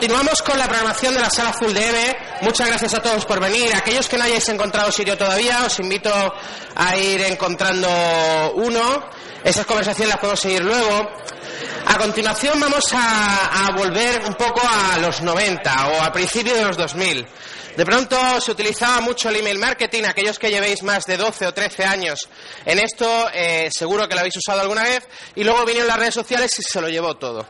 continuamos 0.00 0.40
con 0.40 0.58
la 0.58 0.66
programación 0.66 1.12
de 1.12 1.20
la 1.20 1.28
Sala 1.28 1.52
Full 1.52 1.76
EVE. 1.76 2.16
Muchas 2.40 2.66
gracias 2.68 2.94
a 2.94 3.02
todos 3.02 3.26
por 3.26 3.38
venir. 3.38 3.70
Aquellos 3.76 4.08
que 4.08 4.16
no 4.16 4.24
hayáis 4.24 4.48
encontrado 4.48 4.90
sitio 4.90 5.14
todavía, 5.18 5.62
os 5.66 5.78
invito 5.78 6.10
a 6.74 6.96
ir 6.96 7.20
encontrando 7.20 7.86
uno. 8.54 8.80
Esas 9.44 9.66
conversaciones 9.66 10.08
las 10.08 10.18
podemos 10.18 10.40
seguir 10.40 10.64
luego. 10.64 11.06
A 11.86 11.98
continuación 11.98 12.58
vamos 12.58 12.84
a, 12.94 13.66
a 13.66 13.72
volver 13.76 14.24
un 14.24 14.36
poco 14.36 14.62
a 14.66 14.96
los 14.96 15.20
90 15.20 15.88
o 15.88 16.02
a 16.02 16.10
principios 16.10 16.56
de 16.56 16.64
los 16.64 16.78
2000. 16.78 17.26
De 17.76 17.84
pronto 17.84 18.40
se 18.40 18.50
utilizaba 18.50 19.00
mucho 19.00 19.28
el 19.28 19.36
email 19.36 19.58
marketing. 19.58 20.04
Aquellos 20.04 20.38
que 20.38 20.50
llevéis 20.50 20.82
más 20.82 21.06
de 21.06 21.16
12 21.16 21.46
o 21.46 21.54
13 21.54 21.84
años 21.84 22.28
en 22.64 22.78
esto, 22.78 23.28
eh, 23.32 23.70
seguro 23.72 24.08
que 24.08 24.14
lo 24.14 24.20
habéis 24.20 24.36
usado 24.36 24.60
alguna 24.60 24.82
vez. 24.82 25.06
Y 25.36 25.44
luego 25.44 25.64
vinieron 25.64 25.88
las 25.88 25.98
redes 25.98 26.14
sociales 26.14 26.58
y 26.58 26.62
se 26.62 26.80
lo 26.80 26.88
llevó 26.88 27.16
todo. 27.16 27.46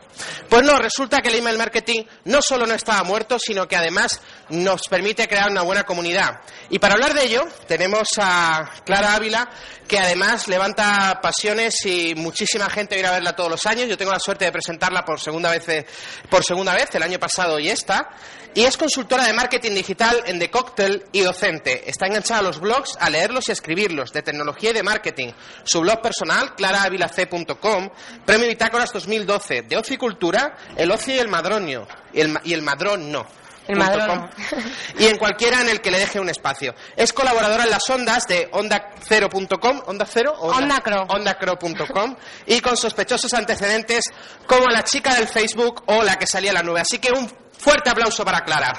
Pues 0.49 0.63
no, 0.63 0.77
resulta 0.77 1.19
que 1.21 1.29
el 1.29 1.35
email 1.35 1.57
marketing 1.57 2.03
no 2.25 2.41
solo 2.41 2.65
no 2.65 2.73
estaba 2.73 3.03
muerto, 3.03 3.39
sino 3.39 3.67
que 3.67 3.75
además 3.75 4.21
nos 4.49 4.87
permite 4.87 5.27
crear 5.27 5.49
una 5.49 5.63
buena 5.63 5.83
comunidad. 5.83 6.41
Y 6.69 6.79
para 6.79 6.93
hablar 6.93 7.13
de 7.13 7.25
ello, 7.25 7.47
tenemos 7.67 8.09
a 8.17 8.69
Clara 8.85 9.15
Ávila, 9.15 9.49
que 9.87 9.99
además 9.99 10.47
levanta 10.47 11.19
pasiones 11.21 11.85
y 11.85 12.15
muchísima 12.15 12.69
gente 12.69 12.95
viene 12.95 13.09
a 13.09 13.13
verla 13.13 13.35
todos 13.35 13.49
los 13.49 13.65
años. 13.65 13.89
Yo 13.89 13.97
tengo 13.97 14.11
la 14.11 14.19
suerte 14.19 14.45
de 14.45 14.51
presentarla 14.51 15.03
por 15.03 15.19
segunda 15.19 15.51
vez, 15.51 15.67
eh, 15.69 15.85
por 16.29 16.43
segunda 16.43 16.73
vez 16.73 16.93
el 16.93 17.03
año 17.03 17.19
pasado 17.19 17.59
y 17.59 17.69
esta. 17.69 18.09
Y 18.53 18.63
es 18.63 18.75
consultora 18.75 19.25
de 19.25 19.33
marketing 19.33 19.71
digital 19.71 20.10
en 20.25 20.39
The 20.39 20.49
Cocktail 20.49 21.05
y 21.11 21.21
docente. 21.21 21.89
Está 21.89 22.07
enganchada 22.07 22.39
a 22.39 22.43
los 22.43 22.59
blogs, 22.59 22.97
a 22.99 23.09
leerlos 23.09 23.47
y 23.47 23.51
a 23.51 23.53
escribirlos, 23.53 24.11
de 24.11 24.21
tecnología 24.21 24.71
y 24.71 24.73
de 24.73 24.83
marketing. 24.83 25.31
Su 25.63 25.81
blog 25.81 26.01
personal, 26.01 26.55
claraavilac.com, 26.55 27.89
Premio 28.25 28.47
Bitácoras 28.47 28.91
2012, 28.93 29.63
de 29.63 29.77
ocio 29.77 29.95
y 29.95 29.97
cultura, 29.97 30.57
el 30.75 30.91
ocio 30.91 31.15
y 31.15 31.19
el 31.19 31.27
madronio. 31.27 31.87
Y 32.13 32.21
el, 32.21 32.37
y 32.43 32.53
el 32.53 32.61
madrón 32.61 33.11
no. 33.11 33.25
El 33.67 33.77
madrón. 33.77 34.29
Y 34.97 35.05
en 35.05 35.17
cualquiera 35.17 35.61
en 35.61 35.69
el 35.69 35.81
que 35.81 35.91
le 35.91 35.99
deje 35.99 36.19
un 36.19 36.29
espacio. 36.29 36.73
Es 36.95 37.13
colaboradora 37.13 37.63
en 37.63 37.69
las 37.69 37.89
ondas 37.89 38.27
de 38.27 38.49
ondacero.com, 38.51 39.81
onda 39.85 40.05
cero, 40.05 40.33
o 40.37 40.49
Ondacro. 40.49 41.05
ondacro.com 41.07 42.15
y 42.47 42.59
con 42.59 42.75
sospechosos 42.75 43.33
antecedentes 43.33 44.03
como 44.47 44.67
la 44.67 44.83
chica 44.83 45.13
del 45.15 45.27
Facebook 45.27 45.83
o 45.87 46.03
la 46.03 46.17
que 46.17 46.27
salía 46.27 46.51
en 46.51 46.55
la 46.55 46.63
nube. 46.63 46.81
Así 46.81 46.99
que 46.99 47.11
un 47.11 47.31
fuerte 47.57 47.91
aplauso 47.91 48.25
para 48.25 48.41
Clara. 48.41 48.73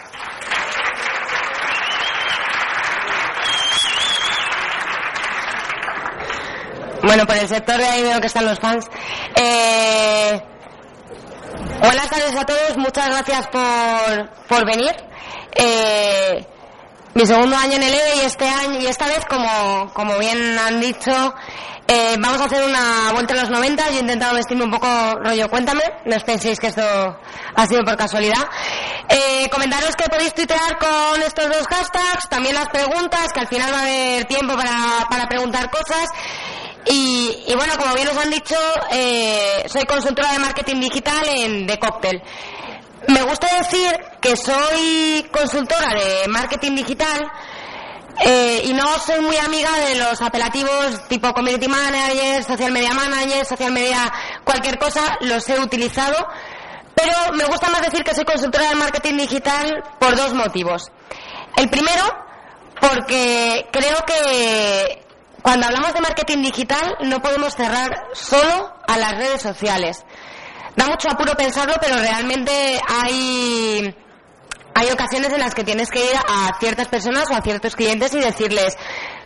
Bueno, 7.03 7.27
por 7.27 7.37
el 7.37 7.49
sector 7.49 7.77
de 7.79 7.85
ahí 7.85 8.03
veo 8.03 8.21
que 8.21 8.29
están 8.29 8.45
los 8.45 8.61
fans. 8.61 8.87
Eh, 9.35 10.41
buenas 11.81 12.09
tardes 12.09 12.37
a 12.37 12.47
todos, 12.47 12.77
muchas 12.77 13.07
gracias 13.09 13.49
por, 13.49 14.31
por 14.47 14.65
venir. 14.65 14.95
Eh, 15.53 16.47
mi 17.15 17.27
segundo 17.27 17.57
año 17.57 17.75
en 17.75 17.83
el 17.83 17.93
EVE 17.93 18.17
y 18.17 18.21
este 18.21 18.49
año 18.49 18.81
y 18.81 18.87
esta 18.87 19.07
vez, 19.07 19.25
como, 19.29 19.93
como 19.93 20.17
bien 20.19 20.57
han 20.59 20.81
dicho, 20.81 21.35
eh, 21.89 22.17
vamos 22.21 22.41
a 22.41 22.45
hacer 22.45 22.63
una 22.65 23.13
vuelta 23.13 23.35
a 23.35 23.39
los 23.39 23.51
90. 23.51 23.91
Yo 23.91 23.97
he 23.97 24.01
intentado 24.01 24.35
vestirme 24.35 24.65
un 24.65 24.71
poco 24.71 24.87
rollo, 25.25 25.49
cuéntame, 25.51 25.83
no 26.07 26.17
os 26.17 26.23
penséis 26.23 26.61
que 26.61 26.69
esto 26.69 26.83
ha 26.83 27.67
sido 27.67 27.83
por 27.85 27.97
casualidad. 27.97 28.49
Eh, 29.09 29.49
comentaros 29.51 29.97
que 29.97 30.09
podéis 30.09 30.33
tuitear 30.35 30.79
con 30.79 31.21
estos 31.21 31.49
dos 31.49 31.67
hashtags, 31.67 32.29
también 32.31 32.55
las 32.55 32.69
preguntas, 32.69 33.33
que 33.35 33.41
al 33.41 33.49
final 33.49 33.75
va 33.75 33.79
a 33.79 33.83
haber 33.83 34.25
tiempo 34.27 34.55
para, 34.55 35.07
para 35.11 35.27
preguntar 35.27 35.69
cosas. 35.69 36.09
Y, 36.87 37.45
y 37.47 37.55
bueno, 37.55 37.75
como 37.79 37.95
bien 37.95 38.09
os 38.09 38.17
han 38.17 38.31
dicho, 38.31 38.57
eh, 38.91 39.65
soy 39.67 39.85
consultora 39.85 40.33
de 40.33 40.39
marketing 40.39 40.81
digital 40.81 41.29
en 41.29 41.67
The 41.67 41.79
Cocktail. 41.79 42.23
Me 43.09 43.23
gusta 43.23 43.49
decir 43.59 43.93
que 44.21 44.37
soy 44.37 45.29
consultora 45.33 45.95
de 45.95 46.29
marketing 46.29 46.77
digital 46.77 47.31
eh, 48.21 48.63
y 48.65 48.73
no 48.73 48.99
soy 49.01 49.21
muy 49.21 49.37
amiga 49.37 49.71
de 49.79 49.97
los 49.97 50.21
apelativos 50.21 51.09
tipo 51.09 51.33
community 51.33 51.67
manager, 51.67 52.45
social 52.45 52.71
media 52.71 52.93
manager, 52.93 53.45
social 53.45 53.73
media 53.73 54.13
cualquier 54.45 54.79
cosa, 54.79 55.19
los 55.21 55.49
he 55.49 55.59
utilizado, 55.59 56.27
pero 56.95 57.33
me 57.33 57.45
gusta 57.47 57.71
más 57.71 57.83
decir 57.83 58.05
que 58.05 58.15
soy 58.15 58.25
consultora 58.25 58.69
de 58.69 58.77
marketing 58.77 59.17
digital 59.17 59.83
por 59.99 60.15
dos 60.15 60.35
motivos. 60.35 60.93
El 61.57 61.69
primero, 61.71 62.05
porque 62.81 63.67
creo 63.73 63.97
que 64.07 65.03
cuando 65.43 65.67
hablamos 65.67 65.93
de 65.93 66.01
marketing 66.01 66.43
digital 66.43 66.97
no 67.01 67.21
podemos 67.21 67.55
cerrar 67.55 67.91
solo 68.13 68.73
a 68.87 68.97
las 68.97 69.17
redes 69.17 69.43
sociales. 69.43 70.05
Da 70.77 70.87
mucho 70.87 71.11
apuro 71.11 71.35
pensarlo, 71.35 71.75
pero 71.81 71.97
realmente 71.97 72.81
hay, 72.89 73.95
hay 74.75 74.91
ocasiones 74.91 75.33
en 75.33 75.41
las 75.41 75.55
que 75.55 75.65
tienes 75.65 75.91
que 75.91 76.05
ir 76.05 76.17
a 76.17 76.59
ciertas 76.59 76.89
personas 76.89 77.29
o 77.31 77.35
a 77.35 77.43
ciertos 77.43 77.77
clientes 77.77 78.15
y 78.15 78.21
decirles, 78.21 78.77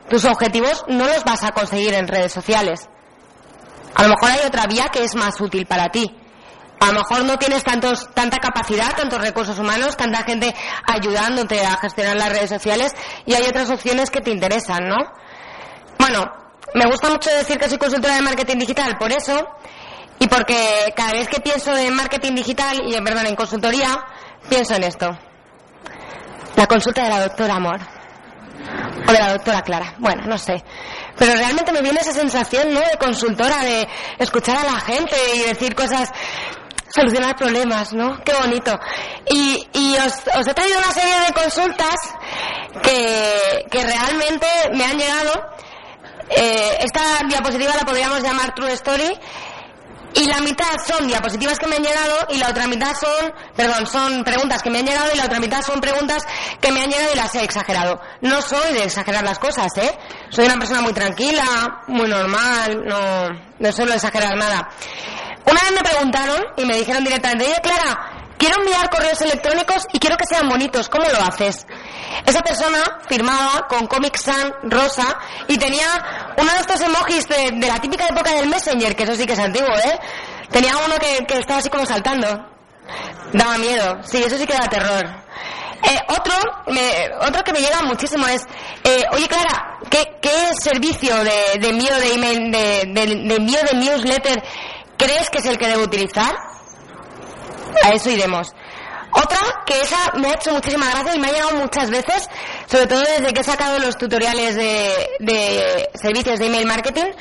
tus 0.09 0.25
objetivos 0.25 0.85
no 0.89 1.07
los 1.07 1.23
vas 1.25 1.45
a 1.45 1.53
conseguir 1.53 1.95
en 1.95 2.09
redes 2.09 2.33
sociales. 2.33 2.89
A 3.95 4.03
lo 4.03 4.09
mejor 4.09 4.31
hay 4.31 4.47
otra 4.47 4.67
vía 4.67 4.89
que 4.93 5.05
es 5.05 5.15
más 5.15 5.41
útil 5.41 5.67
para 5.67 5.91
ti. 5.91 6.07
A 6.81 6.93
lo 6.93 7.01
mejor 7.01 7.25
no 7.25 7.39
tienes 7.39 7.65
tantos, 7.65 8.13
tanta 8.13 8.39
capacidad, 8.39 8.95
tantos 8.95 9.21
recursos 9.21 9.59
humanos, 9.59 9.97
tanta 9.97 10.25
gente 10.25 10.55
ayudándote 10.87 11.65
a 11.65 11.77
gestionar 11.79 12.17
las 12.17 12.31
redes 12.31 12.51
sociales 12.51 12.93
y 13.25 13.35
hay 13.35 13.45
otras 13.47 13.71
opciones 13.71 14.11
que 14.11 14.21
te 14.21 14.31
interesan, 14.31 14.87
¿no? 14.89 14.97
Bueno, 16.09 16.25
me 16.75 16.87
gusta 16.87 17.11
mucho 17.11 17.29
decir 17.31 17.59
que 17.59 17.69
soy 17.69 17.79
consultora 17.79 18.15
de 18.15 18.21
marketing 18.21 18.59
digital 18.59 18.97
por 18.97 19.11
eso 19.11 19.45
y 20.21 20.29
porque 20.29 20.93
cada 20.95 21.11
vez 21.11 21.27
que 21.27 21.41
pienso 21.41 21.77
en 21.77 21.93
marketing 21.97 22.37
digital 22.37 22.81
y, 22.87 22.95
perdón, 23.01 23.27
en 23.27 23.35
consultoría, 23.35 24.07
pienso 24.49 24.77
en 24.77 24.85
esto. 24.85 25.19
La 26.55 26.69
consulta 26.69 27.03
de 27.03 27.09
la 27.09 27.21
doctora 27.23 27.57
Amor. 27.57 27.81
O 29.09 29.13
de 29.13 29.19
la 29.19 29.33
doctora 29.33 29.63
Clara. 29.63 29.95
Bueno, 29.99 30.23
no 30.29 30.39
sé. 30.39 30.63
Pero 31.19 31.33
realmente 31.35 31.73
me 31.73 31.83
viene 31.83 31.99
esa 31.99 32.13
sensación, 32.13 32.73
¿no? 32.73 32.79
De 32.79 32.97
consultora, 33.01 33.65
de 33.65 33.89
escuchar 34.19 34.59
a 34.59 34.63
la 34.63 34.79
gente 34.79 35.17
y 35.35 35.41
decir 35.41 35.75
cosas, 35.75 36.13
solucionar 36.89 37.35
problemas, 37.35 37.93
¿no? 37.93 38.23
Qué 38.23 38.33
bonito. 38.33 38.79
Y, 39.29 39.67
y 39.73 39.97
os, 39.97 40.13
os 40.39 40.47
he 40.47 40.55
traído 40.55 40.79
una 40.79 40.93
serie 40.93 41.19
de 41.27 41.33
consultas 41.33 41.97
que, 42.81 43.67
que 43.69 43.83
realmente 43.83 44.47
me 44.73 44.85
han 44.85 44.99
llegado 44.99 45.57
eh, 46.31 46.79
esta 46.81 47.23
diapositiva 47.29 47.75
la 47.77 47.85
podríamos 47.85 48.23
llamar 48.23 48.55
True 48.55 48.73
Story 48.73 49.19
y 50.17 50.25
la 50.25 50.41
mitad 50.41 50.73
son 50.85 51.07
diapositivas 51.07 51.59
que 51.59 51.67
me 51.67 51.77
han 51.77 51.83
llegado 51.83 52.27
y 52.31 52.39
la 52.39 52.49
otra 52.49 52.67
mitad 52.67 52.95
son, 52.95 53.33
perdón, 53.55 53.87
son 53.87 54.25
preguntas 54.25 54.63
que 54.63 54.71
me 54.71 54.79
han 54.79 54.87
llegado 54.87 55.11
y 55.13 55.17
la 55.19 55.27
otra 55.27 55.39
mitad 55.41 55.61
son 55.61 55.81
preguntas 55.81 56.27
que 56.61 56.73
me 56.73 56.81
han 56.81 56.91
llegado 56.91 57.13
y 57.13 57.17
las 57.17 57.35
he 57.35 57.45
exagerado. 57.45 58.01
No 58.23 58.41
soy 58.41 58.73
de 58.73 58.85
exagerar 58.85 59.23
las 59.25 59.39
cosas, 59.39 59.71
¿eh? 59.77 59.99
Soy 60.31 60.47
una 60.47 60.57
persona 60.57 60.81
muy 60.81 60.95
tranquila, 60.95 61.83
muy 61.89 62.09
normal, 62.09 62.83
no, 62.87 63.29
no 63.59 63.73
suelo 63.73 63.93
exagerar 63.93 64.37
nada. 64.37 64.71
Una 65.45 65.61
vez 65.61 65.73
me 65.73 65.89
preguntaron 65.89 66.43
y 66.57 66.65
me 66.65 66.77
dijeron 66.79 67.05
directamente, 67.05 67.45
oye 67.45 67.61
Clara, 67.63 68.26
quiero 68.39 68.61
enviar 68.61 68.89
correos 68.91 69.21
electrónicos 69.21 69.85
y 69.93 69.99
quiero 69.99 70.17
que 70.17 70.27
sean 70.27 70.49
bonitos, 70.49 70.89
¿cómo 70.89 71.05
lo 71.09 71.21
haces? 71.21 71.67
Esa 72.25 72.41
persona 72.43 72.79
firmaba 73.09 73.67
con 73.69 73.87
Comic 73.87 74.17
Sans 74.17 74.53
rosa 74.65 75.19
y 75.49 75.57
tenía 75.57 76.35
uno 76.37 76.53
de 76.53 76.61
estos 76.61 76.81
emojis 76.81 77.27
de, 77.29 77.67
la 77.67 77.79
típica 77.81 78.07
época 78.07 78.33
del 78.35 78.49
Messenger, 78.49 78.95
que 78.95 79.03
eso 79.05 79.15
sí 79.15 79.27
que 79.27 79.33
es 79.33 79.39
antiguo, 79.39 79.75
¿eh? 79.77 79.99
Tenía 80.51 80.77
uno 80.77 80.97
que, 80.99 81.39
estaba 81.39 81.59
así 81.59 81.71
como 81.71 81.87
saltando. 81.87 82.29
Daba 83.33 83.59
miedo, 83.59 83.99
sí, 84.05 84.23
eso 84.23 84.37
sí 84.39 84.47
que 84.47 84.55
da 84.55 84.69
terror. 84.69 85.05
Eh, 85.83 86.01
otro, 86.09 86.35
otro 87.21 87.45
que 87.45 87.53
me 87.53 87.61
llega 87.61 87.83
muchísimo 87.83 88.27
es, 88.29 88.43
eh, 88.85 89.05
oye 89.13 89.29
Clara, 89.29 89.79
¿qué, 89.91 90.19
qué 90.23 90.51
servicio 90.59 91.15
de, 91.17 91.59
de 91.61 91.69
envío 91.69 91.95
de 91.99 92.15
email, 92.15 92.51
de, 92.51 92.85
de, 92.89 93.07
de 93.29 93.35
envío 93.35 93.61
de 93.63 93.77
newsletter 93.77 94.43
crees 94.97 95.29
que 95.31 95.39
es 95.39 95.47
el 95.47 95.59
que 95.59 95.69
debo 95.69 95.83
utilizar? 95.83 96.35
A 97.83 97.91
eso 97.91 98.11
iremos. 98.11 98.53
Otra 99.13 99.39
que 99.65 99.81
esa 99.81 100.13
me 100.17 100.29
ha 100.29 100.35
hecho 100.35 100.53
muchísima 100.53 100.91
gracia 100.91 101.15
y 101.15 101.19
me 101.19 101.29
ha 101.29 101.33
llegado 101.33 101.53
muchas 101.53 101.91
veces, 101.91 102.29
sobre 102.67 102.87
todo 102.87 103.01
desde 103.01 103.33
que 103.33 103.41
he 103.41 103.45
sacado 103.45 103.79
los 103.79 103.97
tutoriales 103.97 104.57
de, 104.57 105.09
de 105.21 105.89
servicios 105.95 106.39
de 106.39 106.47
email 106.47 106.67
marketing, 106.67 107.13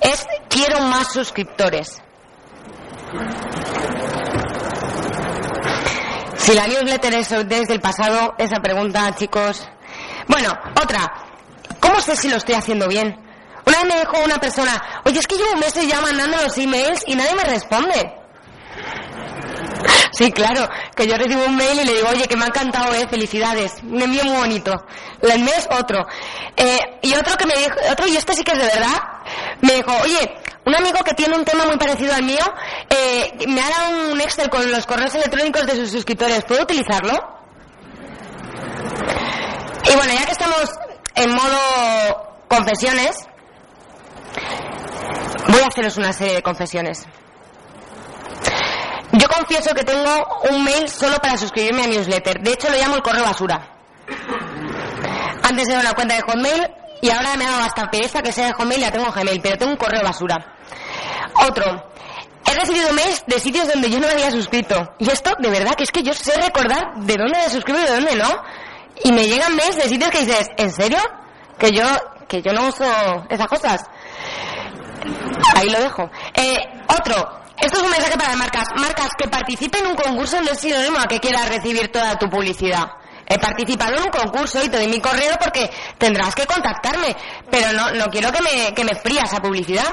es 0.00 0.24
quiero 0.48 0.80
más 0.80 1.12
suscriptores. 1.12 2.00
Si 6.36 6.54
la 6.54 6.66
newsletter 6.66 7.14
es 7.14 7.28
desde 7.46 7.74
el 7.74 7.80
pasado, 7.80 8.34
esa 8.38 8.60
pregunta, 8.60 9.14
chicos. 9.14 9.68
Bueno, 10.26 10.50
otra. 10.80 11.12
¿Cómo 11.80 12.00
sé 12.00 12.16
si 12.16 12.28
lo 12.28 12.36
estoy 12.36 12.54
haciendo 12.54 12.88
bien? 12.88 13.16
Una 13.64 13.78
vez 13.78 13.94
me 13.94 14.00
dijo 14.00 14.24
una 14.24 14.38
persona, 14.38 15.02
oye, 15.04 15.18
es 15.18 15.26
que 15.26 15.36
llevo 15.36 15.56
meses 15.56 15.86
ya 15.86 16.00
mandando 16.00 16.36
los 16.38 16.56
emails 16.58 17.04
y 17.06 17.14
nadie 17.14 17.34
me 17.34 17.44
responde. 17.44 18.21
Sí, 20.12 20.30
claro, 20.30 20.68
que 20.94 21.06
yo 21.06 21.16
recibo 21.16 21.44
un 21.46 21.56
mail 21.56 21.80
y 21.80 21.84
le 21.84 21.94
digo, 21.94 22.08
oye, 22.10 22.28
que 22.28 22.36
me 22.36 22.44
ha 22.44 22.48
encantado, 22.48 22.92
eh, 22.94 23.08
felicidades, 23.08 23.76
un 23.82 24.00
envío 24.02 24.24
muy 24.24 24.36
bonito. 24.36 24.72
El 25.22 25.40
mes, 25.40 25.66
otro. 25.70 26.06
Eh, 26.54 26.78
y 27.00 27.14
otro 27.14 27.36
que 27.36 27.46
me 27.46 27.54
dijo, 27.54 27.74
otro, 27.90 28.06
y 28.06 28.16
este 28.16 28.34
sí 28.34 28.44
que 28.44 28.52
es 28.52 28.58
de 28.58 28.64
verdad, 28.64 29.02
me 29.62 29.72
dijo, 29.74 29.90
oye, 30.02 30.36
un 30.64 30.74
amigo 30.76 30.98
que 31.04 31.14
tiene 31.14 31.36
un 31.36 31.44
tema 31.44 31.64
muy 31.64 31.76
parecido 31.76 32.14
al 32.14 32.22
mío 32.22 32.44
eh, 32.88 33.46
me 33.48 33.60
ha 33.60 33.68
dado 33.68 34.12
un 34.12 34.20
Excel 34.20 34.48
con 34.48 34.70
los 34.70 34.86
correos 34.86 35.14
electrónicos 35.14 35.66
de 35.66 35.76
sus 35.76 35.90
suscriptores. 35.90 36.44
¿Puedo 36.44 36.62
utilizarlo? 36.62 37.12
Y 39.90 39.96
bueno, 39.96 40.12
ya 40.12 40.24
que 40.24 40.32
estamos 40.32 40.70
en 41.16 41.34
modo 41.34 42.44
confesiones, 42.48 43.16
voy 45.48 45.60
a 45.60 45.66
haceros 45.66 45.96
una 45.96 46.12
serie 46.12 46.34
de 46.34 46.42
confesiones. 46.42 47.06
Confieso 49.42 49.74
que 49.74 49.82
tengo 49.82 50.40
un 50.50 50.62
mail 50.62 50.88
solo 50.88 51.16
para 51.16 51.36
suscribirme 51.36 51.82
a 51.82 51.86
newsletter. 51.88 52.40
De 52.40 52.52
hecho, 52.52 52.70
lo 52.70 52.78
llamo 52.78 52.94
el 52.94 53.02
correo 53.02 53.24
basura. 53.24 53.60
Antes 55.42 55.68
era 55.68 55.80
una 55.80 55.94
cuenta 55.94 56.14
de 56.14 56.22
Hotmail 56.22 56.70
y 57.00 57.10
ahora 57.10 57.36
me 57.36 57.44
ha 57.44 57.50
dado 57.50 57.64
hasta 57.64 57.90
pereza 57.90 58.22
que 58.22 58.30
sea 58.30 58.46
de 58.46 58.52
Hotmail 58.52 58.78
y 58.78 58.82
ya 58.84 58.92
tengo 58.92 59.10
Gmail, 59.10 59.40
pero 59.42 59.58
tengo 59.58 59.72
un 59.72 59.78
correo 59.78 60.00
basura. 60.04 60.54
Otro. 61.48 61.90
He 62.46 62.54
recibido 62.54 62.92
mails 62.92 63.24
de 63.26 63.40
sitios 63.40 63.66
donde 63.66 63.90
yo 63.90 63.98
no 63.98 64.06
me 64.06 64.12
había 64.12 64.30
suscrito. 64.30 64.94
Y 65.00 65.10
esto, 65.10 65.32
de 65.40 65.50
verdad, 65.50 65.74
que 65.74 65.82
es 65.82 65.90
que 65.90 66.04
yo 66.04 66.12
sé 66.14 66.40
recordar 66.40 66.94
de 66.98 67.16
dónde 67.16 67.38
me 67.38 67.50
suscribo 67.50 67.80
y 67.80 67.82
de 67.82 67.94
dónde 67.94 68.14
no. 68.14 68.30
Y 69.02 69.10
me 69.10 69.26
llegan 69.26 69.56
mails 69.56 69.74
de 69.74 69.88
sitios 69.88 70.10
que 70.12 70.20
dices, 70.20 70.50
¿en 70.56 70.70
serio? 70.70 71.00
Que 71.58 71.72
yo, 71.72 71.84
que 72.28 72.42
yo 72.42 72.52
no 72.52 72.68
uso 72.68 72.84
esas 73.28 73.48
cosas. 73.48 73.82
Ahí 75.56 75.68
lo 75.68 75.80
dejo. 75.80 76.08
Eh, 76.34 76.58
otro. 76.86 77.41
Esto 77.62 77.78
es 77.78 77.84
un 77.84 77.90
mensaje 77.90 78.18
para 78.18 78.34
marcas. 78.34 78.66
Marcas 78.74 79.10
que 79.16 79.28
participen 79.28 79.84
en 79.84 79.92
un 79.92 79.96
concurso 79.96 80.40
no 80.40 80.50
es 80.50 80.58
sinónimo 80.58 80.98
a 80.98 81.06
que 81.06 81.20
quieras 81.20 81.48
recibir 81.48 81.92
toda 81.92 82.18
tu 82.18 82.28
publicidad. 82.28 82.90
He 83.24 83.38
participado 83.38 83.94
en 83.94 84.02
un 84.02 84.08
concurso 84.08 84.64
y 84.64 84.68
te 84.68 84.78
doy 84.78 84.88
mi 84.88 85.00
correo 85.00 85.36
porque 85.40 85.70
tendrás 85.96 86.34
que 86.34 86.44
contactarme, 86.44 87.16
pero 87.48 87.72
no, 87.72 87.92
no 87.92 88.06
quiero 88.06 88.32
que 88.32 88.42
me, 88.42 88.74
que 88.74 88.84
me 88.84 88.96
fría 88.96 89.22
esa 89.22 89.38
publicidad. 89.38 89.86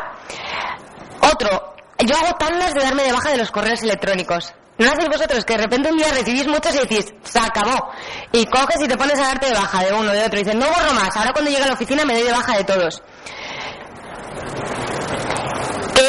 Otro, 1.22 1.76
yo 2.00 2.18
hago 2.18 2.36
tandas 2.40 2.74
de 2.74 2.82
darme 2.82 3.04
de 3.04 3.12
baja 3.12 3.30
de 3.30 3.38
los 3.38 3.52
correos 3.52 3.84
electrónicos. 3.84 4.52
¿No 4.80 4.88
hacéis 4.88 5.10
vosotros 5.10 5.46
que 5.46 5.54
de 5.54 5.64
repente 5.64 5.92
un 5.92 5.98
día 5.98 6.12
recibís 6.12 6.48
muchos 6.48 6.74
y 6.74 6.80
decís, 6.80 7.14
se 7.22 7.38
acabó? 7.40 7.92
Y 8.32 8.48
coges 8.48 8.82
y 8.82 8.88
te 8.88 8.98
pones 8.98 9.20
a 9.20 9.28
darte 9.28 9.46
de 9.46 9.54
baja 9.54 9.84
de 9.84 9.94
uno, 9.94 10.12
de 10.12 10.24
otro. 10.24 10.40
Y 10.40 10.44
dices, 10.44 10.56
no 10.56 10.66
borro 10.66 10.94
más, 10.96 11.16
ahora 11.16 11.34
cuando 11.34 11.52
llegue 11.52 11.64
a 11.64 11.68
la 11.68 11.74
oficina 11.74 12.04
me 12.04 12.16
doy 12.16 12.24
de 12.24 12.32
baja 12.32 12.58
de 12.58 12.64
todos. 12.64 13.04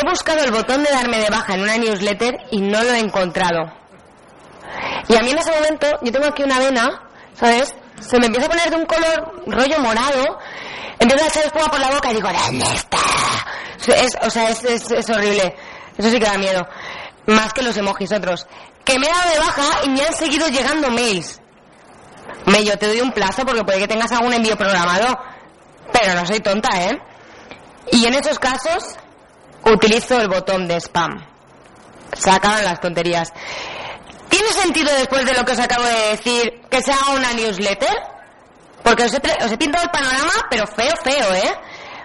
He 0.01 0.09
buscado 0.09 0.43
el 0.43 0.51
botón 0.51 0.83
de 0.83 0.91
darme 0.91 1.19
de 1.19 1.29
baja 1.29 1.55
en 1.55 1.61
una 1.61 1.77
newsletter 1.77 2.35
y 2.51 2.63
no 2.63 2.83
lo 2.83 2.93
he 2.95 3.01
encontrado. 3.01 3.71
Y 5.09 5.15
a 5.15 5.21
mí 5.21 5.31
en 5.31 5.39
ese 5.39 5.51
momento, 5.51 5.87
yo 6.01 6.11
tengo 6.11 6.27
aquí 6.27 6.43
una 6.43 6.59
vena, 6.59 7.03
¿sabes? 7.35 7.75
Se 8.01 8.19
me 8.19 8.27
empieza 8.27 8.47
a 8.47 8.51
poner 8.51 8.71
de 8.71 8.77
un 8.77 8.87
color 8.87 9.43
rollo 9.47 9.79
morado, 9.81 10.39
empieza 10.99 11.25
a 11.25 11.29
echar 11.29 11.45
espuma 11.45 11.67
por 11.67 11.81
la 11.81 11.91
boca 11.91 12.11
y 12.11 12.15
digo, 12.15 12.29
¿dónde 12.33 12.65
está? 12.75 12.97
Es, 13.89 14.17
o 14.23 14.31
sea, 14.31 14.49
es, 14.49 14.65
es, 14.65 14.91
es 14.91 15.11
horrible. 15.11 15.55
Eso 15.99 16.11
sí 16.11 16.19
que 16.19 16.25
da 16.25 16.39
miedo. 16.39 16.67
Más 17.27 17.53
que 17.53 17.63
los 17.63 17.77
emojis 17.77 18.11
otros. 18.13 18.47
Que 18.85 18.99
me 18.99 19.07
he 19.07 19.11
dado 19.11 19.31
de 19.33 19.39
baja 19.39 19.85
y 19.85 19.91
me 19.91 20.03
han 20.03 20.15
seguido 20.15 20.49
llegando 20.49 20.91
mails. 20.91 21.43
Me, 22.47 22.65
yo 22.65 22.79
te 22.79 22.87
doy 22.87 23.03
un 23.03 23.13
plazo 23.13 23.45
porque 23.45 23.65
puede 23.65 23.81
que 23.81 23.89
tengas 23.89 24.13
algún 24.13 24.33
envío 24.33 24.57
programado. 24.57 25.19
Pero 25.93 26.15
no 26.15 26.27
soy 26.27 26.41
tonta, 26.41 26.71
¿eh? 26.85 26.99
Y 27.93 28.07
en 28.07 28.15
esos 28.15 28.39
casos 28.39 28.97
utilizo 29.73 30.21
el 30.21 30.29
botón 30.29 30.69
de 30.69 30.77
spam. 30.81 31.27
Se 32.17 32.31
acaban 32.31 32.65
las 32.65 32.81
tonterías. 32.81 33.33
¿Tiene 34.29 34.49
sentido 34.49 34.93
después 34.95 35.25
de 35.27 35.35
lo 35.35 35.45
que 35.45 35.53
os 35.53 35.59
acabo 35.59 35.85
de 35.85 36.11
decir 36.11 36.63
que 36.71 36.83
se 36.83 36.93
haga 36.93 37.11
una 37.11 37.33
newsletter? 37.33 37.97
Porque 38.83 39.05
os 39.05 39.15
he, 39.15 39.45
os 39.45 39.53
he 39.53 39.59
pintado 39.59 39.85
el 39.85 39.91
panorama, 39.91 40.33
pero 40.49 40.67
feo, 40.67 40.95
feo, 41.05 41.35
¿eh? 41.35 41.55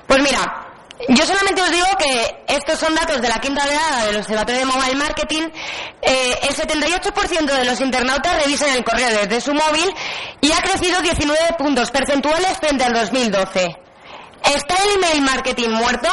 Pues 0.08 0.22
mira, 0.22 0.66
yo 1.10 1.26
solamente 1.26 1.62
os 1.62 1.72
digo 1.72 1.88
que 2.00 2.44
estos 2.48 2.80
son 2.80 2.96
datos 2.96 3.22
de 3.22 3.28
la 3.28 3.40
quinta 3.40 3.64
oleada 3.64 4.06
del 4.06 4.18
Observatorio 4.18 4.62
de 4.62 4.66
Mobile 4.66 4.96
Marketing. 4.96 5.44
Eh, 6.02 6.40
el 6.44 6.56
78% 6.56 7.46
de 7.46 7.66
los 7.66 7.82
internautas 7.82 8.44
revisan 8.44 8.70
el 8.70 8.84
correo 8.84 9.10
desde 9.10 9.42
su 9.42 9.54
móvil 9.54 9.94
y 10.42 10.52
ha 10.52 10.62
crecido 10.62 11.02
19 11.02 11.40
puntos 11.58 11.92
percentuales 11.92 12.58
frente 12.60 12.86
al 12.86 12.94
2012. 12.94 13.78
¿Está 14.56 14.76
el 14.84 15.04
email 15.04 15.22
marketing 15.22 15.70
muerto? 15.70 16.10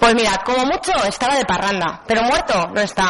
Pues 0.00 0.14
mira, 0.14 0.36
como 0.44 0.64
mucho 0.64 0.92
estaba 1.06 1.34
de 1.36 1.44
parranda, 1.44 2.02
pero 2.06 2.22
muerto 2.22 2.68
no 2.72 2.80
está. 2.80 3.06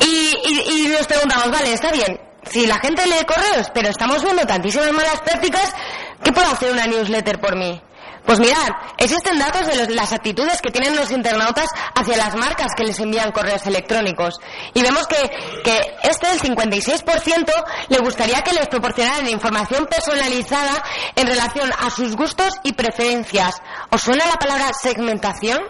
Y, 0.00 0.34
y- 0.44 0.84
y 0.84 0.88
nos 0.88 1.06
preguntamos, 1.06 1.50
vale, 1.50 1.72
está 1.72 1.90
bien, 1.90 2.20
si 2.50 2.66
la 2.66 2.78
gente 2.78 3.06
lee 3.06 3.24
correos, 3.26 3.70
pero 3.74 3.88
estamos 3.88 4.22
viendo 4.22 4.44
tantísimas 4.46 4.92
malas 4.92 5.20
prácticas, 5.20 5.74
¿qué 6.22 6.32
puede 6.32 6.46
hacer 6.46 6.72
una 6.72 6.86
newsletter 6.86 7.40
por 7.40 7.56
mí? 7.56 7.80
Pues 8.26 8.40
mirad, 8.40 8.70
existen 8.98 9.38
datos 9.38 9.68
de 9.68 9.94
las 9.94 10.12
actitudes 10.12 10.60
que 10.60 10.72
tienen 10.72 10.96
los 10.96 11.12
internautas 11.12 11.68
hacia 11.94 12.16
las 12.16 12.34
marcas 12.34 12.72
que 12.76 12.82
les 12.82 12.98
envían 12.98 13.30
correos 13.30 13.64
electrónicos. 13.66 14.40
Y 14.74 14.82
vemos 14.82 15.06
que, 15.06 15.16
que 15.62 15.80
este, 16.02 16.32
el 16.32 16.40
56%, 16.40 17.52
le 17.88 17.98
gustaría 17.98 18.42
que 18.42 18.52
les 18.52 18.66
proporcionaran 18.66 19.28
información 19.28 19.86
personalizada 19.86 20.82
en 21.14 21.28
relación 21.28 21.70
a 21.78 21.88
sus 21.90 22.16
gustos 22.16 22.54
y 22.64 22.72
preferencias. 22.72 23.62
¿Os 23.90 24.02
suena 24.02 24.26
la 24.26 24.34
palabra 24.34 24.72
segmentación? 24.72 25.60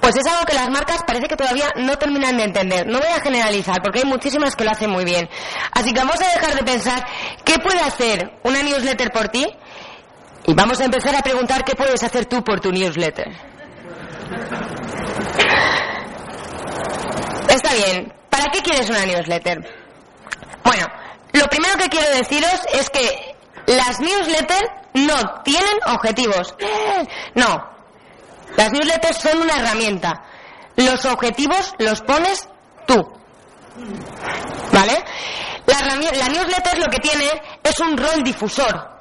Pues 0.00 0.16
es 0.16 0.26
algo 0.26 0.46
que 0.46 0.54
las 0.54 0.70
marcas 0.70 1.02
parece 1.06 1.26
que 1.26 1.36
todavía 1.36 1.72
no 1.76 1.98
terminan 1.98 2.38
de 2.38 2.44
entender. 2.44 2.86
No 2.86 3.00
voy 3.00 3.08
a 3.08 3.20
generalizar 3.20 3.82
porque 3.82 3.98
hay 3.98 4.04
muchísimas 4.06 4.56
que 4.56 4.64
lo 4.64 4.70
hacen 4.70 4.88
muy 4.88 5.04
bien. 5.04 5.28
Así 5.72 5.92
que 5.92 5.98
vamos 5.98 6.20
a 6.22 6.38
dejar 6.38 6.54
de 6.54 6.62
pensar 6.62 7.06
qué 7.44 7.58
puede 7.58 7.80
hacer 7.80 8.38
una 8.44 8.62
newsletter 8.62 9.10
por 9.10 9.28
ti 9.28 9.46
y 10.44 10.54
vamos 10.54 10.80
a 10.80 10.84
empezar 10.84 11.14
a 11.14 11.22
preguntar 11.22 11.64
qué 11.64 11.74
puedes 11.74 12.02
hacer 12.02 12.26
tú 12.26 12.42
por 12.42 12.60
tu 12.60 12.70
newsletter. 12.70 13.28
Está 17.48 17.72
bien. 17.74 18.12
¿Para 18.30 18.50
qué 18.50 18.60
quieres 18.60 18.90
una 18.90 19.04
newsletter? 19.06 19.58
Bueno, 20.62 20.86
lo 21.32 21.46
primero 21.46 21.76
que 21.78 21.88
quiero 21.88 22.10
deciros 22.16 22.60
es 22.72 22.90
que 22.90 23.34
las 23.66 24.00
newsletters 24.00 24.70
no 24.94 25.42
tienen 25.42 25.78
objetivos. 25.86 26.54
No, 27.34 27.76
las 28.56 28.72
newsletters 28.72 29.18
son 29.18 29.42
una 29.42 29.54
herramienta. 29.54 30.22
Los 30.76 31.04
objetivos 31.06 31.74
los 31.78 32.00
pones 32.02 32.48
tú. 32.86 33.12
¿Vale? 34.72 35.04
La, 35.66 35.80
la 35.80 36.28
newsletter 36.28 36.78
lo 36.78 36.86
que 36.86 36.98
tiene 36.98 37.30
es 37.62 37.80
un 37.80 37.96
rol 37.96 38.22
difusor. 38.22 38.95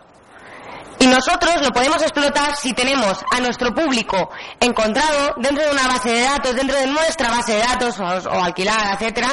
Y 1.00 1.08
nosotros 1.08 1.62
lo 1.62 1.72
podemos 1.72 2.02
explotar 2.02 2.56
si 2.56 2.74
tenemos 2.74 3.24
a 3.32 3.40
nuestro 3.40 3.74
público 3.74 4.30
encontrado 4.60 5.36
dentro 5.38 5.64
de 5.66 5.72
una 5.72 5.88
base 5.88 6.10
de 6.10 6.22
datos, 6.22 6.56
dentro 6.56 6.78
de 6.78 6.88
nuestra 6.88 7.30
base 7.30 7.54
de 7.54 7.60
datos 7.60 8.00
o, 8.00 8.04
o 8.04 8.44
alquilada, 8.44 8.94
etcétera, 8.94 9.30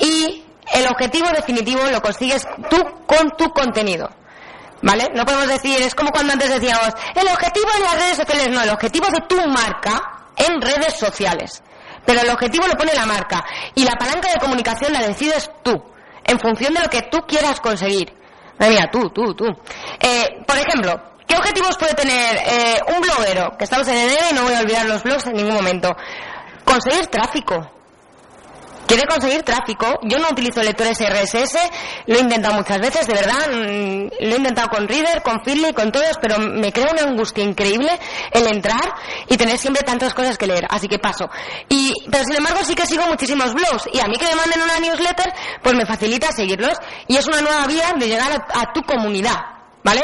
y 0.00 0.44
el 0.72 0.86
objetivo 0.86 1.28
definitivo 1.28 1.82
lo 1.90 2.00
consigues 2.00 2.46
tú 2.68 2.82
con 3.06 3.30
tu 3.36 3.50
contenido. 3.50 4.08
¿Vale? 4.82 5.10
No 5.14 5.24
podemos 5.24 5.48
decir, 5.48 5.80
es 5.80 5.94
como 5.94 6.10
cuando 6.10 6.34
antes 6.34 6.50
decíamos, 6.50 6.92
el 7.14 7.26
objetivo 7.28 7.68
en 7.76 7.82
las 7.84 7.94
redes 7.94 8.16
sociales, 8.18 8.48
no, 8.50 8.62
el 8.62 8.70
objetivo 8.70 9.06
de 9.06 9.20
tu 9.26 9.36
marca 9.48 10.26
en 10.36 10.60
redes 10.60 10.98
sociales. 10.98 11.62
Pero 12.04 12.20
el 12.20 12.28
objetivo 12.28 12.66
lo 12.66 12.74
pone 12.74 12.92
la 12.94 13.06
marca 13.06 13.42
y 13.74 13.84
la 13.84 13.96
palanca 13.96 14.28
de 14.30 14.40
comunicación 14.40 14.92
la 14.92 15.00
decides 15.00 15.50
tú, 15.62 15.82
en 16.24 16.38
función 16.38 16.74
de 16.74 16.80
lo 16.80 16.90
que 16.90 17.02
tú 17.02 17.18
quieras 17.26 17.60
conseguir. 17.60 18.12
Madre 18.58 18.88
tú, 18.90 19.10
tú, 19.10 19.34
tú. 19.34 19.44
Eh, 20.00 20.42
por 20.46 20.56
ejemplo, 20.56 21.00
¿qué 21.26 21.36
objetivos 21.36 21.76
puede 21.76 21.94
tener 21.94 22.36
eh, 22.36 22.80
un 22.94 23.00
bloguero? 23.00 23.56
Que 23.56 23.64
estamos 23.64 23.86
en 23.88 23.96
enero 23.96 24.26
y 24.30 24.34
no 24.34 24.42
voy 24.42 24.54
a 24.54 24.60
olvidar 24.60 24.86
los 24.86 25.02
blogs 25.02 25.26
en 25.26 25.34
ningún 25.34 25.54
momento. 25.54 25.94
Conseguir 26.64 27.06
tráfico. 27.08 27.70
Quiere 28.86 29.04
conseguir 29.06 29.42
tráfico. 29.42 29.98
Yo 30.02 30.18
no 30.18 30.28
utilizo 30.30 30.62
lectores 30.62 30.98
RSS, 31.00 31.56
lo 32.06 32.16
he 32.16 32.20
intentado 32.20 32.54
muchas 32.54 32.78
veces, 32.80 33.06
de 33.06 33.14
verdad. 33.14 33.48
mm, 33.50 34.04
Lo 34.20 34.34
he 34.34 34.36
intentado 34.36 34.68
con 34.68 34.86
Reader, 34.86 35.22
con 35.22 35.42
Feedly, 35.44 35.72
con 35.72 35.90
todos, 35.90 36.18
pero 36.20 36.38
me 36.38 36.72
crea 36.72 36.92
una 36.92 37.02
angustia 37.02 37.42
increíble 37.42 37.90
el 38.30 38.46
entrar 38.46 38.94
y 39.28 39.36
tener 39.36 39.58
siempre 39.58 39.82
tantas 39.82 40.12
cosas 40.14 40.36
que 40.36 40.46
leer. 40.46 40.66
Así 40.68 40.88
que 40.88 40.98
paso. 40.98 41.28
Y, 41.68 41.92
pero 42.10 42.24
sin 42.24 42.36
embargo 42.36 42.60
sí 42.64 42.74
que 42.74 42.86
sigo 42.86 43.06
muchísimos 43.06 43.54
blogs 43.54 43.88
y 43.92 44.00
a 44.00 44.04
mí 44.04 44.16
que 44.16 44.26
me 44.26 44.34
manden 44.34 44.62
una 44.62 44.78
newsletter, 44.78 45.32
pues 45.62 45.74
me 45.74 45.86
facilita 45.86 46.30
seguirlos 46.32 46.78
y 47.08 47.16
es 47.16 47.26
una 47.26 47.40
nueva 47.40 47.66
vía 47.66 47.92
de 47.96 48.06
llegar 48.06 48.32
a, 48.32 48.72
tu 48.72 48.82
comunidad, 48.82 49.36
¿vale? 49.82 50.02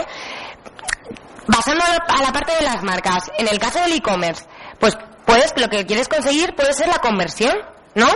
Pasando 1.47 1.85
a 1.85 2.23
la 2.23 2.33
parte 2.33 2.55
de 2.55 2.63
las 2.63 2.83
marcas, 2.83 3.31
en 3.37 3.49
el 3.49 3.59
caso 3.59 3.81
del 3.81 3.93
e-commerce, 3.93 4.45
pues 4.79 4.97
puedes, 5.27 5.53
lo 5.57 5.69
que 5.69 5.85
quieres 5.87 6.09
conseguir 6.09 6.55
puede 6.55 6.73
ser 6.73 6.89
la 6.89 6.99
conversión, 6.99 7.57
¿no? 7.95 8.09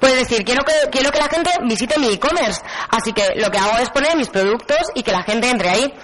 Puedes 0.00 0.28
decir, 0.28 0.44
quiero 0.44 0.62
que, 0.64 0.72
quiero 0.90 1.10
que 1.10 1.18
la 1.18 1.28
gente 1.28 1.50
visite 1.64 1.98
mi 1.98 2.12
e-commerce, 2.12 2.60
así 2.90 3.12
que 3.12 3.34
lo 3.36 3.50
que 3.50 3.58
hago 3.58 3.78
es 3.78 3.88
poner 3.90 4.16
mis 4.16 4.28
productos 4.28 4.78
y 4.94 5.02
que 5.02 5.10
la 5.10 5.22
gente 5.22 5.48
entre 5.48 5.70
ahí. 5.70 5.94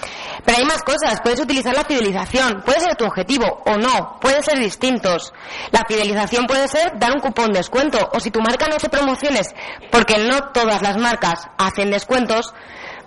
Pero 0.45 0.59
hay 0.59 0.65
más 0.65 0.83
cosas, 0.83 1.21
puedes 1.23 1.41
utilizar 1.41 1.75
la 1.75 1.85
fidelización, 1.85 2.63
puede 2.65 2.81
ser 2.81 2.97
tu 2.97 3.05
objetivo 3.05 3.63
o 3.67 3.77
no, 3.77 4.19
pueden 4.21 4.43
ser 4.43 4.59
distintos. 4.59 5.33
La 5.71 5.85
fidelización 5.87 6.47
puede 6.47 6.69
ser 6.69 6.99
dar 6.99 7.13
un 7.13 7.21
cupón 7.21 7.53
de 7.53 7.59
descuento, 7.59 8.11
o 8.13 8.19
si 8.19 8.31
tu 8.31 8.41
marca 8.41 8.67
no 8.67 8.77
hace 8.77 8.89
promociones, 8.89 9.55
porque 9.91 10.19
no 10.19 10.51
todas 10.53 10.83
las 10.83 10.97
marcas 10.97 11.49
hacen 11.59 11.91
descuentos, 11.91 12.55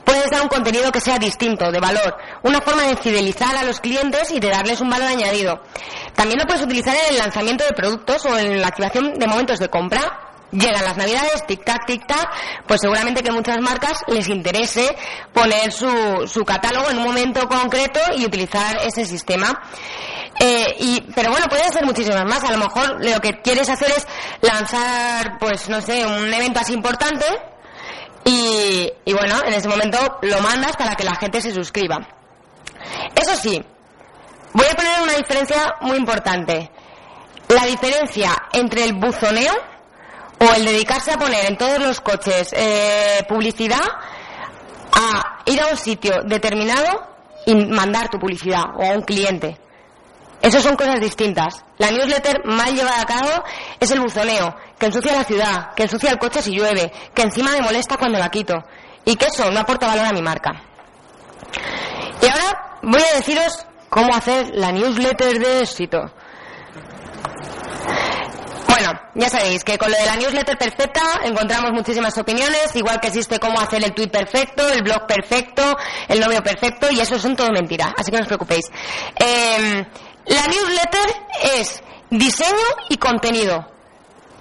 Puedes 0.05 0.29
dar 0.29 0.43
un 0.43 0.49
contenido 0.49 0.91
que 0.91 1.01
sea 1.01 1.17
distinto, 1.17 1.71
de 1.71 1.79
valor, 1.79 2.15
una 2.43 2.61
forma 2.61 2.83
de 2.83 2.95
fidelizar 2.95 3.55
a 3.57 3.63
los 3.63 3.79
clientes 3.79 4.29
y 4.29 4.39
de 4.39 4.49
darles 4.49 4.79
un 4.79 4.89
valor 4.89 5.07
añadido. 5.07 5.63
También 6.13 6.39
lo 6.39 6.45
puedes 6.45 6.61
utilizar 6.61 6.95
en 6.95 7.13
el 7.13 7.17
lanzamiento 7.17 7.65
de 7.65 7.73
productos 7.73 8.23
o 8.27 8.37
en 8.37 8.61
la 8.61 8.67
activación 8.67 9.15
de 9.15 9.25
momentos 9.25 9.57
de 9.57 9.67
compra. 9.67 10.24
Llegan 10.51 10.85
las 10.85 10.95
navidades, 10.95 11.45
tic-tac, 11.47 11.85
tic-tac, 11.85 12.29
pues 12.67 12.81
seguramente 12.81 13.23
que 13.23 13.31
muchas 13.31 13.59
marcas 13.59 14.03
les 14.07 14.27
interese 14.29 14.95
poner 15.33 15.71
su, 15.71 16.27
su 16.27 16.45
catálogo 16.45 16.89
en 16.89 16.97
un 16.97 17.03
momento 17.03 17.47
concreto 17.47 17.99
y 18.15 18.25
utilizar 18.25 18.77
ese 18.77 19.05
sistema. 19.05 19.61
Eh, 20.39 20.75
y, 20.79 21.01
pero 21.13 21.31
bueno, 21.31 21.47
puede 21.47 21.69
ser 21.71 21.85
muchísimas 21.85 22.25
más. 22.25 22.43
A 22.43 22.51
lo 22.51 22.57
mejor 22.57 23.03
lo 23.03 23.19
que 23.19 23.41
quieres 23.41 23.69
hacer 23.69 23.89
es 23.89 24.07
lanzar, 24.41 25.37
pues 25.39 25.67
no 25.69 25.81
sé, 25.81 26.05
un 26.05 26.33
evento 26.33 26.59
así 26.59 26.73
importante 26.73 27.25
y, 28.23 28.91
y 29.05 29.13
bueno, 29.13 29.41
en 29.45 29.53
ese 29.53 29.67
momento 29.67 30.19
lo 30.21 30.39
mandas 30.41 30.75
para 30.77 30.95
que 30.95 31.03
la 31.03 31.15
gente 31.15 31.41
se 31.41 31.53
suscriba. 31.53 31.99
Eso 33.15 33.35
sí, 33.35 33.63
voy 34.53 34.65
a 34.65 34.75
poner 34.75 35.01
una 35.01 35.13
diferencia 35.13 35.75
muy 35.81 35.97
importante. 35.97 36.71
La 37.49 37.65
diferencia 37.65 38.31
entre 38.53 38.83
el 38.83 38.93
buzoneo 38.93 39.53
o 40.39 40.53
el 40.53 40.65
dedicarse 40.65 41.11
a 41.11 41.17
poner 41.17 41.45
en 41.45 41.57
todos 41.57 41.79
los 41.79 42.01
coches 42.01 42.49
eh, 42.53 43.25
publicidad 43.27 43.83
a 44.91 45.41
ir 45.45 45.61
a 45.61 45.67
un 45.67 45.77
sitio 45.77 46.23
determinado 46.25 47.07
y 47.45 47.55
mandar 47.55 48.09
tu 48.09 48.17
publicidad 48.19 48.63
o 48.77 48.83
a 48.83 48.93
un 48.93 49.01
cliente. 49.01 49.59
Esas 50.41 50.63
son 50.63 50.75
cosas 50.75 50.99
distintas. 50.99 51.63
La 51.77 51.89
newsletter 51.91 52.45
mal 52.45 52.73
llevada 52.75 53.01
a 53.01 53.05
cabo 53.05 53.43
es 53.79 53.89
el 53.91 53.99
buzoneo, 53.99 54.55
que 54.77 54.85
ensucia 54.87 55.13
la 55.13 55.23
ciudad, 55.23 55.73
que 55.75 55.83
ensucia 55.83 56.11
el 56.11 56.19
coche 56.19 56.41
si 56.41 56.51
llueve, 56.51 56.91
que 57.13 57.23
encima 57.23 57.51
me 57.51 57.61
molesta 57.61 57.97
cuando 57.97 58.19
la 58.19 58.29
quito. 58.29 58.53
Y 59.05 59.15
que 59.15 59.25
eso 59.25 59.49
no 59.51 59.59
aporta 59.59 59.87
valor 59.87 60.05
a 60.05 60.11
mi 60.11 60.21
marca. 60.21 60.51
Y 62.21 62.27
ahora 62.27 62.77
voy 62.83 63.01
a 63.01 63.17
deciros 63.17 63.65
cómo 63.89 64.13
hacer 64.13 64.51
la 64.53 64.71
newsletter 64.71 65.39
de 65.39 65.61
éxito. 65.61 66.11
Bueno, 68.77 68.91
ya 69.13 69.29
sabéis 69.29 69.63
que 69.63 69.77
con 69.77 69.89
lo 69.89 69.95
de 69.97 70.05
la 70.05 70.17
newsletter 70.17 70.57
perfecta 70.57 71.01
encontramos 71.23 71.71
muchísimas 71.71 72.17
opiniones, 72.17 72.75
igual 72.75 72.99
que 72.99 73.07
existe 73.07 73.39
cómo 73.39 73.57
hacer 73.57 73.81
el 73.81 73.93
tweet 73.93 74.09
perfecto, 74.09 74.67
el 74.67 74.83
blog 74.83 75.07
perfecto, 75.07 75.77
el 76.09 76.19
novio 76.19 76.43
perfecto, 76.43 76.91
y 76.91 76.99
eso 76.99 77.17
son 77.17 77.37
todo 77.37 77.51
mentira, 77.51 77.93
así 77.97 78.11
que 78.11 78.17
no 78.17 78.23
os 78.23 78.27
preocupéis. 78.27 78.65
Eh, 79.15 79.85
la 80.25 80.47
newsletter 80.47 81.15
es 81.57 81.81
diseño 82.09 82.67
y 82.89 82.97
contenido. 82.97 83.65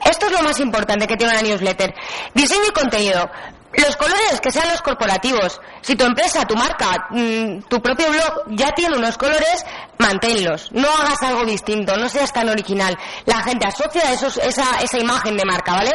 Esto 0.04 0.26
es 0.26 0.32
lo 0.32 0.42
más 0.42 0.58
importante 0.58 1.06
que 1.06 1.14
tiene 1.14 1.32
una 1.32 1.42
newsletter. 1.42 1.94
Diseño 2.34 2.64
y 2.68 2.72
contenido. 2.72 3.30
Los 3.76 3.96
colores 3.96 4.40
que 4.40 4.50
sean 4.50 4.68
los 4.68 4.82
corporativos. 4.82 5.60
Si 5.80 5.96
tu 5.96 6.04
empresa, 6.04 6.46
tu 6.46 6.54
marca, 6.54 7.08
mm, 7.10 7.62
tu 7.68 7.80
propio 7.80 8.08
blog 8.10 8.56
ya 8.56 8.70
tiene 8.72 8.96
unos 8.96 9.18
colores, 9.18 9.64
manténlos. 9.98 10.70
No 10.72 10.88
hagas 10.88 11.22
algo 11.22 11.44
distinto, 11.44 11.96
no 11.96 12.08
seas 12.08 12.32
tan 12.32 12.48
original. 12.48 12.96
La 13.26 13.42
gente 13.42 13.66
asocia 13.66 14.12
esa, 14.12 14.80
esa 14.80 14.98
imagen 14.98 15.36
de 15.36 15.44
marca, 15.44 15.72
¿vale? 15.72 15.92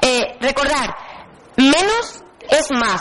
Eh, 0.00 0.36
recordar, 0.40 0.96
menos 1.56 2.22
es 2.48 2.70
más. 2.72 3.00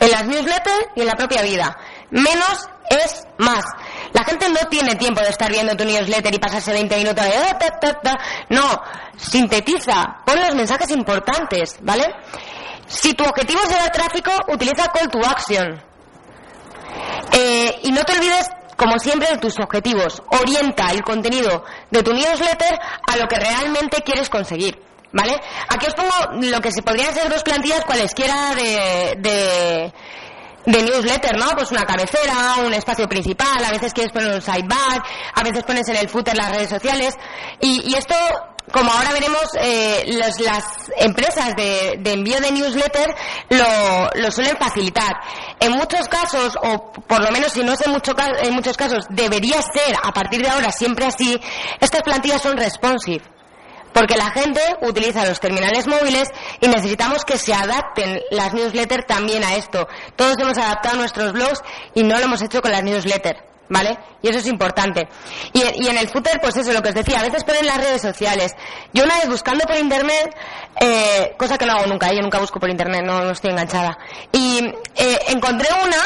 En 0.00 0.10
las 0.10 0.26
newsletters 0.26 0.88
y 0.96 1.00
en 1.02 1.06
la 1.06 1.14
propia 1.14 1.42
vida. 1.42 1.76
Menos 2.10 2.68
es 2.90 3.24
más. 3.38 3.64
La 4.12 4.24
gente 4.24 4.48
no 4.48 4.68
tiene 4.68 4.94
tiempo 4.96 5.20
de 5.20 5.28
estar 5.28 5.50
viendo 5.50 5.76
tu 5.76 5.84
newsletter 5.84 6.34
y 6.34 6.38
pasarse 6.38 6.72
20 6.72 6.96
minutos 6.96 7.24
de... 7.24 7.32
Ah, 7.34 8.18
no, 8.50 8.82
sintetiza, 9.16 10.22
pon 10.26 10.40
los 10.40 10.54
mensajes 10.54 10.90
importantes, 10.90 11.78
¿vale? 11.82 12.04
Si 12.92 13.14
tu 13.14 13.24
objetivo 13.24 13.60
es 13.62 13.70
el 13.70 13.90
tráfico, 13.90 14.30
utiliza 14.48 14.86
call 14.88 15.08
to 15.08 15.18
action. 15.24 15.82
Eh, 17.32 17.80
y 17.84 17.90
no 17.90 18.04
te 18.04 18.12
olvides, 18.12 18.48
como 18.76 18.98
siempre, 18.98 19.28
de 19.30 19.38
tus 19.38 19.58
objetivos. 19.58 20.22
Orienta 20.28 20.90
el 20.90 21.02
contenido 21.02 21.64
de 21.90 22.02
tu 22.02 22.12
newsletter 22.12 22.78
a 23.10 23.16
lo 23.16 23.26
que 23.28 23.36
realmente 23.36 24.02
quieres 24.02 24.28
conseguir. 24.28 24.78
¿Vale? 25.14 25.38
Aquí 25.68 25.86
os 25.86 25.94
pongo 25.94 26.10
lo 26.40 26.60
que 26.60 26.70
se 26.70 26.82
podrían 26.82 27.12
ser 27.12 27.28
dos 27.28 27.42
plantillas 27.42 27.84
cualesquiera 27.84 28.54
de 28.54 29.92
de 30.66 30.82
newsletter, 30.82 31.36
¿no? 31.36 31.50
Pues 31.56 31.70
una 31.72 31.84
cabecera, 31.84 32.56
un 32.64 32.72
espacio 32.72 33.08
principal, 33.08 33.64
a 33.64 33.70
veces 33.70 33.92
quieres 33.92 34.12
poner 34.12 34.34
un 34.34 34.42
sidebar, 34.42 35.02
a 35.34 35.42
veces 35.42 35.64
pones 35.64 35.88
en 35.88 35.96
el 35.96 36.08
footer 36.08 36.36
las 36.36 36.50
redes 36.50 36.70
sociales 36.70 37.14
y, 37.60 37.94
esto 37.94 38.14
como 38.70 38.92
ahora 38.92 39.12
veremos, 39.12 39.42
eh, 39.60 40.04
las 40.06 40.64
empresas 40.96 41.54
de, 41.56 42.00
envío 42.04 42.40
de 42.40 42.52
newsletter 42.52 43.14
lo, 43.50 44.30
suelen 44.30 44.56
facilitar. 44.56 45.12
En 45.58 45.72
muchos 45.72 46.08
casos, 46.08 46.56
o 46.62 46.92
por 46.92 47.22
lo 47.22 47.30
menos 47.32 47.52
si 47.52 47.64
no 47.64 47.72
es 47.72 47.80
en, 47.84 47.92
mucho, 47.92 48.12
en 48.42 48.54
muchos 48.54 48.76
casos, 48.76 49.04
debería 49.10 49.60
ser 49.62 49.96
a 50.02 50.12
partir 50.12 50.42
de 50.42 50.48
ahora 50.48 50.70
siempre 50.70 51.06
así, 51.06 51.40
estas 51.80 52.02
plantillas 52.02 52.42
son 52.42 52.56
responsive. 52.56 53.22
Porque 53.92 54.16
la 54.16 54.30
gente 54.30 54.60
utiliza 54.80 55.26
los 55.26 55.38
terminales 55.38 55.86
móviles 55.86 56.28
y 56.60 56.68
necesitamos 56.68 57.24
que 57.26 57.36
se 57.36 57.52
adapten 57.52 58.20
las 58.30 58.54
newsletters 58.54 59.06
también 59.06 59.44
a 59.44 59.54
esto. 59.56 59.86
Todos 60.16 60.36
hemos 60.38 60.56
adaptado 60.56 60.96
nuestros 60.96 61.32
blogs 61.32 61.60
y 61.94 62.02
no 62.02 62.16
lo 62.18 62.24
hemos 62.24 62.40
hecho 62.40 62.62
con 62.62 62.72
las 62.72 62.82
newsletters. 62.82 63.51
¿Vale? 63.72 63.98
Y 64.20 64.28
eso 64.28 64.38
es 64.38 64.46
importante. 64.48 65.08
Y, 65.54 65.88
en 65.88 65.96
el 65.96 66.06
footer, 66.08 66.38
pues 66.42 66.54
eso, 66.58 66.72
lo 66.74 66.82
que 66.82 66.90
os 66.90 66.94
decía, 66.94 67.20
a 67.20 67.22
veces 67.22 67.42
ponen 67.42 67.64
las 67.66 67.78
redes 67.78 68.02
sociales. 68.02 68.54
Yo 68.92 69.04
una 69.04 69.14
vez 69.14 69.28
buscando 69.28 69.64
por 69.64 69.76
internet, 69.76 70.36
eh, 70.78 71.34
cosa 71.38 71.56
que 71.56 71.64
no 71.64 71.72
hago 71.72 71.86
nunca, 71.86 72.10
¿eh? 72.10 72.16
yo 72.16 72.22
nunca 72.22 72.38
busco 72.38 72.60
por 72.60 72.68
internet, 72.68 73.02
no, 73.02 73.30
estoy 73.30 73.52
enganchada. 73.52 73.96
Y 74.30 74.58
eh, 74.94 75.18
encontré 75.28 75.68
una 75.82 75.96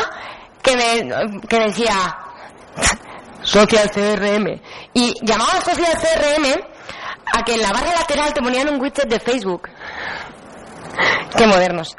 que 0.63 0.77
me 0.77 1.41
que 1.49 1.59
decía 1.59 2.17
Social 3.43 3.91
CRM. 3.91 4.61
Y 4.95 5.15
llamaba 5.23 5.61
Social 5.61 5.93
CRM 5.99 6.47
a 7.33 7.43
que 7.45 7.55
en 7.55 7.63
la 7.63 7.73
barra 7.73 7.93
lateral 7.93 8.33
te 8.33 8.43
ponían 8.43 8.69
un 8.69 8.81
widget 8.81 9.09
de 9.09 9.19
Facebook. 9.19 9.69
Qué 11.37 11.47
modernos. 11.49 11.97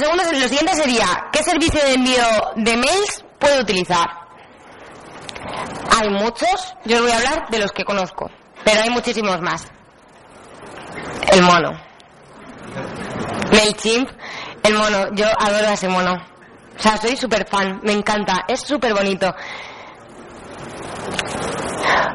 Lo 0.00 0.48
siguiente 0.48 0.74
sería, 0.76 1.06
¿qué 1.32 1.42
servicio 1.42 1.82
de 1.82 1.94
envío 1.94 2.24
de 2.54 2.76
mails 2.76 3.24
puedo 3.40 3.60
utilizar? 3.60 4.06
Hay 5.96 6.08
muchos, 6.10 6.74
yo 6.84 6.96
os 6.96 7.02
voy 7.02 7.10
a 7.10 7.16
hablar 7.16 7.50
de 7.50 7.58
los 7.58 7.72
que 7.72 7.84
conozco, 7.84 8.30
pero 8.64 8.80
hay 8.80 8.90
muchísimos 8.90 9.40
más. 9.40 9.66
El 11.32 11.42
mono. 11.42 11.72
MailChimp, 13.50 14.08
el 14.62 14.74
mono, 14.74 15.06
yo 15.14 15.26
adoro 15.36 15.68
a 15.68 15.72
ese 15.72 15.88
mono. 15.88 16.14
O 16.78 16.80
sea, 16.80 16.96
soy 16.96 17.16
súper 17.16 17.48
fan, 17.48 17.80
me 17.82 17.92
encanta, 17.92 18.44
es 18.46 18.60
súper 18.60 18.94
bonito. 18.94 19.34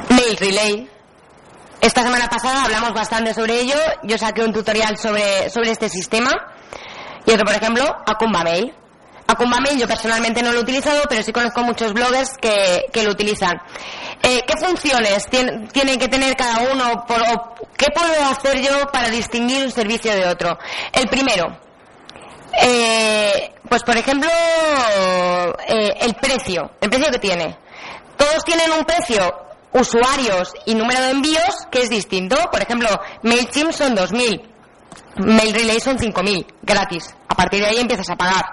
Mail 0.10 0.38
Relay. 0.38 0.90
Esta 1.82 2.04
semana 2.04 2.30
pasada 2.30 2.64
hablamos 2.64 2.94
bastante 2.94 3.34
sobre 3.34 3.60
ello. 3.60 3.76
Yo 4.04 4.18
saqué 4.18 4.42
un 4.42 4.54
tutorial 4.54 4.98
sobre, 4.98 5.50
sobre 5.50 5.72
este 5.72 5.90
sistema. 5.90 6.32
Y 7.26 7.32
otro, 7.32 7.46
por 7.46 7.56
ejemplo, 7.56 7.96
Akumba 8.06 8.44
Mail. 8.44 8.74
Akumba 9.28 9.60
Mail 9.60 9.80
yo 9.80 9.88
personalmente 9.88 10.42
no 10.42 10.52
lo 10.52 10.60
he 10.60 10.62
utilizado, 10.64 11.04
pero 11.08 11.24
sí 11.24 11.32
conozco 11.32 11.62
muchos 11.62 11.94
bloggers 11.94 12.38
que, 12.42 12.86
que 12.92 13.04
lo 13.04 13.12
utilizan. 13.12 13.62
Eh, 14.22 14.42
¿Qué 14.46 14.58
funciones 14.58 15.26
tiene, 15.30 15.68
tiene, 15.68 15.98
que 15.98 16.08
tener 16.08 16.36
cada 16.36 16.60
uno? 16.72 17.06
¿Qué 17.78 17.88
puedo 17.94 18.26
hacer 18.26 18.62
yo 18.62 18.88
para 18.92 19.10
distinguir 19.10 19.66
un 19.66 19.72
servicio 19.72 20.14
de 20.14 20.28
otro? 20.28 20.58
El 20.92 21.08
primero, 21.08 21.58
eh, 22.62 23.54
pues 23.68 23.84
por 23.84 23.98
ejemplo, 23.98 24.30
eh, 25.68 25.94
el 26.02 26.14
precio, 26.16 26.72
el 26.80 26.90
precio 26.90 27.12
que 27.12 27.20
tiene. 27.20 27.58
Todos 28.18 28.44
tienen 28.46 28.72
un 28.72 28.86
precio, 28.86 29.20
usuarios 29.74 30.54
y 30.66 30.76
número 30.76 31.02
de 31.02 31.12
envíos, 31.12 31.68
que 31.72 31.82
es 31.82 31.90
distinto. 31.90 32.38
Por 32.52 32.62
ejemplo, 32.62 32.90
MailChimp 33.24 33.72
son 33.72 33.96
2.000. 33.96 34.53
Mail 35.18 35.54
Relay 35.54 35.80
son 35.80 35.98
5.000, 35.98 36.46
gratis. 36.62 37.16
A 37.28 37.36
partir 37.36 37.62
de 37.62 37.68
ahí 37.68 37.78
empiezas 37.78 38.10
a 38.10 38.16
pagar. 38.16 38.46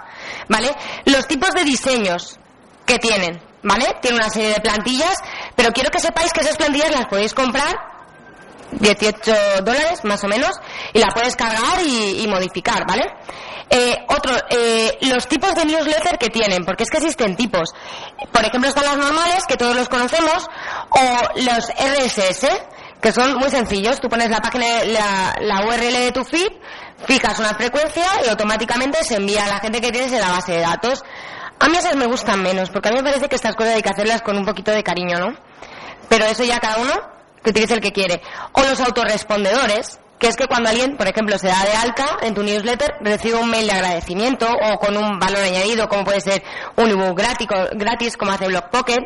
¿Vale? 0.49 0.71
Los 1.07 1.27
tipos 1.27 1.51
de 1.51 1.65
diseños 1.65 2.39
que 2.87 2.99
tienen, 2.99 3.41
¿vale? 3.63 3.97
Tiene 4.01 4.17
una 4.17 4.31
serie 4.31 4.55
de 4.55 4.61
plantillas, 4.61 5.15
pero 5.55 5.71
quiero 5.73 5.91
que 5.91 6.01
sepáis 6.01 6.33
que 6.33 6.41
esas 6.41 6.57
plantillas 6.57 6.91
las 6.91 7.07
podéis 7.07 7.35
comprar 7.35 7.75
18 8.73 9.63
dólares 9.65 10.05
más 10.05 10.23
o 10.25 10.29
menos 10.29 10.53
y 10.93 10.99
la 10.99 11.09
puedes 11.09 11.37
cargar 11.37 11.83
y, 11.85 12.27
modificar, 12.29 12.87
¿vale? 12.87 13.05
Eh, 13.69 13.97
otro, 14.09 14.35
eh, 14.51 14.99
los 15.03 15.29
tipos 15.29 15.55
de 15.55 15.65
newsletter 15.65 16.19
que 16.19 16.29
tienen, 16.29 16.65
porque 16.65 16.83
es 16.83 16.91
que 16.91 16.99
existen 16.99 17.37
tipos. 17.37 17.71
Por 18.33 18.45
ejemplo, 18.45 18.69
están 18.69 18.85
las 18.85 18.97
normales, 18.97 19.45
que 19.47 19.57
todos 19.57 19.77
los 19.77 19.89
conocemos, 19.89 20.49
o 20.91 21.41
los 21.41 21.69
RSS, 21.69 22.49
que 23.01 23.13
son 23.13 23.35
muy 23.37 23.51
sencillos. 23.51 24.01
Tú 24.01 24.09
pones 24.09 24.31
la 24.31 24.41
página, 24.41 24.85
la, 24.85 25.37
la 25.41 25.67
URL 25.67 25.93
de 25.93 26.13
tu 26.13 26.25
feed, 26.25 26.53
fijas 27.07 27.39
una 27.39 27.55
frecuencia 27.55 28.05
y 28.25 28.29
automáticamente 28.29 29.03
se 29.05 29.17
envía 29.17 29.45
a 29.45 29.49
la 29.49 29.59
gente 29.61 29.81
que 29.81 29.91
tienes 29.91 30.13
en 30.13 30.21
la 30.21 30.31
base 30.31 30.53
de 30.53 30.61
datos. 30.61 31.03
A 31.59 31.69
mí 31.69 31.77
esas 31.77 31.95
me 31.97 32.07
gustan 32.07 32.43
menos, 32.43 32.71
porque 32.71 32.89
a 32.89 32.93
mí 32.93 32.99
me 32.99 33.05
parece 33.05 33.29
que 33.29 33.37
estas 33.37 33.55
cosas 33.55 33.75
hay 33.75 33.83
que 33.83 33.91
hacerlas 33.91 34.23
con 34.23 34.37
un 34.37 34.47
poquito 34.47 34.71
de 34.71 34.83
cariño, 34.83 35.19
¿no? 35.19 35.37
Pero 36.09 36.25
eso 36.25 36.43
ya 36.43 36.59
cada 36.59 36.79
uno 36.79 36.93
que 37.43 37.51
utilice 37.51 37.75
el 37.75 37.81
que 37.81 37.93
quiere. 37.93 38.23
O 38.53 38.63
los 38.63 38.81
autorrespondedores, 38.81 40.00
que 40.21 40.29
es 40.29 40.37
que 40.37 40.47
cuando 40.47 40.69
alguien, 40.69 40.97
por 40.99 41.09
ejemplo, 41.09 41.39
se 41.39 41.49
da 41.49 41.65
de 41.65 41.73
alta 41.73 42.19
en 42.21 42.35
tu 42.35 42.43
newsletter, 42.43 42.97
recibe 43.01 43.39
un 43.39 43.51
mail 43.51 43.67
de 43.67 43.73
agradecimiento 43.73 44.47
o 44.47 44.79
con 44.79 44.95
un 44.97 45.19
valor 45.19 45.43
añadido, 45.43 45.89
como 45.89 46.05
puede 46.05 46.21
ser 46.21 46.43
un 46.77 46.91
ebook 46.91 47.19
gratis, 47.19 48.17
como 48.19 48.31
hace 48.31 48.47
Blockpocket, 48.47 49.01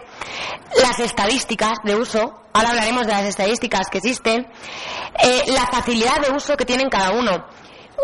las 0.82 0.98
estadísticas 0.98 1.78
de 1.84 1.94
uso, 1.94 2.42
ahora 2.52 2.70
hablaremos 2.70 3.06
de 3.06 3.12
las 3.12 3.24
estadísticas 3.26 3.86
que 3.90 3.98
existen, 3.98 4.48
eh, 5.22 5.44
la 5.46 5.66
facilidad 5.66 6.20
de 6.20 6.34
uso 6.34 6.56
que 6.56 6.64
tienen 6.64 6.90
cada 6.90 7.12
uno. 7.12 7.46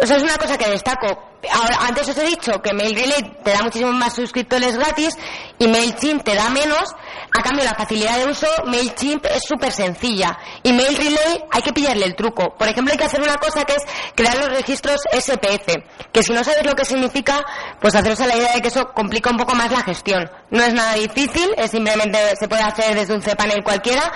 Eso 0.00 0.14
es 0.14 0.22
una 0.22 0.36
cosa 0.36 0.56
que 0.56 0.70
destaco. 0.70 1.29
Ahora, 1.48 1.78
antes 1.88 2.08
os 2.08 2.18
he 2.18 2.26
dicho 2.26 2.52
que 2.62 2.74
MailRelay 2.74 3.38
te 3.42 3.50
da 3.52 3.62
muchísimos 3.62 3.94
más 3.94 4.14
suscriptores 4.14 4.76
gratis 4.76 5.14
y 5.58 5.68
MailChimp 5.68 6.22
te 6.22 6.34
da 6.34 6.50
menos. 6.50 6.94
A 7.32 7.42
cambio, 7.42 7.64
la 7.64 7.74
facilidad 7.74 8.18
de 8.18 8.26
uso, 8.26 8.46
MailChimp 8.66 9.24
es 9.26 9.42
súper 9.48 9.72
sencilla. 9.72 10.38
Y 10.62 10.72
MailRelay 10.72 11.44
hay 11.50 11.62
que 11.62 11.72
pillarle 11.72 12.04
el 12.04 12.14
truco. 12.14 12.54
Por 12.58 12.68
ejemplo, 12.68 12.92
hay 12.92 12.98
que 12.98 13.04
hacer 13.04 13.22
una 13.22 13.36
cosa 13.36 13.64
que 13.64 13.74
es 13.74 13.82
crear 14.14 14.36
los 14.36 14.50
registros 14.50 15.00
SPF. 15.12 16.10
Que 16.12 16.22
si 16.22 16.32
no 16.32 16.44
sabes 16.44 16.64
lo 16.66 16.74
que 16.74 16.84
significa, 16.84 17.44
pues 17.80 17.94
haceros 17.94 18.20
a 18.20 18.26
la 18.26 18.36
idea 18.36 18.52
de 18.52 18.60
que 18.60 18.68
eso 18.68 18.90
complica 18.94 19.30
un 19.30 19.38
poco 19.38 19.54
más 19.54 19.70
la 19.70 19.82
gestión. 19.82 20.30
No 20.50 20.62
es 20.62 20.74
nada 20.74 20.94
difícil, 20.94 21.54
es 21.56 21.70
simplemente 21.70 22.18
se 22.38 22.48
puede 22.48 22.62
hacer 22.62 22.94
desde 22.94 23.14
un 23.14 23.22
cPanel 23.22 23.62
cualquiera, 23.64 24.12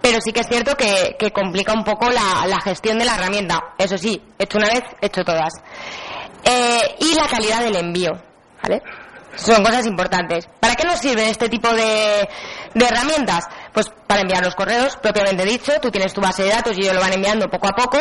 pero 0.00 0.20
sí 0.20 0.32
que 0.32 0.40
es 0.40 0.46
cierto 0.48 0.76
que, 0.76 1.16
complica 1.32 1.72
un 1.72 1.84
poco 1.84 2.08
la, 2.10 2.46
la 2.46 2.60
gestión 2.60 2.98
de 2.98 3.04
la 3.04 3.14
herramienta. 3.16 3.74
Eso 3.78 3.98
sí, 3.98 4.22
hecho 4.38 4.58
una 4.58 4.68
vez, 4.68 4.84
hecho 5.00 5.24
todas. 5.24 5.52
Eh, 6.44 6.96
y 7.00 7.14
la 7.14 7.26
calidad 7.26 7.62
del 7.62 7.76
envío, 7.76 8.12
¿vale? 8.62 8.82
Son 9.38 9.62
cosas 9.62 9.86
importantes. 9.86 10.48
¿Para 10.58 10.74
qué 10.74 10.84
nos 10.84 10.98
sirve 10.98 11.30
este 11.30 11.48
tipo 11.48 11.68
de, 11.72 12.28
herramientas? 12.74 13.44
Pues 13.72 13.88
para 14.06 14.22
enviar 14.22 14.44
los 14.44 14.56
correos, 14.56 14.96
propiamente 14.96 15.44
dicho, 15.44 15.72
tú 15.80 15.90
tienes 15.90 16.12
tu 16.12 16.20
base 16.20 16.42
de 16.42 16.50
datos 16.50 16.76
y 16.76 16.80
ellos 16.82 16.94
lo 16.94 17.00
van 17.00 17.12
enviando 17.12 17.46
poco 17.48 17.68
a 17.68 17.72
poco, 17.72 17.98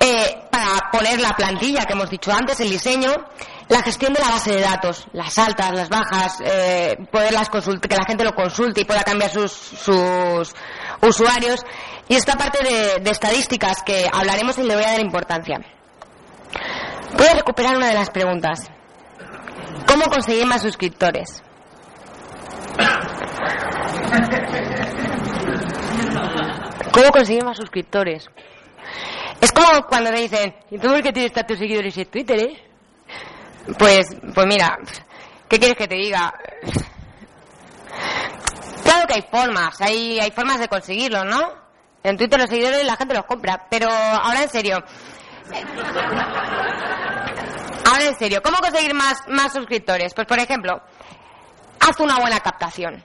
eh, 0.00 0.44
para 0.50 0.90
poner 0.90 1.20
la 1.20 1.30
plantilla 1.30 1.84
que 1.84 1.92
hemos 1.92 2.08
dicho 2.08 2.32
antes, 2.32 2.58
el 2.60 2.70
diseño, 2.70 3.12
la 3.68 3.82
gestión 3.82 4.14
de 4.14 4.20
la 4.20 4.30
base 4.30 4.52
de 4.52 4.62
datos, 4.62 5.06
las 5.12 5.36
altas, 5.36 5.72
las 5.72 5.90
bajas, 5.90 6.38
eh, 6.42 6.96
poderlas 7.10 7.50
consultar, 7.50 7.90
que 7.90 7.96
la 7.96 8.06
gente 8.06 8.24
lo 8.24 8.34
consulte 8.34 8.80
y 8.80 8.84
pueda 8.84 9.02
cambiar 9.02 9.30
sus, 9.30 9.52
sus 9.52 10.54
usuarios, 11.02 11.60
y 12.08 12.14
esta 12.14 12.34
parte 12.36 12.64
de, 12.64 13.00
de 13.02 13.10
estadísticas 13.10 13.82
que 13.84 14.08
hablaremos 14.10 14.56
y 14.56 14.62
le 14.62 14.74
voy 14.74 14.84
a 14.84 14.92
dar 14.92 15.00
importancia. 15.00 15.60
Voy 17.16 17.26
a 17.26 17.34
recuperar 17.34 17.76
una 17.76 17.88
de 17.88 17.94
las 17.94 18.10
preguntas. 18.10 18.70
¿Cómo 19.86 20.04
conseguir 20.04 20.46
más 20.46 20.62
suscriptores? 20.62 21.42
¿Cómo 26.92 27.10
conseguir 27.10 27.44
más 27.44 27.56
suscriptores? 27.56 28.28
Es 29.40 29.50
como 29.52 29.86
cuando 29.86 30.12
me 30.12 30.20
dicen, 30.20 30.54
¿y 30.70 30.78
tú 30.78 30.88
por 30.88 31.02
qué 31.02 31.12
tienes 31.12 31.32
tantos 31.32 31.58
seguidores 31.58 31.96
en 31.96 32.06
Twitter, 32.06 32.38
eh? 32.38 32.62
Pues, 33.78 34.06
pues 34.34 34.46
mira, 34.46 34.78
¿qué 35.48 35.58
quieres 35.58 35.76
que 35.76 35.88
te 35.88 35.96
diga? 35.96 36.32
Claro 38.82 39.06
que 39.06 39.14
hay 39.14 39.24
formas, 39.30 39.80
hay, 39.80 40.20
hay 40.20 40.30
formas 40.30 40.60
de 40.60 40.68
conseguirlo, 40.68 41.24
¿no? 41.24 41.40
En 42.02 42.16
Twitter 42.16 42.38
los 42.38 42.50
seguidores 42.50 42.84
la 42.84 42.96
gente 42.96 43.14
los 43.14 43.24
compra, 43.24 43.66
pero 43.70 43.88
ahora 43.90 44.42
en 44.42 44.48
serio, 44.48 44.78
Ahora 47.84 48.04
en 48.04 48.16
serio, 48.16 48.40
¿cómo 48.42 48.58
conseguir 48.58 48.94
más, 48.94 49.18
más 49.28 49.52
suscriptores? 49.52 50.14
Pues 50.14 50.26
por 50.26 50.38
ejemplo, 50.38 50.80
haz 51.80 52.00
una 52.00 52.18
buena 52.18 52.40
captación. 52.40 53.02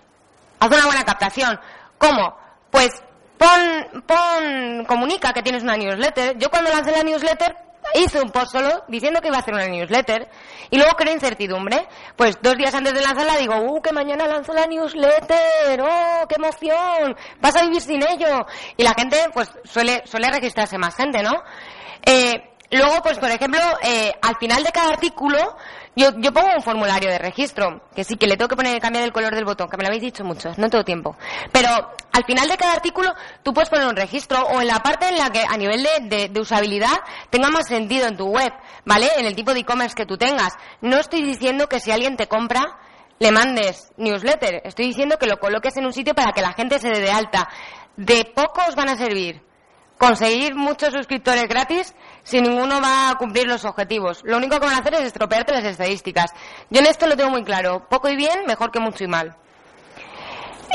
Haz 0.60 0.70
una 0.70 0.86
buena 0.86 1.04
captación. 1.04 1.60
¿Cómo? 1.98 2.38
Pues 2.72 2.90
pon, 3.38 4.04
pon, 4.06 4.86
comunica 4.86 5.34
que 5.34 5.42
tienes 5.42 5.64
una 5.64 5.78
newsletter. 5.78 6.38
Yo 6.38 6.50
cuando 6.50 6.70
lancé 6.70 6.92
la 6.92 7.04
newsletter 7.04 7.67
hice 7.96 8.22
un 8.22 8.32
post 8.32 8.52
solo 8.52 8.84
diciendo 8.88 9.22
que 9.22 9.28
iba 9.28 9.38
a 9.38 9.42
hacer 9.42 9.54
una 9.54 9.68
newsletter 9.68 10.30
y 10.70 10.78
luego 10.78 10.96
creé 10.96 11.14
incertidumbre. 11.14 11.88
Pues 12.16 12.38
dos 12.42 12.56
días 12.56 12.74
antes 12.74 12.94
de 12.94 13.02
lanzarla 13.02 13.38
digo, 13.38 13.56
¡uh, 13.58 13.82
que 13.82 13.92
mañana 13.92 14.28
lanzo 14.28 14.54
la 14.54 14.66
newsletter! 14.66 15.82
¡Oh, 15.82 16.28
qué 16.28 16.36
emoción! 16.36 17.16
Vas 17.40 17.56
a 17.56 17.64
vivir 17.64 17.82
sin 17.82 18.02
ello. 18.08 18.46
Y 18.76 18.84
la 18.84 18.94
gente, 18.94 19.18
pues 19.34 19.50
suele, 19.64 20.04
suele 20.06 20.30
registrarse 20.30 20.78
más 20.78 20.96
gente, 20.96 21.22
¿no? 21.24 21.44
Eh, 22.06 22.54
luego, 22.72 23.02
pues 23.02 23.20
por 23.20 23.30
ejemplo, 23.30 23.62
eh, 23.82 24.14
al 24.22 24.38
final 24.38 24.64
de 24.64 24.72
cada 24.72 24.90
artículo, 24.90 25.58
yo, 25.98 26.12
yo, 26.18 26.32
pongo 26.32 26.48
un 26.56 26.62
formulario 26.62 27.10
de 27.10 27.18
registro, 27.18 27.82
que 27.94 28.04
sí, 28.04 28.16
que 28.16 28.28
le 28.28 28.38
tengo 28.38 28.48
que 28.48 28.56
poner 28.56 28.80
cambiar 28.80 29.04
el 29.04 29.12
color 29.12 29.36
del 29.36 29.44
botón, 29.44 29.68
que 29.68 29.76
me 29.76 29.84
lo 29.84 29.88
habéis 29.88 30.04
dicho 30.04 30.24
mucho, 30.24 30.52
no 30.56 30.70
tengo 30.70 30.84
tiempo. 30.84 31.18
Pero 31.52 31.70
al 32.14 32.24
final 32.24 32.48
de 32.48 32.56
cada 32.56 32.74
artículo, 32.74 33.14
tú 33.44 33.54
puedes 33.54 33.70
poner 33.70 33.88
un 33.88 33.96
registro 33.96 34.42
o 34.44 34.62
en 34.62 34.68
la 34.68 34.80
parte 34.80 35.10
en 35.10 35.18
la 35.18 35.30
que 35.30 35.42
a 35.42 35.58
nivel 35.58 35.86
de, 36.08 36.30
de 36.30 36.40
usabilidad 36.40 36.98
tenga 37.30 37.50
más 37.50 37.68
sentido 37.68 38.08
en 38.08 38.16
tu 38.16 38.28
web, 38.28 38.54
¿vale? 38.86 39.10
En 39.18 39.26
el 39.26 39.36
tipo 39.36 39.54
de 39.54 39.62
e-commerce 39.62 39.96
que 39.96 40.06
tú 40.06 40.18
tengas. 40.18 40.54
No 40.82 40.98
estoy 40.98 41.24
diciendo 41.24 41.68
que 41.68 41.80
si 41.80 41.92
alguien 41.92 42.16
te 42.16 42.28
compra, 42.28 42.78
le 43.20 43.32
mandes 43.32 43.92
newsletter. 43.98 44.62
Estoy 44.64 44.86
diciendo 44.86 45.18
que 45.18 45.26
lo 45.26 45.38
coloques 45.40 45.76
en 45.78 45.86
un 45.86 45.94
sitio 45.94 46.14
para 46.14 46.32
que 46.32 46.42
la 46.42 46.54
gente 46.54 46.80
se 46.80 46.90
dé 46.90 47.02
de 47.02 47.12
alta. 47.12 47.50
De 47.96 48.32
poco 48.36 48.62
os 48.68 48.76
van 48.76 48.90
a 48.90 48.98
servir 48.98 49.42
conseguir 49.98 50.56
muchos 50.56 50.94
suscriptores 50.94 51.48
gratis 51.48 51.94
si 52.28 52.42
ninguno 52.42 52.82
va 52.82 53.12
a 53.12 53.16
cumplir 53.16 53.48
los 53.48 53.64
objetivos. 53.64 54.22
Lo 54.26 54.36
único 54.36 54.60
que 54.60 54.66
van 54.66 54.76
a 54.76 54.80
hacer 54.80 54.94
es 54.96 55.02
estropearte 55.04 55.54
las 55.54 55.64
estadísticas. 55.64 56.32
Yo 56.70 56.82
en 56.82 56.88
esto 56.88 57.08
lo 57.08 57.16
tengo 57.16 57.30
muy 57.30 57.46
claro. 57.46 57.88
Poco 57.88 58.10
y 58.10 58.18
bien, 58.18 58.46
mejor 58.46 58.70
que 58.70 58.82
mucho 58.82 59.06
y 59.06 59.08
mal. 59.08 59.38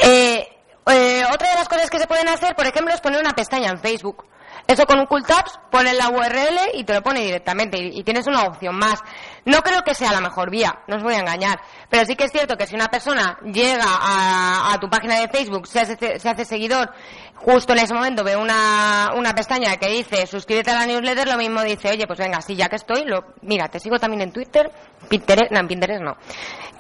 Eh, 0.03 0.49
eh, 0.87 1.25
otra 1.31 1.51
de 1.51 1.55
las 1.57 1.69
cosas 1.69 1.91
que 1.91 1.99
se 1.99 2.07
pueden 2.07 2.27
hacer, 2.31 2.55
por 2.55 2.67
ejemplo, 2.67 2.95
es 2.95 3.03
poner 3.03 3.21
una 3.21 3.35
pestaña 3.35 3.69
en 3.69 3.79
Facebook. 3.79 4.25
Eso 4.67 4.87
con 4.87 4.99
un 4.99 5.07
cool 5.07 5.25
tabs, 5.25 5.59
pones 5.71 5.97
la 5.97 6.09
URL 6.09 6.75
y 6.75 6.85
te 6.85 6.95
lo 6.95 7.03
pone 7.03 7.21
directamente 7.21 7.79
y, 7.79 8.03
tienes 8.05 8.27
una 8.27 8.43
opción 8.45 8.77
más. 8.77 9.03
No 9.45 9.61
creo 9.63 9.83
que 9.83 9.95
sea 9.95 10.13
la 10.13 10.21
mejor 10.21 10.51
vía, 10.51 10.83
no 10.87 10.97
os 10.97 11.03
voy 11.03 11.15
a 11.15 11.19
engañar, 11.19 11.61
pero 11.91 12.05
sí 12.05 12.15
que 12.15 12.25
es 12.25 12.33
cierto 12.33 12.57
que 12.57 12.67
si 12.67 12.75
una 12.75 12.89
persona 12.89 13.39
llega 13.45 13.85
a, 13.85 14.79
tu 14.81 14.89
página 14.89 15.19
de 15.19 15.29
Facebook, 15.29 15.67
se 15.67 15.81
hace, 15.81 16.19
se 16.19 16.29
hace, 16.29 16.45
seguidor, 16.45 16.93
justo 17.35 17.73
en 17.73 17.81
ese 17.81 17.93
momento 17.93 18.23
ve 18.23 18.37
una, 18.37 19.13
una 19.17 19.35
pestaña 19.35 19.77
que 19.77 19.89
dice 19.89 20.27
suscríbete 20.27 20.71
a 20.71 20.75
la 20.75 20.87
newsletter, 20.87 21.27
lo 21.27 21.37
mismo 21.37 21.63
dice, 21.63 21.91
oye, 21.91 22.07
pues 22.07 22.19
venga, 22.19 22.41
sí, 22.41 22.55
ya 22.55 22.69
que 22.69 22.77
estoy, 22.77 23.05
lo, 23.05 23.35
mira, 23.43 23.69
te 23.69 23.81
sigo 23.81 23.99
también 23.99 24.23
en 24.23 24.33
Twitter, 24.33 24.71
Pinterest, 25.09 25.51
no, 25.51 25.67
Pinterest 25.67 26.03
no. 26.03 26.17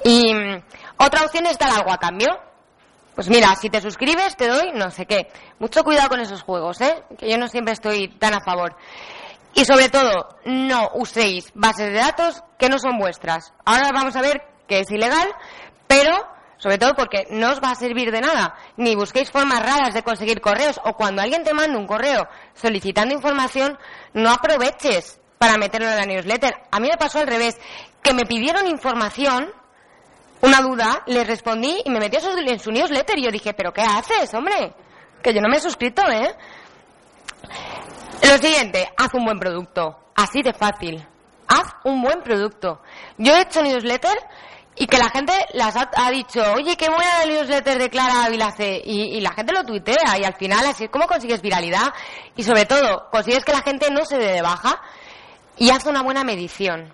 Y 0.04 0.34
mm, 0.34 0.62
otra 0.98 1.24
opción 1.24 1.46
es 1.46 1.58
dar 1.58 1.70
algo 1.70 1.92
a 1.92 1.98
cambio. 1.98 2.28
Pues 3.14 3.28
mira, 3.28 3.54
si 3.56 3.68
te 3.68 3.80
suscribes 3.80 4.36
te 4.36 4.48
doy 4.48 4.72
no 4.74 4.90
sé 4.90 5.06
qué. 5.06 5.28
Mucho 5.58 5.84
cuidado 5.84 6.08
con 6.08 6.20
esos 6.20 6.42
juegos, 6.42 6.80
¿eh? 6.80 7.02
Que 7.18 7.30
yo 7.30 7.38
no 7.38 7.48
siempre 7.48 7.74
estoy 7.74 8.08
tan 8.18 8.34
a 8.34 8.40
favor. 8.40 8.76
Y 9.54 9.64
sobre 9.64 9.90
todo, 9.90 10.38
no 10.46 10.90
uséis 10.94 11.50
bases 11.54 11.92
de 11.92 11.98
datos 11.98 12.42
que 12.58 12.70
no 12.70 12.78
son 12.78 12.98
vuestras. 12.98 13.52
Ahora 13.64 13.90
vamos 13.92 14.16
a 14.16 14.22
ver 14.22 14.42
que 14.66 14.80
es 14.80 14.90
ilegal, 14.90 15.28
pero 15.86 16.12
sobre 16.56 16.78
todo 16.78 16.94
porque 16.94 17.26
no 17.30 17.50
os 17.50 17.60
va 17.60 17.72
a 17.72 17.74
servir 17.74 18.10
de 18.12 18.20
nada. 18.20 18.54
Ni 18.76 18.94
busquéis 18.94 19.30
formas 19.30 19.60
raras 19.60 19.92
de 19.92 20.02
conseguir 20.02 20.40
correos 20.40 20.80
o 20.84 20.94
cuando 20.94 21.20
alguien 21.20 21.42
te 21.42 21.52
manda 21.52 21.78
un 21.78 21.86
correo 21.86 22.28
solicitando 22.54 23.14
información, 23.14 23.76
no 24.14 24.30
aproveches 24.30 25.20
para 25.38 25.58
meterlo 25.58 25.90
en 25.90 25.96
la 25.96 26.06
newsletter. 26.06 26.54
A 26.70 26.78
mí 26.78 26.88
me 26.88 26.96
pasó 26.96 27.18
al 27.18 27.26
revés, 27.26 27.58
que 28.00 28.14
me 28.14 28.24
pidieron 28.24 28.68
información 28.68 29.52
una 30.42 30.60
duda, 30.60 31.02
le 31.06 31.24
respondí 31.24 31.82
y 31.84 31.90
me 31.90 32.00
metió 32.00 32.18
en 32.18 32.58
su 32.58 32.70
newsletter 32.70 33.18
y 33.18 33.24
yo 33.24 33.30
dije, 33.30 33.54
pero 33.54 33.72
¿qué 33.72 33.82
haces, 33.82 34.34
hombre? 34.34 34.74
Que 35.22 35.32
yo 35.32 35.40
no 35.40 35.48
me 35.48 35.56
he 35.56 35.60
suscrito, 35.60 36.02
¿eh? 36.10 36.34
Lo 38.28 38.38
siguiente, 38.38 38.88
haz 38.96 39.14
un 39.14 39.24
buen 39.24 39.38
producto. 39.38 39.98
Así 40.16 40.42
de 40.42 40.52
fácil. 40.52 41.06
Haz 41.46 41.74
un 41.84 42.02
buen 42.02 42.22
producto. 42.22 42.82
Yo 43.18 43.34
he 43.34 43.42
hecho 43.42 43.62
newsletter 43.62 44.18
y 44.74 44.86
que 44.86 44.98
la 44.98 45.10
gente 45.10 45.32
las 45.52 45.76
ha, 45.76 46.10
dicho, 46.10 46.42
oye, 46.54 46.76
qué 46.76 46.88
buena 46.88 47.20
la 47.20 47.26
newsletter 47.26 47.78
de 47.78 47.88
Clara 47.88 48.28
Vilace. 48.28 48.82
Y, 48.84 49.16
y 49.16 49.20
la 49.20 49.32
gente 49.32 49.52
lo 49.52 49.64
tuitea 49.64 50.18
y 50.20 50.24
al 50.24 50.34
final 50.34 50.66
así 50.66 50.84
es 50.84 50.90
como 50.90 51.06
consigues 51.06 51.40
viralidad 51.40 51.92
y 52.34 52.42
sobre 52.42 52.66
todo 52.66 53.08
consigues 53.10 53.44
que 53.44 53.52
la 53.52 53.62
gente 53.62 53.90
no 53.90 54.04
se 54.04 54.18
dé 54.18 54.32
de 54.32 54.42
baja 54.42 54.80
y 55.56 55.70
haz 55.70 55.86
una 55.86 56.02
buena 56.02 56.24
medición. 56.24 56.92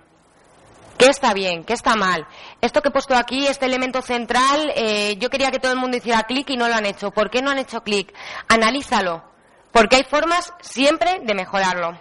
¿Qué 0.99 1.07
está 1.07 1.33
bien? 1.33 1.63
¿Qué 1.63 1.75
está 1.75 1.95
mal? 1.95 2.27
Esto 2.61 2.83
que 2.83 2.89
he 2.89 2.91
puesto 2.91 3.15
aquí, 3.15 3.47
este 3.47 3.67
elemento 3.67 4.03
central, 4.03 4.73
eh, 4.75 5.17
yo 5.19 5.31
quería 5.31 5.53
que 5.53 5.61
todo 5.61 5.73
el 5.73 5.79
mundo 5.79 5.97
hiciera 5.97 6.25
clic 6.25 6.51
y 6.51 6.57
no 6.57 6.67
lo 6.67 6.75
han 6.75 6.87
hecho. 6.87 7.13
¿Por 7.13 7.31
qué 7.31 7.41
no 7.41 7.51
han 7.51 7.59
hecho 7.59 7.83
clic? 7.83 8.13
Analízalo, 8.49 9.23
porque 9.71 9.97
hay 9.97 10.05
formas 10.05 10.53
siempre 10.61 11.21
de 11.23 11.35
mejorarlo. 11.35 11.97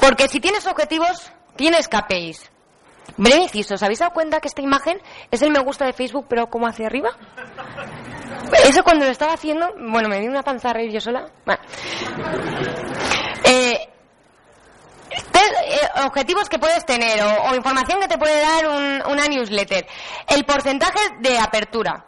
Porque 0.00 0.28
si 0.28 0.38
tienes 0.38 0.66
objetivos, 0.66 1.32
tienes 1.56 1.88
KPIs. 1.88 2.50
Breve 3.16 3.42
inciso, 3.42 3.74
¿os 3.74 3.82
habéis 3.82 4.00
dado 4.00 4.12
cuenta 4.12 4.40
que 4.40 4.48
esta 4.48 4.60
imagen 4.60 5.00
es 5.30 5.40
el 5.40 5.50
me 5.50 5.60
gusta 5.60 5.86
de 5.86 5.94
Facebook, 5.94 6.26
pero 6.28 6.48
como 6.48 6.66
hacia 6.66 6.86
arriba? 6.86 7.10
Eso 8.68 8.82
cuando 8.84 9.06
lo 9.06 9.10
estaba 9.10 9.32
haciendo, 9.32 9.66
bueno, 9.78 10.08
me 10.08 10.20
dio 10.20 10.30
una 10.30 10.42
panza 10.42 10.70
a 10.70 10.72
reír 10.74 10.92
yo 10.92 11.00
sola. 11.00 11.26
Bueno. 11.46 11.62
Eh, 13.44 13.88
objetivos 16.04 16.48
que 16.48 16.58
puedes 16.58 16.84
tener 16.84 17.22
o, 17.22 17.54
información 17.54 18.00
que 18.00 18.08
te 18.08 18.18
puede 18.18 18.40
dar 18.40 18.66
una 19.06 19.26
newsletter. 19.26 19.86
El 20.26 20.44
porcentaje 20.44 20.98
de 21.20 21.38
apertura. 21.38 22.06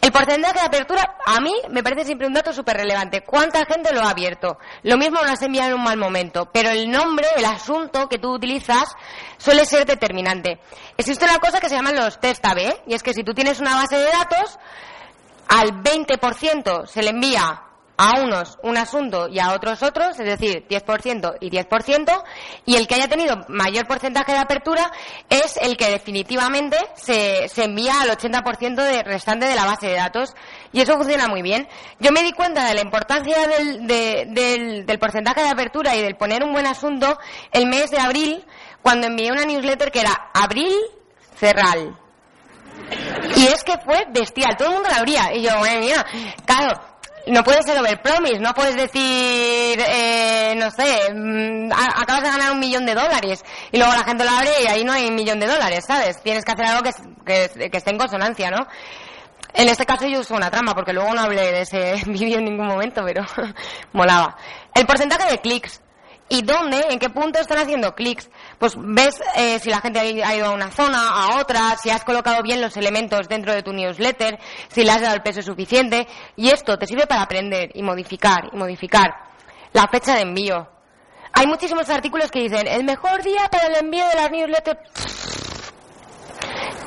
El 0.00 0.10
porcentaje 0.10 0.54
de 0.54 0.66
apertura, 0.66 1.16
a 1.24 1.40
mí 1.40 1.54
me 1.70 1.84
parece 1.84 2.04
siempre 2.04 2.26
un 2.26 2.32
dato 2.32 2.52
súper 2.52 2.76
relevante. 2.76 3.22
¿Cuánta 3.22 3.64
gente 3.64 3.94
lo 3.94 4.00
ha 4.00 4.10
abierto? 4.10 4.58
Lo 4.82 4.96
mismo 4.96 5.20
lo 5.22 5.30
has 5.30 5.42
enviado 5.42 5.68
en 5.68 5.74
un 5.76 5.84
mal 5.84 5.96
momento, 5.96 6.50
pero 6.52 6.70
el 6.70 6.90
nombre, 6.90 7.24
el 7.36 7.44
asunto 7.44 8.08
que 8.08 8.18
tú 8.18 8.32
utilizas 8.32 8.96
suele 9.38 9.64
ser 9.64 9.86
determinante. 9.86 10.58
Existe 10.96 11.24
una 11.24 11.38
cosa 11.38 11.60
que 11.60 11.68
se 11.68 11.76
llaman 11.76 11.94
los 11.94 12.18
test 12.18 12.44
AB, 12.44 12.82
y 12.88 12.94
es 12.94 13.02
que 13.04 13.14
si 13.14 13.22
tú 13.22 13.32
tienes 13.32 13.60
una 13.60 13.76
base 13.76 13.96
de 13.96 14.10
datos, 14.10 14.58
al 15.46 15.84
20% 15.84 16.86
se 16.86 17.02
le 17.02 17.10
envía 17.10 17.62
a 17.96 18.20
unos 18.20 18.58
un 18.62 18.76
asunto 18.76 19.28
y 19.28 19.38
a 19.38 19.52
otros 19.52 19.82
otros, 19.82 20.18
es 20.18 20.26
decir, 20.26 20.66
10% 20.68 21.36
y 21.40 21.50
10%, 21.50 22.22
y 22.66 22.76
el 22.76 22.86
que 22.86 22.94
haya 22.94 23.08
tenido 23.08 23.44
mayor 23.48 23.86
porcentaje 23.86 24.32
de 24.32 24.38
apertura 24.38 24.90
es 25.28 25.56
el 25.58 25.76
que 25.76 25.90
definitivamente 25.90 26.76
se, 26.94 27.48
se 27.48 27.64
envía 27.64 28.00
al 28.00 28.10
80% 28.10 28.82
de 28.82 29.02
restante 29.02 29.46
de 29.46 29.54
la 29.54 29.66
base 29.66 29.88
de 29.88 29.94
datos. 29.94 30.34
Y 30.72 30.80
eso 30.80 30.96
funciona 30.96 31.28
muy 31.28 31.42
bien. 31.42 31.68
Yo 32.00 32.12
me 32.12 32.22
di 32.22 32.32
cuenta 32.32 32.66
de 32.66 32.74
la 32.74 32.80
importancia 32.80 33.36
del, 33.46 33.86
del, 33.86 34.98
porcentaje 34.98 35.42
de 35.42 35.48
apertura 35.48 35.94
y 35.94 36.02
del 36.02 36.16
poner 36.16 36.42
un 36.44 36.52
buen 36.52 36.66
asunto 36.66 37.18
el 37.50 37.66
mes 37.66 37.90
de 37.90 37.98
abril, 37.98 38.44
cuando 38.80 39.06
envié 39.06 39.30
una 39.30 39.44
newsletter 39.44 39.90
que 39.90 40.00
era 40.00 40.30
Abril 40.32 40.74
Cerral. 41.36 41.96
Y 43.36 43.46
es 43.46 43.64
que 43.64 43.78
fue 43.78 44.06
bestial, 44.10 44.56
todo 44.56 44.68
el 44.68 44.74
mundo 44.74 44.88
la 44.90 44.96
abría. 44.96 45.34
Y 45.34 45.42
yo, 45.42 45.50
madre 45.58 45.92
claro, 46.44 46.91
no 47.26 47.44
puedes 47.44 47.64
ser 47.64 47.78
overpromise, 47.78 48.40
no 48.40 48.52
puedes 48.54 48.76
decir, 48.76 49.78
eh, 49.80 50.54
no 50.56 50.70
sé, 50.70 51.12
mm, 51.14 51.70
acabas 51.72 52.22
de 52.22 52.30
ganar 52.30 52.52
un 52.52 52.60
millón 52.60 52.84
de 52.84 52.94
dólares 52.94 53.44
y 53.70 53.78
luego 53.78 53.92
la 53.92 54.04
gente 54.04 54.24
lo 54.24 54.30
abre 54.30 54.50
y 54.62 54.66
ahí 54.66 54.84
no 54.84 54.92
hay 54.92 55.06
un 55.06 55.14
millón 55.14 55.38
de 55.38 55.46
dólares, 55.46 55.84
¿sabes? 55.86 56.20
Tienes 56.22 56.44
que 56.44 56.52
hacer 56.52 56.66
algo 56.66 56.82
que, 56.82 56.92
que, 57.24 57.70
que 57.70 57.76
esté 57.76 57.90
en 57.90 57.98
consonancia, 57.98 58.50
¿no? 58.50 58.66
En 59.54 59.68
este 59.68 59.84
caso 59.84 60.06
yo 60.06 60.20
uso 60.20 60.34
una 60.34 60.50
trama 60.50 60.74
porque 60.74 60.92
luego 60.92 61.12
no 61.14 61.20
hablé 61.20 61.52
de 61.52 61.60
ese 61.62 62.02
vídeo 62.06 62.38
en 62.38 62.44
ningún 62.44 62.66
momento, 62.66 63.02
pero 63.04 63.24
molaba. 63.92 64.36
El 64.74 64.86
porcentaje 64.86 65.30
de 65.30 65.38
clics. 65.38 65.80
¿Y 66.28 66.42
dónde? 66.42 66.86
¿En 66.88 66.98
qué 66.98 67.10
punto 67.10 67.38
están 67.38 67.58
haciendo 67.58 67.94
clics? 67.94 68.30
Pues 68.62 68.76
ves 68.78 69.20
eh, 69.34 69.58
si 69.58 69.70
la 69.70 69.80
gente 69.80 69.98
ha 69.98 70.36
ido 70.36 70.46
a 70.46 70.50
una 70.50 70.70
zona, 70.70 71.08
a 71.08 71.40
otra, 71.40 71.76
si 71.82 71.90
has 71.90 72.04
colocado 72.04 72.44
bien 72.44 72.60
los 72.60 72.76
elementos 72.76 73.26
dentro 73.28 73.52
de 73.52 73.64
tu 73.64 73.72
newsletter, 73.72 74.38
si 74.68 74.84
le 74.84 74.92
has 74.92 75.00
dado 75.00 75.16
el 75.16 75.22
peso 75.22 75.42
suficiente. 75.42 76.06
Y 76.36 76.48
esto 76.48 76.78
te 76.78 76.86
sirve 76.86 77.08
para 77.08 77.22
aprender 77.22 77.72
y 77.74 77.82
modificar 77.82 78.50
y 78.52 78.56
modificar. 78.56 79.16
La 79.72 79.88
fecha 79.88 80.14
de 80.14 80.20
envío. 80.20 80.68
Hay 81.32 81.48
muchísimos 81.48 81.90
artículos 81.90 82.30
que 82.30 82.38
dicen, 82.38 82.68
el 82.68 82.84
mejor 82.84 83.24
día 83.24 83.48
para 83.50 83.66
el 83.66 83.84
envío 83.84 84.06
de 84.06 84.14
las 84.14 84.30
newsletters. 84.30 84.78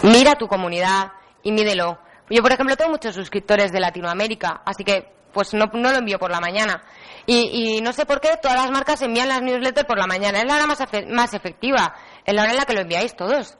Mira 0.04 0.36
tu 0.36 0.48
comunidad 0.48 1.12
y 1.44 1.52
mídelo. 1.52 2.00
Yo, 2.30 2.42
por 2.42 2.54
ejemplo, 2.54 2.78
tengo 2.78 2.92
muchos 2.92 3.14
suscriptores 3.14 3.74
de 3.74 3.82
Latinoamérica, 3.82 4.62
así 4.66 4.86
que 4.86 5.12
pues 5.36 5.54
no, 5.54 5.66
no 5.74 5.92
lo 5.92 5.98
envío 5.98 6.18
por 6.18 6.32
la 6.32 6.40
mañana. 6.40 6.82
Y, 7.26 7.76
y, 7.78 7.82
no 7.82 7.92
sé 7.92 8.06
por 8.06 8.22
qué 8.22 8.30
todas 8.42 8.56
las 8.56 8.72
marcas 8.72 9.02
envían 9.02 9.28
las 9.28 9.42
newsletters 9.42 9.86
por 9.86 10.00
la 10.00 10.08
mañana. 10.08 10.40
Es 10.40 10.46
la 10.46 10.56
hora 10.56 10.66
más, 10.66 11.34
efectiva, 11.34 11.94
es 12.24 12.34
la 12.34 12.44
hora 12.44 12.52
en 12.52 12.58
la 12.58 12.66
que 12.66 12.74
lo 12.74 12.82
enviáis 12.82 13.16
todos. 13.18 13.58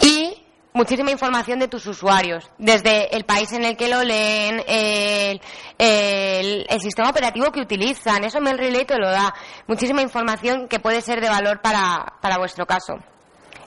Y 0.00 0.46
muchísima 0.72 1.10
información 1.10 1.58
de 1.58 1.68
tus 1.68 1.86
usuarios, 1.86 2.50
desde 2.56 3.14
el 3.14 3.24
país 3.24 3.52
en 3.52 3.64
el 3.64 3.76
que 3.76 3.88
lo 3.88 4.02
leen, 4.02 4.64
el, 4.66 5.40
el, 5.76 6.80
sistema 6.80 7.10
operativo 7.10 7.52
que 7.52 7.60
utilizan, 7.60 8.24
eso 8.24 8.40
MailRelay 8.40 8.86
te 8.86 8.96
lo 8.96 9.10
da. 9.10 9.34
Muchísima 9.66 10.00
información 10.00 10.68
que 10.68 10.80
puede 10.80 11.02
ser 11.02 11.20
de 11.20 11.28
valor 11.28 11.60
para, 11.60 12.14
para 12.22 12.38
vuestro 12.38 12.64
caso. 12.64 12.94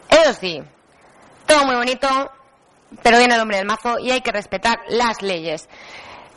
Eso 0.10 0.34
sí, 0.34 0.60
todo 1.45 1.65
muy 1.65 1.75
bonito, 1.75 2.08
pero 3.02 3.17
viene 3.17 3.36
el 3.36 3.41
hombre 3.41 3.58
del 3.58 3.65
mazo 3.65 4.00
y 4.00 4.12
hay 4.12 4.21
que 4.21 4.32
respetar 4.32 4.80
las 4.89 5.21
leyes. 5.21 5.67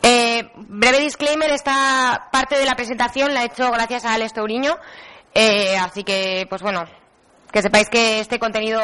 Eh, 0.02 0.50
breve 0.54 1.00
disclaimer, 1.00 1.50
esta 1.50 2.28
parte 2.30 2.58
de 2.58 2.64
la 2.64 2.76
presentación 2.76 3.34
la 3.34 3.42
he 3.42 3.46
hecho 3.46 3.70
gracias 3.70 4.04
a 4.04 4.14
Alex 4.14 4.32
Touriño, 4.32 4.76
eh, 5.34 5.76
así 5.76 6.04
que, 6.04 6.46
pues 6.48 6.62
bueno, 6.62 6.84
que 7.52 7.62
sepáis 7.62 7.88
que 7.88 8.20
este 8.20 8.38
contenido 8.38 8.80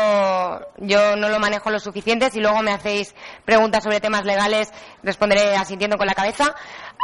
yo 0.78 1.16
no 1.16 1.28
lo 1.28 1.38
manejo 1.38 1.70
lo 1.70 1.78
suficiente. 1.78 2.30
Si 2.30 2.40
luego 2.40 2.62
me 2.62 2.72
hacéis 2.72 3.14
preguntas 3.44 3.84
sobre 3.84 4.00
temas 4.00 4.24
legales, 4.24 4.70
responderé 5.02 5.54
asintiendo 5.54 5.98
con 5.98 6.06
la 6.06 6.14
cabeza. 6.14 6.54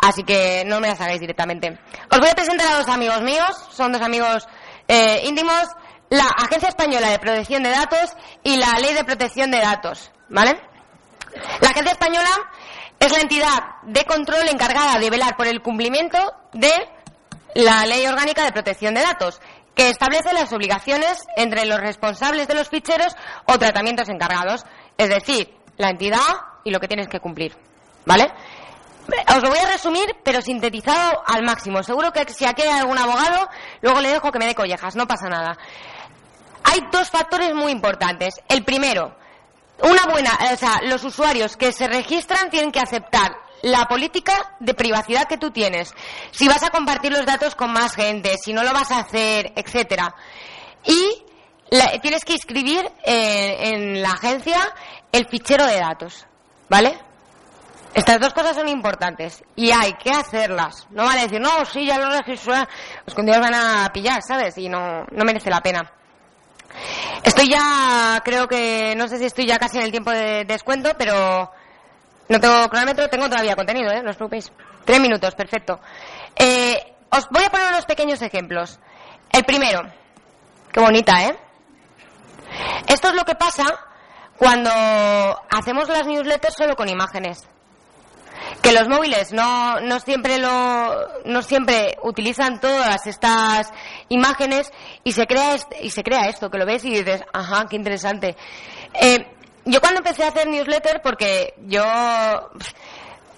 Así 0.03 0.23
que 0.23 0.65
no 0.67 0.81
me 0.81 0.89
las 0.89 1.01
hagáis 1.01 1.21
directamente. 1.21 1.79
Os 2.11 2.19
voy 2.19 2.31
a 2.31 2.35
presentar 2.35 2.67
a 2.73 2.79
dos 2.79 2.89
amigos 2.89 3.21
míos. 3.23 3.51
Son 3.71 3.93
dos 3.93 4.01
amigos 4.01 4.49
eh, 4.89 5.23
íntimos. 5.25 5.69
La 6.11 6.25
Agencia 6.25 6.69
Española 6.69 7.09
de 7.09 7.21
Protección 7.21 7.63
de 7.63 7.71
Datos 7.71 8.17
y 8.43 8.57
la 8.57 8.81
Ley 8.81 8.95
de 8.95 9.05
Protección 9.05 9.53
de 9.53 9.61
Datos. 9.61 10.11
¿Vale? 10.29 10.61
La 11.61 11.69
Agencia 11.69 11.93
Española 11.93 12.31
es 12.99 13.13
la 13.13 13.21
entidad 13.21 13.59
de 13.85 14.05
control 14.05 14.49
encargada 14.49 14.99
de 14.99 15.09
velar 15.09 15.37
por 15.37 15.47
el 15.47 15.63
cumplimiento 15.63 16.19
de 16.53 16.73
la 17.55 17.87
Ley 17.87 18.05
Orgánica 18.09 18.45
de 18.45 18.51
Protección 18.51 18.93
de 18.93 19.03
Datos, 19.03 19.41
que 19.77 19.89
establece 19.89 20.33
las 20.33 20.53
obligaciones 20.53 21.21
entre 21.37 21.65
los 21.65 21.79
responsables 21.79 22.49
de 22.49 22.55
los 22.55 22.69
ficheros 22.69 23.15
o 23.47 23.57
tratamientos 23.61 24.09
encargados, 24.09 24.65
es 24.99 25.09
decir, 25.09 25.55
la 25.77 25.91
entidad 25.91 26.19
y 26.65 26.73
lo 26.73 26.81
que 26.81 26.89
tienes 26.89 27.07
que 27.07 27.21
cumplir. 27.21 27.57
¿Vale? 28.05 28.33
Os 29.35 29.43
lo 29.43 29.49
voy 29.49 29.59
a 29.59 29.71
resumir, 29.71 30.17
pero 30.25 30.43
sintetizado 30.43 31.23
al 31.27 31.45
máximo. 31.45 31.83
Seguro 31.83 32.13
que 32.13 32.29
si 32.33 32.45
aquí 32.47 32.63
hay 32.63 32.81
algún 32.81 32.99
abogado, 32.99 33.49
luego 33.81 34.01
le 34.01 34.11
dejo 34.11 34.31
que 34.31 34.39
me 34.39 34.47
dé 34.47 34.55
collejas, 34.55 34.97
no 34.97 35.07
pasa 35.07 35.29
nada. 35.29 35.57
Hay 36.65 36.81
dos 36.93 37.11
factores 37.11 37.55
muy 37.55 37.73
importantes. 37.73 38.35
El 38.49 38.65
primero, 38.65 39.17
una 39.83 40.05
buena, 40.07 40.39
o 40.53 40.57
sea, 40.57 40.81
los 40.85 41.03
usuarios 41.05 41.57
que 41.57 41.73
se 41.73 41.89
registran 41.89 42.51
tienen 42.51 42.73
que 42.73 42.81
aceptar 42.81 43.33
la 43.63 43.87
política 43.87 44.57
de 44.61 44.75
privacidad 44.75 45.27
que 45.27 45.39
tú 45.39 45.51
tienes. 45.51 45.95
Si 46.31 46.49
vas 46.49 46.63
a 46.63 46.71
compartir 46.71 47.13
los 47.13 47.27
datos 47.27 47.55
con 47.55 47.73
más 47.73 47.95
gente, 47.95 48.37
si 48.43 48.53
no 48.53 48.63
lo 48.63 48.73
vas 48.73 48.91
a 48.91 49.01
hacer, 49.01 49.53
etcétera. 49.57 50.15
Y 50.85 51.25
la, 51.71 51.99
tienes 52.01 52.25
que 52.25 52.35
inscribir 52.35 52.91
eh, 53.05 53.57
en 53.61 54.03
la 54.03 54.11
agencia 54.13 54.59
el 55.13 55.27
fichero 55.29 55.67
de 55.67 55.79
datos, 55.79 56.27
¿vale? 56.69 56.99
Estas 57.93 58.21
dos 58.21 58.33
cosas 58.33 58.55
son 58.55 58.69
importantes 58.69 59.43
y 59.57 59.73
hay 59.73 59.95
que 59.95 60.11
hacerlas. 60.11 60.87
No 60.91 61.05
vale 61.05 61.23
decir, 61.23 61.41
no, 61.41 61.65
sí, 61.65 61.87
ya 61.87 61.99
lo 61.99 62.09
registré, 62.11 62.55
los 63.05 63.15
que 63.15 63.23
van 63.23 63.55
a 63.55 63.91
pillar, 63.93 64.23
¿sabes? 64.23 64.57
Y 64.59 64.69
no, 64.69 65.05
no 65.11 65.25
merece 65.25 65.51
la 65.51 65.61
pena. 65.61 65.93
Estoy 67.23 67.49
ya, 67.49 68.21
creo 68.25 68.49
que, 68.49 68.95
no 68.97 69.09
sé 69.09 69.19
si 69.19 69.27
estoy 69.27 69.47
ya 69.47 69.59
casi 69.59 69.79
en 69.79 69.85
el 69.85 69.91
tiempo 69.91 70.11
de 70.11 70.45
descuento, 70.45 70.93
pero 70.97 71.51
no 72.29 72.41
tengo 72.41 72.69
cronómetro, 72.69 73.09
tengo 73.09 73.29
todavía 73.29 73.57
contenido, 73.57 73.91
¿eh? 73.91 74.03
No 74.03 74.11
os 74.11 74.17
preocupéis. 74.17 74.53
Tres 74.85 75.01
minutos, 75.01 75.35
perfecto. 75.35 75.81
Eh, 76.37 76.95
os 77.11 77.29
voy 77.31 77.45
a 77.45 77.51
poner 77.51 77.69
unos 77.69 77.85
pequeños 77.87 78.23
ejemplos. 78.23 78.79
El 79.33 79.45
primero, 79.45 79.83
qué 80.73 80.81
bonita, 80.81 81.25
¿eh? 81.25 81.37
Esto 82.87 83.09
es 83.09 83.15
lo 83.15 83.25
que 83.25 83.35
pasa 83.35 83.65
cuando 84.37 84.71
hacemos 85.51 85.89
las 85.89 86.07
newsletters 86.07 86.55
solo 86.57 86.75
con 86.75 86.89
imágenes 86.89 87.47
que 88.63 88.73
los 88.73 88.89
móviles 88.89 89.33
no, 89.33 89.81
no 89.81 90.01
siempre 90.01 90.39
lo 90.39 91.09
no 91.25 91.43
siempre 91.43 91.97
utilizan 92.03 92.61
todas 92.61 93.07
estas 93.07 93.73
imágenes 94.09 94.73
y 95.05 95.13
se 95.13 95.27
crea 95.27 95.57
y 95.81 95.91
se 95.91 96.03
crea 96.03 96.29
esto 96.29 96.51
que 96.51 96.59
lo 96.59 96.67
ves 96.67 96.85
y 96.85 96.91
dices 96.91 97.23
ajá 97.33 97.67
qué 97.69 97.77
interesante 97.77 98.37
eh, 98.95 99.27
yo 99.65 99.81
cuando 99.81 100.01
empecé 100.01 100.25
a 100.25 100.29
hacer 100.29 100.49
newsletter 100.49 101.01
porque 101.03 101.55
yo 101.67 101.85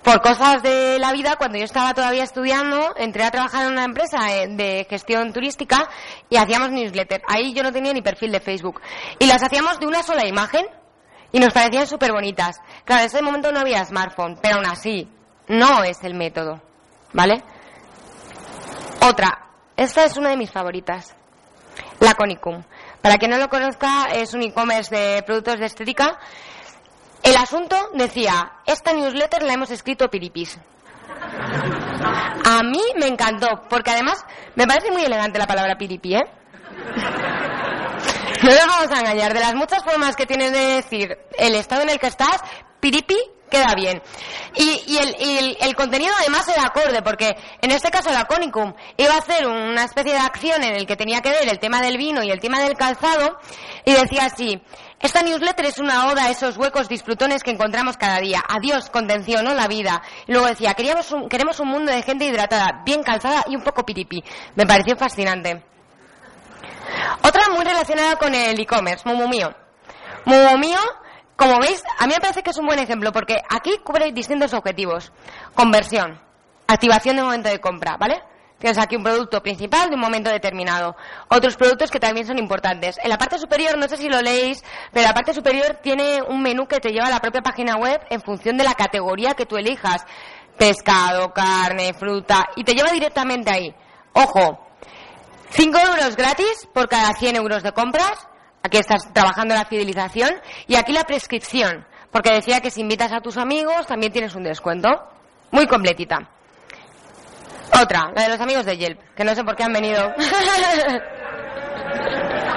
por 0.02 0.20
cosas 0.20 0.62
de 0.62 0.98
la 0.98 1.12
vida, 1.12 1.36
cuando 1.38 1.58
yo 1.58 1.64
estaba 1.64 1.94
todavía 1.94 2.24
estudiando, 2.24 2.92
entré 2.96 3.22
a 3.22 3.30
trabajar 3.30 3.66
en 3.66 3.72
una 3.72 3.84
empresa 3.84 4.36
eh, 4.36 4.48
de 4.48 4.84
gestión 4.90 5.32
turística 5.32 5.88
y 6.28 6.36
hacíamos 6.36 6.70
newsletter. 6.72 7.22
Ahí 7.28 7.54
yo 7.54 7.62
no 7.62 7.72
tenía 7.72 7.92
ni 7.92 8.02
perfil 8.02 8.32
de 8.32 8.40
Facebook. 8.40 8.80
Y 9.20 9.26
las 9.26 9.42
hacíamos 9.42 9.78
de 9.78 9.86
una 9.86 10.02
sola 10.02 10.26
imagen 10.26 10.66
y 11.32 11.40
nos 11.40 11.52
parecían 11.52 11.86
súper 11.86 12.12
bonitas. 12.12 12.60
Claro, 12.84 13.00
en 13.00 13.06
ese 13.06 13.22
momento 13.22 13.50
no 13.50 13.60
había 13.60 13.84
smartphone, 13.84 14.38
pero 14.40 14.56
aún 14.56 14.66
así, 14.66 15.08
no 15.48 15.82
es 15.82 16.04
el 16.04 16.14
método. 16.14 16.60
¿Vale? 17.12 17.42
Otra, 19.00 19.48
esta 19.76 20.04
es 20.04 20.16
una 20.16 20.30
de 20.30 20.36
mis 20.36 20.50
favoritas. 20.50 21.16
La 22.00 22.14
Conicum. 22.14 22.62
Para 23.00 23.16
quien 23.16 23.30
no 23.30 23.38
lo 23.38 23.48
conozca, 23.48 24.08
es 24.12 24.34
un 24.34 24.42
e-commerce 24.42 24.94
de 24.94 25.22
productos 25.22 25.58
de 25.58 25.66
estética. 25.66 26.18
El 27.22 27.36
asunto 27.36 27.76
decía, 27.94 28.52
esta 28.66 28.92
newsletter 28.92 29.42
la 29.42 29.54
hemos 29.54 29.70
escrito 29.70 30.08
piripis. 30.08 30.58
A 32.44 32.62
mí 32.62 32.82
me 32.96 33.06
encantó, 33.06 33.62
porque 33.68 33.90
además 33.90 34.24
me 34.54 34.66
parece 34.66 34.90
muy 34.90 35.04
elegante 35.04 35.38
la 35.38 35.46
palabra 35.46 35.76
piripi, 35.76 36.16
¿eh? 36.16 36.24
No 38.42 38.50
nos 38.50 38.66
vamos 38.66 38.90
a 38.90 39.00
engañar. 39.00 39.32
De 39.32 39.40
las 39.40 39.54
muchas 39.54 39.84
formas 39.84 40.16
que 40.16 40.26
tienes 40.26 40.52
de 40.52 40.58
decir 40.58 41.16
el 41.38 41.54
estado 41.54 41.82
en 41.82 41.90
el 41.90 41.98
que 41.98 42.08
estás, 42.08 42.40
piripi 42.80 43.16
queda 43.52 43.74
bien. 43.76 44.02
Y, 44.56 44.96
el, 45.60 45.76
contenido 45.76 46.12
además 46.18 46.48
era 46.48 46.64
acorde, 46.66 47.02
porque 47.02 47.36
en 47.60 47.70
este 47.70 47.90
caso 47.90 48.10
la 48.10 48.24
Conicum 48.24 48.72
iba 48.96 49.14
a 49.14 49.18
hacer 49.18 49.46
una 49.46 49.84
especie 49.84 50.12
de 50.12 50.18
acción 50.18 50.64
en 50.64 50.74
el 50.74 50.86
que 50.86 50.96
tenía 50.96 51.20
que 51.20 51.30
ver 51.30 51.48
el 51.48 51.58
tema 51.58 51.82
del 51.82 51.98
vino 51.98 52.22
y 52.22 52.30
el 52.30 52.40
tema 52.40 52.60
del 52.60 52.74
calzado, 52.74 53.38
y 53.84 53.92
decía 53.92 54.24
así, 54.24 54.62
Esta 55.00 55.22
newsletter 55.22 55.66
es 55.66 55.78
una 55.78 56.06
oda 56.06 56.24
a 56.24 56.30
esos 56.30 56.56
huecos 56.56 56.88
disfrutones 56.88 57.42
que 57.42 57.50
encontramos 57.50 57.96
cada 57.96 58.20
día. 58.20 58.42
Adiós, 58.48 58.88
contención, 58.88 59.44
no 59.44 59.54
la 59.54 59.68
vida. 59.68 60.02
Y 60.26 60.32
luego 60.32 60.46
decía, 60.46 60.74
queríamos 60.74 61.12
un, 61.12 61.28
queremos 61.28 61.60
un 61.60 61.68
mundo 61.68 61.92
de 61.92 62.02
gente 62.02 62.24
hidratada, 62.24 62.82
bien 62.84 63.02
calzada 63.02 63.44
y 63.48 63.56
un 63.56 63.62
poco 63.62 63.84
piripi. 63.84 64.24
Me 64.56 64.66
pareció 64.66 64.96
fascinante. 64.96 65.62
Otra 67.22 67.42
muy 67.54 67.64
relacionada 67.64 68.16
con 68.16 68.34
el 68.34 68.58
e-commerce, 68.58 69.08
Mumu 69.08 69.28
Mío. 69.28 69.54
Mumu 70.24 70.58
Mío, 70.58 70.78
como 71.36 71.58
veis, 71.58 71.82
a 71.98 72.06
mí 72.06 72.14
me 72.14 72.20
parece 72.20 72.42
que 72.42 72.50
es 72.50 72.58
un 72.58 72.66
buen 72.66 72.78
ejemplo 72.78 73.12
porque 73.12 73.36
aquí 73.48 73.78
cubre 73.84 74.12
distintos 74.12 74.54
objetivos. 74.54 75.12
Conversión, 75.54 76.20
activación 76.66 77.16
de 77.16 77.22
momento 77.22 77.48
de 77.48 77.60
compra, 77.60 77.96
¿vale? 77.98 78.22
Tienes 78.62 78.78
aquí 78.78 78.94
un 78.94 79.02
producto 79.02 79.42
principal 79.42 79.88
de 79.88 79.96
un 79.96 80.00
momento 80.00 80.30
determinado. 80.30 80.94
Otros 81.28 81.56
productos 81.56 81.90
que 81.90 81.98
también 81.98 82.28
son 82.28 82.38
importantes. 82.38 82.96
En 83.02 83.10
la 83.10 83.18
parte 83.18 83.36
superior, 83.36 83.76
no 83.76 83.88
sé 83.88 83.96
si 83.96 84.08
lo 84.08 84.22
leéis, 84.22 84.62
pero 84.92 85.08
la 85.08 85.14
parte 85.14 85.34
superior 85.34 85.80
tiene 85.82 86.22
un 86.22 86.40
menú 86.40 86.68
que 86.68 86.78
te 86.78 86.90
lleva 86.90 87.08
a 87.08 87.10
la 87.10 87.18
propia 87.18 87.42
página 87.42 87.74
web 87.74 88.00
en 88.08 88.20
función 88.20 88.56
de 88.56 88.62
la 88.62 88.74
categoría 88.74 89.34
que 89.34 89.46
tú 89.46 89.56
elijas. 89.56 90.06
Pescado, 90.56 91.32
carne, 91.32 91.92
fruta, 91.92 92.50
y 92.54 92.62
te 92.62 92.74
lleva 92.74 92.92
directamente 92.92 93.50
ahí. 93.50 93.74
Ojo, 94.12 94.61
5 95.54 95.78
euros 95.78 96.16
gratis 96.16 96.66
por 96.72 96.88
cada 96.88 97.12
100 97.12 97.36
euros 97.36 97.62
de 97.62 97.72
compras. 97.72 98.26
Aquí 98.62 98.78
estás 98.78 99.12
trabajando 99.12 99.54
la 99.54 99.66
fidelización. 99.66 100.30
Y 100.66 100.76
aquí 100.76 100.92
la 100.92 101.04
prescripción, 101.04 101.86
porque 102.10 102.32
decía 102.32 102.60
que 102.60 102.70
si 102.70 102.80
invitas 102.80 103.12
a 103.12 103.20
tus 103.20 103.36
amigos 103.36 103.86
también 103.86 104.12
tienes 104.12 104.34
un 104.34 104.44
descuento. 104.44 104.88
Muy 105.50 105.66
completita. 105.66 106.30
Otra, 107.80 108.12
la 108.14 108.22
de 108.22 108.28
los 108.30 108.40
amigos 108.40 108.64
de 108.64 108.76
Yelp, 108.76 109.14
que 109.14 109.24
no 109.24 109.34
sé 109.34 109.44
por 109.44 109.56
qué 109.56 109.64
han 109.64 109.72
venido. 109.72 110.12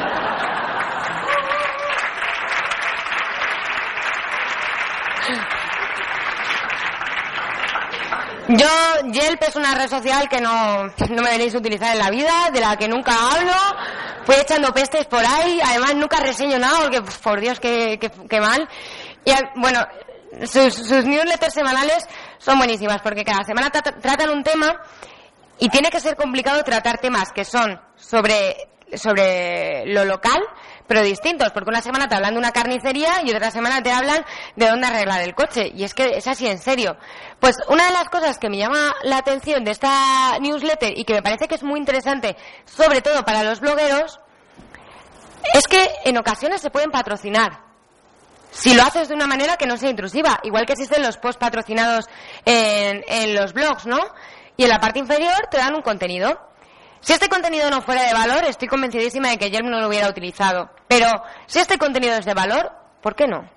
Yo, 8.47 8.67
Yelp 9.11 9.41
es 9.41 9.55
una 9.55 9.73
red 9.73 9.89
social 9.89 10.29
que 10.29 10.39
no, 10.39 10.83
no 10.85 11.21
me 11.21 11.29
deberéis 11.29 11.55
utilizar 11.55 11.93
en 11.93 11.99
la 11.99 12.11
vida, 12.11 12.49
de 12.53 12.59
la 12.59 12.77
que 12.77 12.87
nunca 12.87 13.11
hablo, 13.31 13.53
fui 14.23 14.35
echando 14.35 14.71
pestes 14.71 15.07
por 15.07 15.25
ahí, 15.25 15.59
además 15.63 15.95
nunca 15.95 16.19
reseño 16.19 16.59
nada, 16.59 16.81
porque 16.81 17.01
por 17.01 17.41
Dios, 17.41 17.59
qué, 17.59 17.99
qué, 17.99 18.41
mal. 18.41 18.69
Y 19.23 19.31
bueno, 19.55 19.79
sus, 20.45 20.75
sus, 20.75 21.05
newsletters 21.05 21.55
semanales 21.55 22.05
son 22.37 22.59
buenísimas, 22.59 23.01
porque 23.01 23.23
cada 23.23 23.43
semana 23.43 23.71
tratan 23.71 24.29
un 24.29 24.43
tema 24.43 24.79
y 25.57 25.69
tiene 25.69 25.89
que 25.89 25.99
ser 25.99 26.15
complicado 26.15 26.63
tratar 26.63 26.99
temas 26.99 27.31
que 27.33 27.45
son 27.45 27.81
sobre, 27.95 28.55
sobre 28.93 29.87
lo 29.87 30.05
local, 30.05 30.39
pero 30.87 31.01
distintos, 31.01 31.51
porque 31.51 31.69
una 31.69 31.81
semana 31.81 32.07
te 32.07 32.15
hablan 32.15 32.33
de 32.33 32.39
una 32.39 32.51
carnicería 32.51 33.21
y 33.23 33.31
otra 33.31 33.51
semana 33.51 33.81
te 33.81 33.91
hablan 33.91 34.25
de 34.55 34.67
dónde 34.67 34.87
arreglar 34.87 35.21
el 35.21 35.35
coche. 35.35 35.71
Y 35.73 35.83
es 35.83 35.93
que 35.93 36.17
es 36.17 36.27
así 36.27 36.47
en 36.47 36.59
serio. 36.59 36.97
Pues 37.39 37.55
una 37.67 37.87
de 37.87 37.91
las 37.91 38.09
cosas 38.09 38.37
que 38.37 38.49
me 38.49 38.57
llama 38.57 38.93
la 39.03 39.17
atención 39.17 39.63
de 39.63 39.71
esta 39.71 40.37
newsletter 40.39 40.97
y 40.97 41.03
que 41.03 41.13
me 41.13 41.21
parece 41.21 41.47
que 41.47 41.55
es 41.55 41.63
muy 41.63 41.79
interesante, 41.79 42.35
sobre 42.65 43.01
todo 43.01 43.23
para 43.23 43.43
los 43.43 43.59
blogueros, 43.59 44.19
es 45.53 45.63
que 45.67 45.87
en 46.03 46.17
ocasiones 46.17 46.61
se 46.61 46.69
pueden 46.69 46.91
patrocinar. 46.91 47.63
Si 48.51 48.73
lo 48.73 48.83
haces 48.83 49.09
de 49.09 49.15
una 49.15 49.27
manera 49.27 49.57
que 49.57 49.67
no 49.67 49.75
sea 49.75 49.89
intrusiva, 49.89 50.39
igual 50.43 50.65
que 50.65 50.73
existen 50.73 51.03
los 51.03 51.17
post 51.17 51.39
patrocinados 51.39 52.05
en, 52.45 53.03
en 53.07 53.35
los 53.35 53.51
blogs, 53.53 53.85
¿no? 53.85 53.99
y 54.57 54.63
en 54.63 54.69
la 54.69 54.79
parte 54.79 54.99
inferior 54.99 55.47
te 55.49 55.57
dan 55.57 55.75
un 55.75 55.81
contenido. 55.81 56.39
Si 57.05 57.13
este 57.13 57.29
contenido 57.29 57.69
no 57.69 57.83
fuera 57.83 58.01
de 58.01 58.13
valor, 58.13 58.45
estoy 58.45 58.67
convencidísima 58.67 59.29
de 59.29 59.37
que 59.37 59.51
Yelp 59.51 59.67
no 59.67 59.79
lo 59.79 59.89
hubiera 59.89 60.09
utilizado. 60.09 60.71
Pero 60.87 61.05
si 61.45 61.59
este 61.59 61.77
contenido 61.77 62.15
es 62.15 62.25
de 62.25 62.33
valor, 62.33 62.71
¿por 62.99 63.13
qué 63.15 63.27
no? 63.27 63.47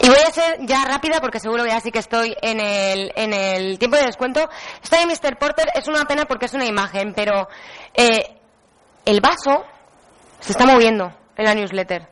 Y 0.00 0.08
voy 0.08 0.20
a 0.24 0.30
ser 0.30 0.64
ya 0.64 0.84
rápida 0.84 1.20
porque 1.20 1.40
seguro 1.40 1.64
que 1.64 1.70
ya 1.70 1.80
sí 1.80 1.90
que 1.90 1.98
estoy 1.98 2.36
en 2.40 2.60
el, 2.60 3.12
en 3.16 3.32
el 3.32 3.80
tiempo 3.80 3.96
de 3.96 4.04
descuento. 4.04 4.48
Esta 4.80 5.00
de 5.00 5.06
Mr. 5.06 5.36
Porter 5.38 5.66
es 5.74 5.88
una 5.88 6.04
pena 6.04 6.24
porque 6.26 6.46
es 6.46 6.54
una 6.54 6.66
imagen, 6.66 7.12
pero 7.16 7.48
eh, 7.94 8.38
el 9.04 9.20
vaso 9.20 9.64
se 10.38 10.52
está 10.52 10.66
moviendo 10.66 11.12
en 11.36 11.44
la 11.44 11.54
newsletter. 11.54 12.08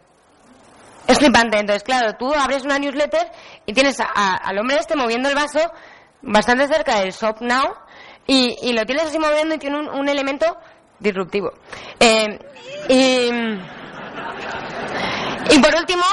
Es 1.07 1.19
flipante. 1.19 1.61
Entonces, 1.61 1.85
claro, 1.85 2.15
tú 2.19 2.35
abres 2.35 2.65
una 2.65 2.81
newsletter 2.81 3.31
y 3.67 3.73
tienes 3.73 3.99
al 4.01 4.59
hombre 4.59 4.79
este 4.81 4.97
moviendo 4.97 5.29
el 5.29 5.37
vaso 5.37 5.61
bastante 6.23 6.67
cerca 6.67 6.99
del 6.99 7.13
Shop 7.13 7.41
Now 7.41 7.86
y, 8.27 8.57
y 8.63 8.73
lo 8.73 8.85
tienes 8.85 9.07
así 9.07 9.19
moviendo 9.19 9.55
y 9.55 9.59
tiene 9.59 9.79
un, 9.89 10.09
elemento 10.09 10.57
disruptivo. 10.99 11.53
Eh, 12.01 12.39
y, 15.51 15.59
por 15.59 15.75
último, 15.75 16.05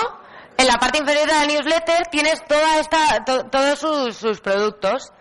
en 0.58 0.68
la 0.68 0.78
parte 0.78 1.00
inferior 1.00 1.28
de 1.28 1.34
la 1.34 1.46
newsletter 1.46 2.08
tienes 2.12 2.44
toda 2.46 2.80
esta, 2.80 3.24
todos 3.26 3.80
sus, 3.80 4.16
sus 4.16 4.42
productos. 4.42 5.12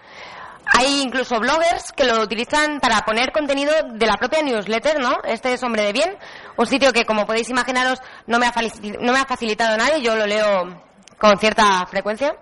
Hay 0.65 1.03
incluso 1.03 1.41
bloggers 1.41 1.93
que 1.93 2.05
lo 2.05 2.23
utilizan 2.23 2.79
para 2.81 3.01
poner 3.01 3.33
contenido 3.33 3.73
de 3.95 4.07
la 4.07 4.17
propia 4.17 4.43
newsletter, 4.43 5.01
¿no? 5.01 5.19
Este 5.25 5.53
es 5.53 5.63
Hombre 5.63 5.83
de 5.83 5.93
Bien, 5.93 6.17
un 6.57 6.67
sitio 6.67 6.93
que, 6.93 7.05
como 7.05 7.27
podéis 7.27 7.51
imaginaros, 7.51 7.99
no 8.27 8.39
me 8.39 8.47
ha, 8.47 8.55
no 9.01 9.13
me 9.13 9.19
ha 9.19 9.27
facilitado 9.27 9.77
nadie, 9.77 10.01
yo 10.03 10.15
lo 10.15 10.25
leo 10.27 10.83
con 11.19 11.39
cierta 11.39 11.85
frecuencia. 11.87 12.37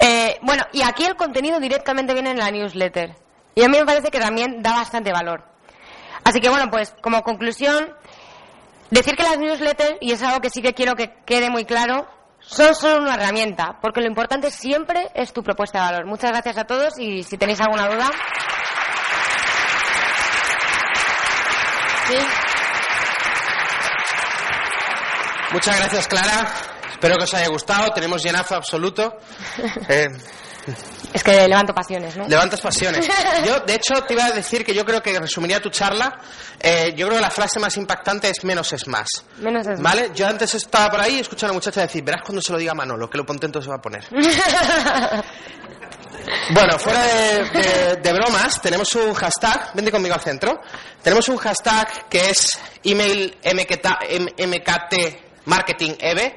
Eh, 0.00 0.38
bueno, 0.42 0.64
y 0.72 0.82
aquí 0.82 1.04
el 1.04 1.16
contenido 1.16 1.60
directamente 1.60 2.14
viene 2.14 2.30
en 2.30 2.38
la 2.38 2.50
newsletter. 2.50 3.23
Y 3.54 3.62
a 3.62 3.68
mí 3.68 3.78
me 3.78 3.84
parece 3.84 4.10
que 4.10 4.18
también 4.18 4.62
da 4.62 4.72
bastante 4.72 5.12
valor. 5.12 5.44
Así 6.24 6.40
que 6.40 6.48
bueno, 6.48 6.70
pues 6.70 6.94
como 7.02 7.22
conclusión, 7.22 7.94
decir 8.90 9.14
que 9.14 9.22
las 9.22 9.38
newsletters, 9.38 9.98
y 10.00 10.12
es 10.12 10.22
algo 10.22 10.40
que 10.40 10.50
sí 10.50 10.62
que 10.62 10.74
quiero 10.74 10.94
que 10.94 11.14
quede 11.26 11.50
muy 11.50 11.64
claro, 11.64 12.08
son 12.40 12.74
solo 12.74 13.02
una 13.02 13.14
herramienta, 13.14 13.78
porque 13.80 14.00
lo 14.00 14.06
importante 14.06 14.50
siempre 14.50 15.08
es 15.14 15.32
tu 15.32 15.42
propuesta 15.42 15.78
de 15.78 15.92
valor. 15.92 16.06
Muchas 16.06 16.30
gracias 16.30 16.58
a 16.58 16.64
todos 16.64 16.98
y 16.98 17.22
si 17.22 17.38
tenéis 17.38 17.60
alguna 17.60 17.88
duda. 17.88 18.10
Muchas 25.52 25.78
gracias, 25.78 26.08
Clara. 26.08 26.52
Espero 26.90 27.16
que 27.16 27.24
os 27.24 27.34
haya 27.34 27.48
gustado. 27.48 27.92
Tenemos 27.92 28.22
llenazo 28.22 28.56
absoluto. 28.56 29.18
Eh, 29.88 30.08
es 31.12 31.22
que 31.22 31.46
levanto 31.46 31.72
pasiones, 31.74 32.16
¿no? 32.16 32.26
Levantas 32.26 32.60
pasiones. 32.60 33.08
Yo, 33.46 33.60
de 33.60 33.74
hecho, 33.74 33.94
te 34.06 34.14
iba 34.14 34.24
a 34.26 34.32
decir 34.32 34.64
que 34.64 34.74
yo 34.74 34.84
creo 34.84 35.02
que 35.02 35.18
resumiría 35.18 35.60
tu 35.60 35.70
charla. 35.70 36.18
Eh, 36.58 36.92
yo 36.96 37.06
creo 37.06 37.18
que 37.18 37.22
la 37.22 37.30
frase 37.30 37.60
más 37.60 37.76
impactante 37.76 38.30
es 38.30 38.42
menos 38.44 38.72
es 38.72 38.86
más. 38.88 39.06
Menos 39.38 39.66
es 39.66 39.80
¿Vale? 39.80 40.10
Yo 40.14 40.26
antes 40.26 40.54
estaba 40.54 40.90
por 40.90 41.00
ahí 41.00 41.16
y 41.16 41.20
escuché 41.20 41.46
a 41.46 41.48
una 41.50 41.54
muchacha 41.54 41.82
decir, 41.82 42.02
verás 42.02 42.22
cuando 42.22 42.40
se 42.40 42.52
lo 42.52 42.58
diga 42.58 42.72
a 42.72 42.74
Manolo, 42.74 43.08
que 43.10 43.18
lo 43.18 43.26
contento 43.26 43.60
se 43.60 43.68
va 43.68 43.76
a 43.76 43.80
poner. 43.82 44.04
bueno, 46.50 46.78
fuera 46.78 47.02
de, 47.02 47.96
de, 48.02 48.12
bromas, 48.12 48.60
tenemos 48.62 48.94
un 48.94 49.12
hashtag, 49.14 49.74
vente 49.74 49.90
conmigo 49.90 50.14
al 50.14 50.22
centro. 50.22 50.60
Tenemos 51.02 51.28
un 51.28 51.36
hashtag 51.36 52.08
que 52.08 52.30
es 52.30 52.58
email 52.82 53.36
MKT, 53.44 54.94
Marketing 55.44 55.92
EVE 55.98 56.36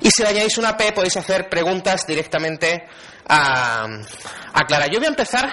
y 0.00 0.10
si 0.10 0.22
le 0.22 0.28
añadís 0.28 0.58
una 0.58 0.76
P 0.76 0.92
podéis 0.92 1.16
hacer 1.16 1.48
preguntas 1.48 2.06
directamente 2.06 2.84
a, 3.28 3.86
Clara. 4.66 4.86
Yo 4.86 4.98
voy 4.98 5.06
a 5.06 5.10
empezar, 5.10 5.52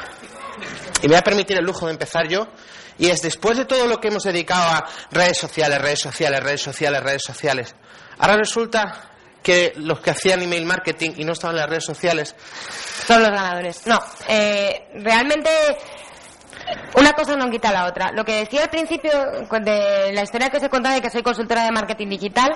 y 1.02 1.04
me 1.04 1.10
voy 1.10 1.18
a 1.18 1.24
permitir 1.24 1.58
el 1.58 1.66
lujo 1.66 1.86
de 1.88 1.94
empezar 1.94 2.28
yo, 2.28 2.48
y 2.98 3.10
es 3.10 3.22
después 3.22 3.58
de 3.58 3.66
todo 3.66 3.88
lo 3.88 3.98
que 3.98 4.10
hemos 4.10 4.24
dedicado 4.24 4.64
a 4.64 4.86
redes 5.12 5.38
sociales, 5.38 5.82
redes 5.82 6.00
sociales, 6.00 6.44
redes 6.44 6.62
sociales, 6.62 7.02
redes 7.02 7.24
sociales, 7.26 7.76
ahora 8.20 8.38
resulta 8.38 9.10
que 9.42 9.74
los 9.78 10.00
que 10.02 10.12
hacían 10.12 10.42
email 10.44 10.66
marketing 10.66 11.12
y 11.18 11.26
no 11.26 11.34
estaban 11.34 11.56
en 11.56 11.62
las 11.62 11.70
redes 11.70 11.86
sociales 11.86 12.36
son 13.08 13.24
los 13.24 13.32
ganadores. 13.32 13.88
No, 13.88 14.00
eh, 14.28 14.90
realmente 14.96 15.50
una 16.96 17.14
cosa 17.14 17.36
no 17.36 17.50
quita 17.50 17.72
la 17.72 17.88
otra. 17.88 18.12
Lo 18.12 18.24
que 18.24 18.36
decía 18.36 18.64
al 18.64 18.70
principio 18.70 19.12
de 19.62 20.14
la 20.14 20.22
historia 20.22 20.50
que 20.50 20.58
os 20.58 20.64
he 20.64 20.70
contado 20.70 20.96
de 20.96 21.02
que 21.02 21.10
soy 21.10 21.24
consultora 21.24 21.64
de 21.64 21.72
marketing 21.72 22.08
digital, 22.10 22.52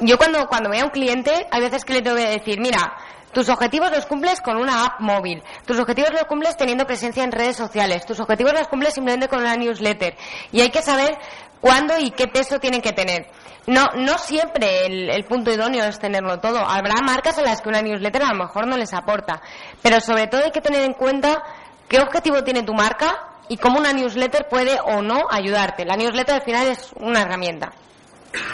yo 0.00 0.18
cuando, 0.18 0.46
cuando 0.46 0.70
veo 0.70 0.82
a 0.82 0.84
un 0.84 0.90
cliente, 0.90 1.46
hay 1.50 1.60
veces 1.60 1.84
que 1.84 1.94
le 1.94 2.02
tengo 2.02 2.16
que 2.16 2.28
decir, 2.28 2.60
mira, 2.60 2.92
tus 3.32 3.48
objetivos 3.48 3.90
los 3.90 4.06
cumples 4.06 4.40
con 4.40 4.56
una 4.56 4.84
app 4.84 5.00
móvil. 5.00 5.42
Tus 5.64 5.78
objetivos 5.78 6.10
los 6.12 6.24
cumples 6.24 6.56
teniendo 6.56 6.84
presencia 6.84 7.22
en 7.22 7.30
redes 7.30 7.56
sociales. 7.56 8.04
Tus 8.04 8.18
objetivos 8.20 8.52
los 8.52 8.68
cumples 8.68 8.94
simplemente 8.94 9.28
con 9.28 9.40
una 9.40 9.56
newsletter. 9.56 10.16
Y 10.50 10.60
hay 10.60 10.70
que 10.70 10.82
saber 10.82 11.16
cuándo 11.60 11.94
y 11.98 12.10
qué 12.10 12.26
peso 12.26 12.58
tienen 12.58 12.80
que 12.80 12.92
tener. 12.92 13.26
No, 13.66 13.86
no 13.96 14.18
siempre 14.18 14.86
el, 14.86 15.24
punto 15.26 15.52
idóneo 15.52 15.84
es 15.84 15.98
tenerlo 15.98 16.40
todo. 16.40 16.58
Habrá 16.58 16.94
marcas 17.04 17.38
a 17.38 17.42
las 17.42 17.60
que 17.60 17.68
una 17.68 17.82
newsletter 17.82 18.22
a 18.22 18.32
lo 18.32 18.44
mejor 18.44 18.66
no 18.66 18.76
les 18.76 18.92
aporta. 18.92 19.40
Pero 19.80 20.00
sobre 20.00 20.26
todo 20.26 20.42
hay 20.44 20.50
que 20.50 20.60
tener 20.60 20.82
en 20.82 20.94
cuenta 20.94 21.42
qué 21.88 22.00
objetivo 22.00 22.42
tiene 22.42 22.64
tu 22.64 22.74
marca 22.74 23.28
y 23.48 23.58
cómo 23.58 23.78
una 23.78 23.92
newsletter 23.92 24.48
puede 24.48 24.78
o 24.80 25.02
no 25.02 25.20
ayudarte. 25.30 25.84
La 25.84 25.96
newsletter 25.96 26.36
al 26.36 26.42
final 26.42 26.66
es 26.66 26.90
una 26.96 27.22
herramienta. 27.22 27.72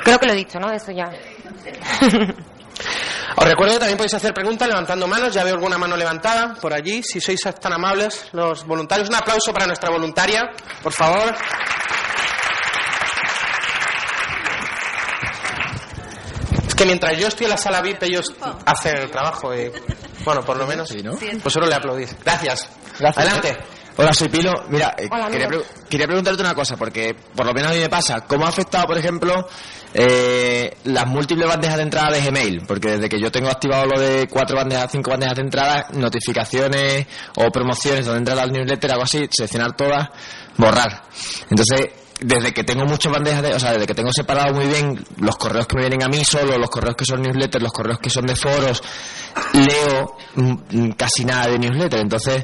Creo 0.04 0.18
que 0.18 0.26
lo 0.26 0.32
he 0.32 0.36
dicho, 0.36 0.58
¿no? 0.58 0.70
Eso 0.70 0.92
ya. 0.92 1.10
Os 3.36 3.44
recuerdo 3.44 3.74
que 3.74 3.78
también 3.80 3.98
podéis 3.98 4.14
hacer 4.14 4.32
preguntas 4.32 4.68
levantando 4.68 5.06
manos. 5.06 5.32
Ya 5.34 5.44
veo 5.44 5.54
alguna 5.54 5.78
mano 5.78 5.96
levantada 5.96 6.54
por 6.60 6.72
allí. 6.72 7.02
Si 7.02 7.20
sois 7.20 7.40
tan 7.60 7.72
amables, 7.72 8.28
los 8.32 8.64
voluntarios. 8.66 9.08
Un 9.08 9.14
aplauso 9.16 9.52
para 9.52 9.66
nuestra 9.66 9.90
voluntaria, 9.90 10.42
por 10.82 10.92
favor. 10.92 11.34
que 16.76 16.84
mientras 16.84 17.18
yo 17.18 17.28
estoy 17.28 17.44
en 17.46 17.50
la 17.50 17.56
sala 17.56 17.80
VIP, 17.80 18.02
ellos 18.02 18.34
hacen 18.66 18.96
el 18.98 19.10
trabajo 19.10 19.54
y, 19.54 19.72
bueno, 20.24 20.42
por 20.42 20.58
lo 20.58 20.66
menos, 20.66 20.88
Sí, 20.90 21.02
¿no? 21.02 21.16
pues 21.42 21.52
solo 21.52 21.66
le 21.66 21.74
aplaudís. 21.74 22.14
Gracias. 22.22 22.68
Gracias. 22.98 23.26
Adelante. 23.26 23.56
Hola, 23.98 24.12
soy 24.12 24.28
Pilo. 24.28 24.52
Mira, 24.68 24.94
eh, 24.98 25.08
Hola, 25.10 25.28
quería, 25.28 25.46
amigo. 25.46 25.62
pre- 25.62 25.88
quería 25.88 26.06
preguntarte 26.06 26.40
una 26.42 26.54
cosa, 26.54 26.76
porque 26.76 27.14
por 27.34 27.46
lo 27.46 27.54
menos 27.54 27.70
a 27.70 27.74
mí 27.74 27.80
me 27.80 27.88
pasa. 27.88 28.20
¿Cómo 28.26 28.44
ha 28.44 28.50
afectado, 28.50 28.86
por 28.86 28.98
ejemplo, 28.98 29.48
eh, 29.94 30.76
las 30.84 31.06
múltiples 31.06 31.48
bandejas 31.48 31.76
de 31.78 31.82
entrada 31.84 32.10
de 32.10 32.20
Gmail? 32.20 32.62
Porque 32.66 32.90
desde 32.92 33.08
que 33.08 33.18
yo 33.18 33.30
tengo 33.32 33.48
activado 33.48 33.86
lo 33.86 33.98
de 33.98 34.26
cuatro 34.28 34.56
bandejas, 34.56 34.90
cinco 34.92 35.10
bandejas 35.12 35.36
de 35.36 35.42
entrada, 35.42 35.86
notificaciones 35.94 37.06
o 37.36 37.50
promociones 37.50 38.04
donde 38.04 38.18
entra 38.18 38.34
la 38.34 38.46
newsletter, 38.46 38.92
algo 38.92 39.04
así, 39.04 39.26
seleccionar 39.30 39.74
todas, 39.74 40.08
borrar. 40.58 41.02
Entonces, 41.48 41.88
desde 42.20 42.52
que 42.52 42.64
tengo 42.64 42.84
muchas 42.84 43.10
bandejas 43.12 43.42
de, 43.42 43.54
o 43.54 43.60
sea, 43.60 43.72
desde 43.72 43.86
que 43.86 43.94
tengo 43.94 44.10
separado 44.12 44.54
muy 44.54 44.66
bien 44.66 45.02
los 45.18 45.36
correos 45.36 45.66
que 45.66 45.76
me 45.76 45.82
vienen 45.82 46.02
a 46.02 46.08
mí 46.08 46.22
solo, 46.24 46.58
los 46.58 46.68
correos 46.70 46.96
que 46.96 47.04
son 47.06 47.22
newsletters, 47.22 47.62
los 47.62 47.72
correos 47.72 47.98
que 47.98 48.10
son 48.10 48.26
de 48.26 48.36
foros, 48.36 48.82
leo 49.54 50.16
mm, 50.34 50.52
mm, 50.70 50.90
casi 50.92 51.24
nada 51.24 51.46
de 51.48 51.58
newsletter. 51.58 52.00
Entonces, 52.00 52.42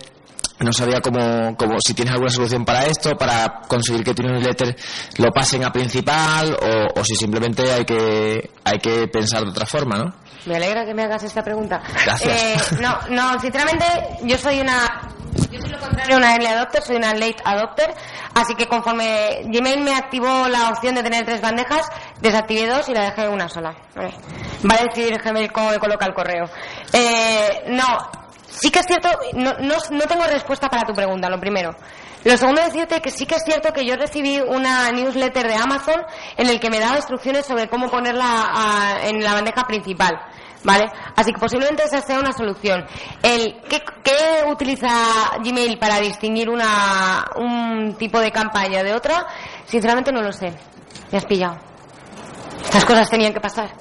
no 0.63 0.73
sabía 0.73 1.01
cómo, 1.01 1.57
cómo, 1.57 1.77
si 1.85 1.95
tienes 1.95 2.13
alguna 2.13 2.31
solución 2.31 2.65
para 2.65 2.85
esto, 2.87 3.17
para 3.17 3.63
conseguir 3.69 4.05
que 4.05 4.15
tu 4.15 4.23
newsletter 4.23 4.77
lo 5.19 5.31
pasen 5.31 5.65
a 5.65 5.73
principal 5.73 6.55
o, 6.55 7.01
o 7.01 7.05
si 7.05 7.15
simplemente 7.15 7.71
hay 7.73 7.85
que, 7.85 8.51
hay 8.65 8.79
que 8.79 9.09
pensar 9.09 9.43
de 9.43 9.51
otra 9.51 9.67
forma, 9.67 9.97
¿no? 9.97 10.23
Me 10.47 10.57
alegra 10.57 10.85
que 10.85 10.95
me 10.95 11.05
hagas 11.05 11.23
esta 11.23 11.43
pregunta. 11.43 11.81
Gracias. 12.05 12.73
Eh, 12.73 12.77
no, 12.81 12.99
no, 13.11 13.39
sinceramente, 13.41 13.85
yo 14.23 14.37
soy 14.39 14.61
una. 14.61 15.09
Yo 15.51 15.61
soy 15.61 15.71
lo 15.71 15.79
contrario 15.79 16.17
una 16.17 16.33
early 16.33 16.47
adopter, 16.47 16.83
soy 16.83 16.97
una 16.97 17.15
late 17.15 17.37
adopter. 17.45 17.95
Así 18.35 18.55
que 18.55 18.67
conforme 18.67 19.43
Gmail 19.45 19.83
me 19.83 19.95
activó 19.95 20.49
la 20.49 20.69
opción 20.71 20.95
de 20.95 21.03
tener 21.03 21.25
tres 21.25 21.41
bandejas, 21.41 21.87
desactivé 22.21 22.67
dos 22.67 22.89
y 22.89 22.93
la 22.93 23.05
dejé 23.05 23.29
una 23.29 23.49
sola. 23.49 23.75
Vale. 23.95 24.15
Va 24.69 24.75
a 24.75 24.85
decidir 24.85 25.19
Gmail 25.23 25.53
cómo 25.53 25.71
me 25.71 25.79
coloca 25.79 26.07
el 26.07 26.13
correo. 26.13 26.51
Eh, 26.93 27.65
no, 27.69 27.87
sí 28.61 28.71
que 28.71 28.79
es 28.81 28.87
cierto, 28.87 29.09
no, 29.35 29.53
no, 29.61 29.77
no 29.91 30.05
tengo 30.07 30.25
respuesta 30.27 30.69
para 30.69 30.87
tu 30.87 30.93
pregunta, 30.95 31.29
lo 31.29 31.39
primero. 31.41 31.75
Lo 32.25 32.37
segundo 32.37 32.63
decirte 32.63 33.01
que 33.01 33.11
sí 33.11 33.27
que 33.27 33.35
es 33.35 33.43
cierto 33.45 33.73
que 33.73 33.85
yo 33.85 33.97
recibí 33.97 34.41
una 34.41 34.91
newsletter 34.93 35.49
de 35.49 35.55
Amazon 35.57 36.01
en 36.37 36.49
el 36.49 36.61
que 36.61 36.71
me 36.71 36.79
daba 36.79 36.97
instrucciones 36.97 37.45
sobre 37.47 37.69
cómo 37.69 37.89
ponerla 37.91 38.25
a- 38.55 39.09
en 39.09 39.23
la 39.25 39.35
bandeja 39.35 39.65
principal. 39.65 40.13
¿Vale? 40.65 40.85
Así 41.17 41.33
que 41.33 41.41
posiblemente 41.41 41.83
esa 41.83 42.01
sea 42.03 42.21
una 42.21 42.33
solución. 42.33 42.87
El, 43.21 43.61
¿qué, 43.69 43.83
qué 44.05 44.45
utiliza 44.49 44.89
Gmail 45.43 45.77
para 45.77 45.99
distinguir 45.99 46.49
una, 46.49 47.25
un 47.35 47.97
tipo 47.99 48.21
de 48.21 48.31
campaña 48.31 48.85
de 48.85 48.95
otra? 48.95 49.27
Sinceramente 49.67 50.13
no 50.13 50.23
lo 50.23 50.31
sé. 50.31 50.53
Me 51.11 51.19
has 51.19 51.25
pillado. 51.27 51.59
Estas 52.63 52.85
cosas 52.85 53.11
tenían 53.11 53.33
que 53.33 53.41
pasar. 53.41 53.73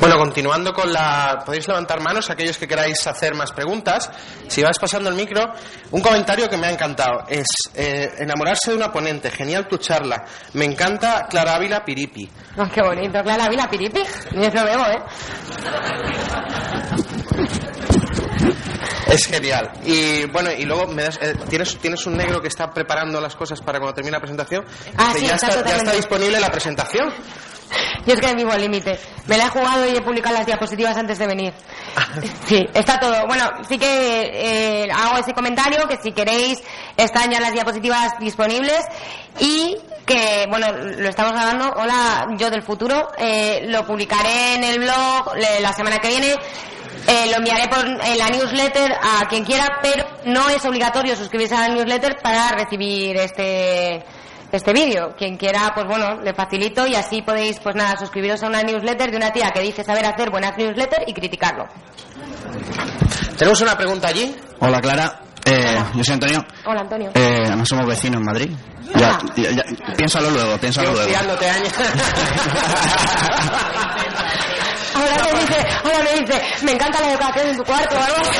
Bueno, 0.00 0.16
continuando 0.16 0.72
con 0.72 0.90
la... 0.90 1.42
Podéis 1.44 1.68
levantar 1.68 2.00
manos 2.00 2.30
aquellos 2.30 2.56
que 2.56 2.66
queráis 2.66 3.06
hacer 3.06 3.34
más 3.34 3.52
preguntas. 3.52 4.10
Si 4.48 4.62
vais 4.62 4.78
pasando 4.78 5.10
el 5.10 5.14
micro, 5.14 5.44
un 5.90 6.00
comentario 6.00 6.48
que 6.48 6.56
me 6.56 6.68
ha 6.68 6.70
encantado 6.70 7.24
es 7.28 7.46
eh, 7.74 8.10
enamorarse 8.18 8.70
de 8.70 8.78
una 8.78 8.90
ponente. 8.90 9.30
Genial 9.30 9.68
tu 9.68 9.76
charla. 9.76 10.24
Me 10.54 10.64
encanta 10.64 11.26
Clara 11.28 11.54
Ávila 11.56 11.84
Piripi. 11.84 12.30
Oh, 12.56 12.66
qué 12.72 12.80
bonito. 12.80 13.22
Clara 13.22 13.48
Vila 13.50 13.68
Piripi. 13.68 14.00
Yo 14.32 14.50
lo 14.50 14.64
veo, 14.64 14.86
¿eh? 14.86 15.02
Es 19.06 19.26
genial. 19.26 19.70
Y 19.84 20.24
bueno, 20.30 20.50
y 20.50 20.64
luego 20.64 20.86
me 20.86 21.02
das, 21.02 21.18
eh, 21.20 21.34
tienes, 21.48 21.76
tienes 21.78 22.06
un 22.06 22.16
negro 22.16 22.40
que 22.40 22.48
está 22.48 22.70
preparando 22.70 23.20
las 23.20 23.36
cosas 23.36 23.60
para 23.60 23.78
cuando 23.78 23.94
termine 23.94 24.12
la 24.12 24.20
presentación. 24.20 24.64
Ah, 24.96 25.12
sí, 25.14 25.26
ya, 25.26 25.34
está 25.34 25.48
está, 25.48 25.68
ya 25.68 25.76
está 25.76 25.92
disponible 25.92 26.40
la 26.40 26.50
presentación. 26.50 27.12
Yo 28.06 28.14
es 28.14 28.20
que 28.20 28.34
vivo 28.34 28.52
al 28.52 28.60
límite. 28.60 28.98
Me 29.26 29.36
la 29.36 29.46
he 29.46 29.48
jugado 29.48 29.86
y 29.86 29.96
he 29.96 30.00
publicado 30.00 30.36
las 30.36 30.46
diapositivas 30.46 30.96
antes 30.96 31.18
de 31.18 31.26
venir. 31.26 31.52
Sí, 32.46 32.66
está 32.74 32.98
todo. 32.98 33.26
Bueno, 33.28 33.44
sí 33.68 33.78
que 33.78 33.84
eh, 33.86 34.88
hago 34.92 35.18
ese 35.18 35.32
comentario 35.32 35.86
que 35.86 35.96
si 36.02 36.10
queréis 36.10 36.58
están 36.96 37.30
ya 37.30 37.40
las 37.40 37.52
diapositivas 37.52 38.12
disponibles 38.18 38.80
y 39.38 39.76
que, 40.04 40.46
bueno, 40.48 40.66
lo 40.72 41.08
estamos 41.08 41.32
grabando. 41.32 41.72
Hola, 41.76 42.26
yo 42.36 42.50
del 42.50 42.62
futuro. 42.62 43.08
Eh, 43.16 43.62
lo 43.66 43.86
publicaré 43.86 44.56
en 44.56 44.64
el 44.64 44.80
blog 44.80 45.32
la 45.60 45.72
semana 45.72 45.98
que 45.98 46.08
viene. 46.08 46.34
Eh, 47.06 47.26
lo 47.30 47.36
enviaré 47.36 47.68
por 47.68 47.86
en 47.86 48.18
la 48.18 48.28
newsletter 48.28 48.92
a 48.92 49.26
quien 49.28 49.44
quiera, 49.44 49.78
pero 49.82 50.04
no 50.24 50.48
es 50.48 50.64
obligatorio 50.64 51.16
suscribirse 51.16 51.54
a 51.54 51.68
la 51.68 51.74
newsletter 51.74 52.18
para 52.20 52.50
recibir 52.50 53.16
este 53.16 54.04
este 54.56 54.72
vídeo. 54.72 55.14
Quien 55.16 55.36
quiera, 55.36 55.72
pues 55.74 55.86
bueno, 55.86 56.20
le 56.22 56.34
facilito 56.34 56.86
y 56.86 56.94
así 56.94 57.22
podéis, 57.22 57.58
pues 57.60 57.74
nada, 57.76 57.96
suscribiros 57.98 58.42
a 58.42 58.46
una 58.48 58.62
newsletter 58.62 59.10
de 59.10 59.16
una 59.16 59.30
tía 59.32 59.50
que 59.50 59.60
dice 59.60 59.84
saber 59.84 60.06
hacer 60.06 60.30
buenas 60.30 60.56
newsletters 60.56 61.04
y 61.06 61.12
criticarlo. 61.14 61.66
Tenemos 63.38 63.60
una 63.60 63.76
pregunta 63.76 64.08
allí. 64.08 64.34
Hola 64.60 64.80
Clara, 64.80 65.20
eh, 65.44 65.78
yo 65.94 66.04
soy 66.04 66.14
Antonio. 66.14 66.44
Hola, 66.66 66.80
Antonio. 66.82 67.10
Eh, 67.14 67.42
además 67.46 67.68
somos 67.68 67.86
vecinos 67.86 68.20
en 68.20 68.26
Madrid. 68.26 68.50
Ya, 68.94 69.18
ya- 69.36 69.50
ya- 69.50 69.64
piénsalo 69.96 70.30
luego, 70.30 70.58
piénsalo 70.58 70.92
luego. 70.92 71.08
años. 71.08 71.72
Ahora 74.92 75.16
me 75.32 75.40
dice, 75.40 75.66
ahora 75.84 75.98
me 76.02 76.20
dice, 76.20 76.42
me 76.62 76.72
encanta 76.72 77.00
la 77.00 77.06
decoración 77.08 77.48
en 77.48 77.56
tu 77.56 77.64
cuarto 77.64 77.94
o 77.96 77.98
algo 78.02 78.16
así. 78.18 78.30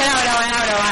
Era 0.00 0.12
broma, 0.22 0.48
era 0.48 0.64
broma. 0.64 0.90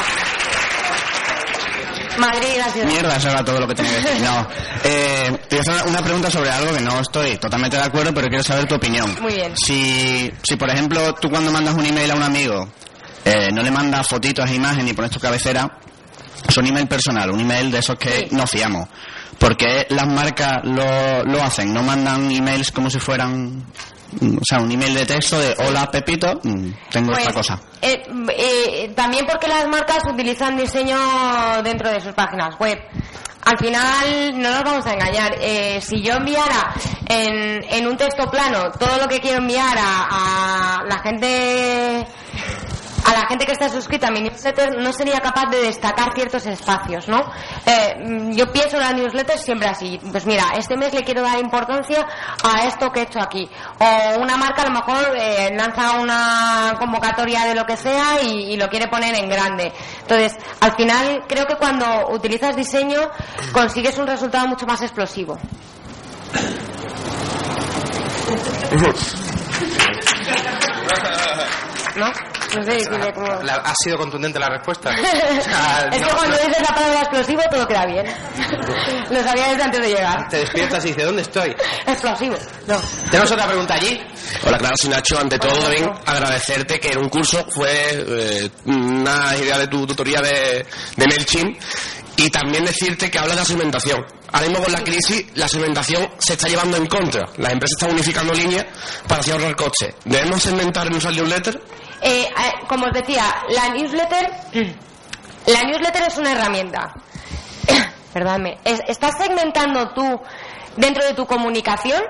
Madrid, 2.19 2.49
la 2.57 2.69
ciudad. 2.69 2.87
Mierda, 2.87 3.15
eso 3.15 3.29
era 3.29 3.43
todo 3.43 3.59
lo 3.59 3.67
que 3.67 3.75
tenía 3.75 3.91
que 3.91 4.01
decir. 4.01 4.21
No. 4.23 4.47
Eh, 4.83 5.37
te 5.47 5.55
voy 5.57 5.65
a 5.67 5.71
hacer 5.73 5.87
una 5.89 6.01
pregunta 6.01 6.29
sobre 6.29 6.49
algo 6.49 6.73
que 6.73 6.81
no 6.81 6.99
estoy 6.99 7.37
totalmente 7.37 7.77
de 7.77 7.83
acuerdo, 7.83 8.13
pero 8.13 8.27
quiero 8.27 8.43
saber 8.43 8.65
tu 8.67 8.75
opinión. 8.75 9.17
Muy 9.21 9.33
bien. 9.33 9.53
Si, 9.57 10.31
si 10.43 10.55
por 10.55 10.69
ejemplo, 10.69 11.13
tú 11.15 11.29
cuando 11.29 11.51
mandas 11.51 11.73
un 11.75 11.85
email 11.85 12.11
a 12.11 12.15
un 12.15 12.23
amigo, 12.23 12.69
eh, 13.25 13.49
no 13.51 13.61
le 13.61 13.71
mandas 13.71 14.07
fotitos 14.07 14.49
e 14.49 14.55
imágenes 14.55 14.91
y 14.91 14.93
pones 14.93 15.11
tu 15.11 15.19
cabecera, 15.19 15.69
es 16.47 16.57
un 16.57 16.65
email 16.67 16.87
personal, 16.87 17.29
un 17.31 17.39
email 17.41 17.71
de 17.71 17.79
esos 17.79 17.97
que 17.97 18.09
Sí. 18.09 18.27
no 18.31 18.45
fiamos. 18.47 18.87
Porque 19.37 19.87
las 19.89 20.07
marcas 20.07 20.59
lo, 20.63 21.23
lo 21.23 21.41
hacen, 21.43 21.73
no 21.73 21.81
mandan 21.83 22.29
emails 22.31 22.71
como 22.71 22.89
si 22.89 22.99
fueran, 22.99 23.63
o 24.21 24.43
sea, 24.47 24.59
un 24.59 24.71
email 24.71 24.93
de 24.93 25.05
texto 25.05 25.39
de 25.39 25.55
hola 25.67 25.89
Pepito, 25.91 26.39
mm, 26.43 26.67
tengo 26.91 27.11
Pues, 27.11 27.19
esta 27.27 27.33
cosa. 27.33 27.59
eh, 27.81 28.01
eh, 28.37 28.91
también 28.95 29.25
porque 29.25 29.47
las 29.47 29.67
marcas 29.67 30.03
utilizan 30.11 30.57
diseño 30.57 30.97
dentro 31.63 31.89
de 31.91 31.99
sus 32.01 32.13
páginas 32.13 32.55
web. 32.59 32.79
Al 33.45 33.57
final 33.57 34.39
no 34.41 34.51
nos 34.51 34.63
vamos 34.63 34.85
a 34.85 34.93
engañar. 34.93 35.33
Eh, 35.39 35.79
si 35.81 36.01
yo 36.01 36.13
enviara 36.15 36.73
en, 37.07 37.63
en 37.69 37.87
un 37.87 37.97
texto 37.97 38.29
plano 38.29 38.69
todo 38.77 38.97
lo 38.97 39.07
que 39.07 39.19
quiero 39.19 39.37
enviar 39.39 39.77
a, 39.77 40.79
a 40.81 40.83
la 40.85 40.99
gente 40.99 42.05
a 43.09 43.13
la 43.13 43.27
gente 43.27 43.45
que 43.45 43.53
está 43.53 43.69
suscrita 43.69 44.07
a 44.07 44.11
mi 44.11 44.21
newsletter 44.21 44.77
no 44.77 44.93
sería 44.93 45.19
capaz 45.19 45.49
de 45.49 45.63
destacar 45.63 46.13
ciertos 46.13 46.45
espacios, 46.45 47.07
¿no? 47.07 47.21
Eh, 47.65 47.95
mm, 47.97 48.31
yo 48.33 48.51
pienso 48.51 48.77
en 48.77 48.83
la 48.83 48.93
newsletter 48.93 49.37
siempre 49.37 49.67
así. 49.67 49.99
Pues 50.11 50.27
mira, 50.27 50.51
este 50.55 50.77
mes 50.77 50.93
le 50.93 51.03
quiero 51.03 51.23
dar 51.23 51.39
importancia 51.39 52.05
a 52.43 52.67
esto 52.67 52.91
que 52.91 52.99
he 52.99 53.03
hecho 53.03 53.19
aquí. 53.19 53.49
O 53.79 54.19
una 54.21 54.37
marca 54.37 54.61
a 54.61 54.65
lo 54.65 54.71
mejor 54.71 55.17
eh, 55.17 55.49
lanza 55.55 55.99
una 55.99 56.75
convocatoria 56.77 57.45
de 57.45 57.55
lo 57.55 57.65
que 57.65 57.77
sea 57.77 58.21
y, 58.21 58.53
y 58.53 58.57
lo 58.57 58.67
quiere 58.67 58.87
poner 58.87 59.15
en 59.15 59.27
grande. 59.27 59.73
Entonces, 60.01 60.37
al 60.61 60.73
final 60.75 61.23
creo 61.27 61.47
que 61.47 61.55
cuando 61.55 62.09
utilizas 62.11 62.55
diseño 62.55 63.09
consigues 63.51 63.97
un 63.97 64.05
resultado 64.05 64.47
mucho 64.47 64.67
más 64.67 64.83
explosivo. 64.83 65.35
¿No? 71.95 72.38
No 72.55 72.63
sé 72.63 72.71
decirle 72.71 73.13
cómo... 73.13 73.27
La- 73.43 73.55
ha 73.55 73.73
sido 73.83 73.97
contundente 73.97 74.39
la 74.39 74.49
respuesta. 74.49 74.89
O 74.99 75.41
sea, 75.41 75.89
es 75.91 76.01
no, 76.01 76.07
que 76.07 76.13
cuando 76.15 76.37
no. 76.37 76.43
dices 76.47 76.61
la 76.61 76.75
palabra 76.75 76.99
explosivo 77.01 77.41
todo 77.51 77.67
queda 77.67 77.85
bien. 77.85 78.05
Lo 79.09 79.23
sabía 79.23 79.47
desde 79.49 79.63
antes 79.63 79.81
de 79.81 79.87
llegar. 79.89 80.27
Te 80.29 80.37
despiertas 80.37 80.85
y 80.85 80.87
dices, 80.89 81.05
¿dónde 81.05 81.21
estoy? 81.21 81.55
Explosivo. 81.87 82.35
No. 82.67 82.79
Tenemos 83.09 83.31
otra 83.31 83.47
pregunta 83.47 83.73
allí. 83.75 83.99
Hola, 84.45 84.57
Clara, 84.57 84.75
soy 84.79 84.89
Nacho. 84.89 85.19
Ante 85.19 85.37
todo, 85.39 85.57
también 85.59 85.89
agradecerte 86.05 86.79
que 86.79 86.91
en 86.91 86.99
un 86.99 87.09
curso 87.09 87.45
fue 87.49 87.71
eh, 87.73 88.49
una 88.65 89.35
idea 89.37 89.57
de 89.57 89.67
tu 89.67 89.85
tutoría 89.87 90.21
de, 90.21 90.65
de 90.95 91.05
MailChimp 91.07 91.57
y 92.17 92.29
también 92.29 92.65
decirte 92.65 93.09
que 93.09 93.17
hablas 93.17 93.35
de 93.35 93.41
la 93.41 93.45
segmentación. 93.47 94.05
Ahora 94.31 94.47
mismo 94.47 94.63
con 94.63 94.73
la 94.73 94.83
crisis, 94.83 95.25
la 95.35 95.47
segmentación 95.47 96.07
se 96.19 96.33
está 96.33 96.47
llevando 96.47 96.77
en 96.77 96.85
contra. 96.85 97.25
Las 97.37 97.53
empresas 97.53 97.75
están 97.79 97.91
unificando 97.91 98.33
líneas 98.33 98.65
para 99.07 99.21
así 99.21 99.31
ahorrar 99.31 99.55
coches. 99.55 99.95
¿Debemos 100.05 100.41
segmentar 100.43 100.87
en 100.87 100.95
usar 100.95 101.13
newsletter? 101.13 101.59
Eh, 102.01 102.29
como 102.67 102.85
os 102.85 102.93
decía, 102.93 103.23
la 103.49 103.69
newsletter, 103.69 104.29
la 105.47 105.63
newsletter 105.63 106.03
es 106.07 106.17
una 106.17 106.31
herramienta. 106.31 106.93
Perdóname. 108.13 108.57
Es- 108.63 108.81
¿Estás 108.87 109.17
segmentando 109.17 109.89
tú 109.93 110.19
dentro 110.77 111.03
de 111.05 111.13
tu 111.13 111.25
comunicación? 111.25 112.01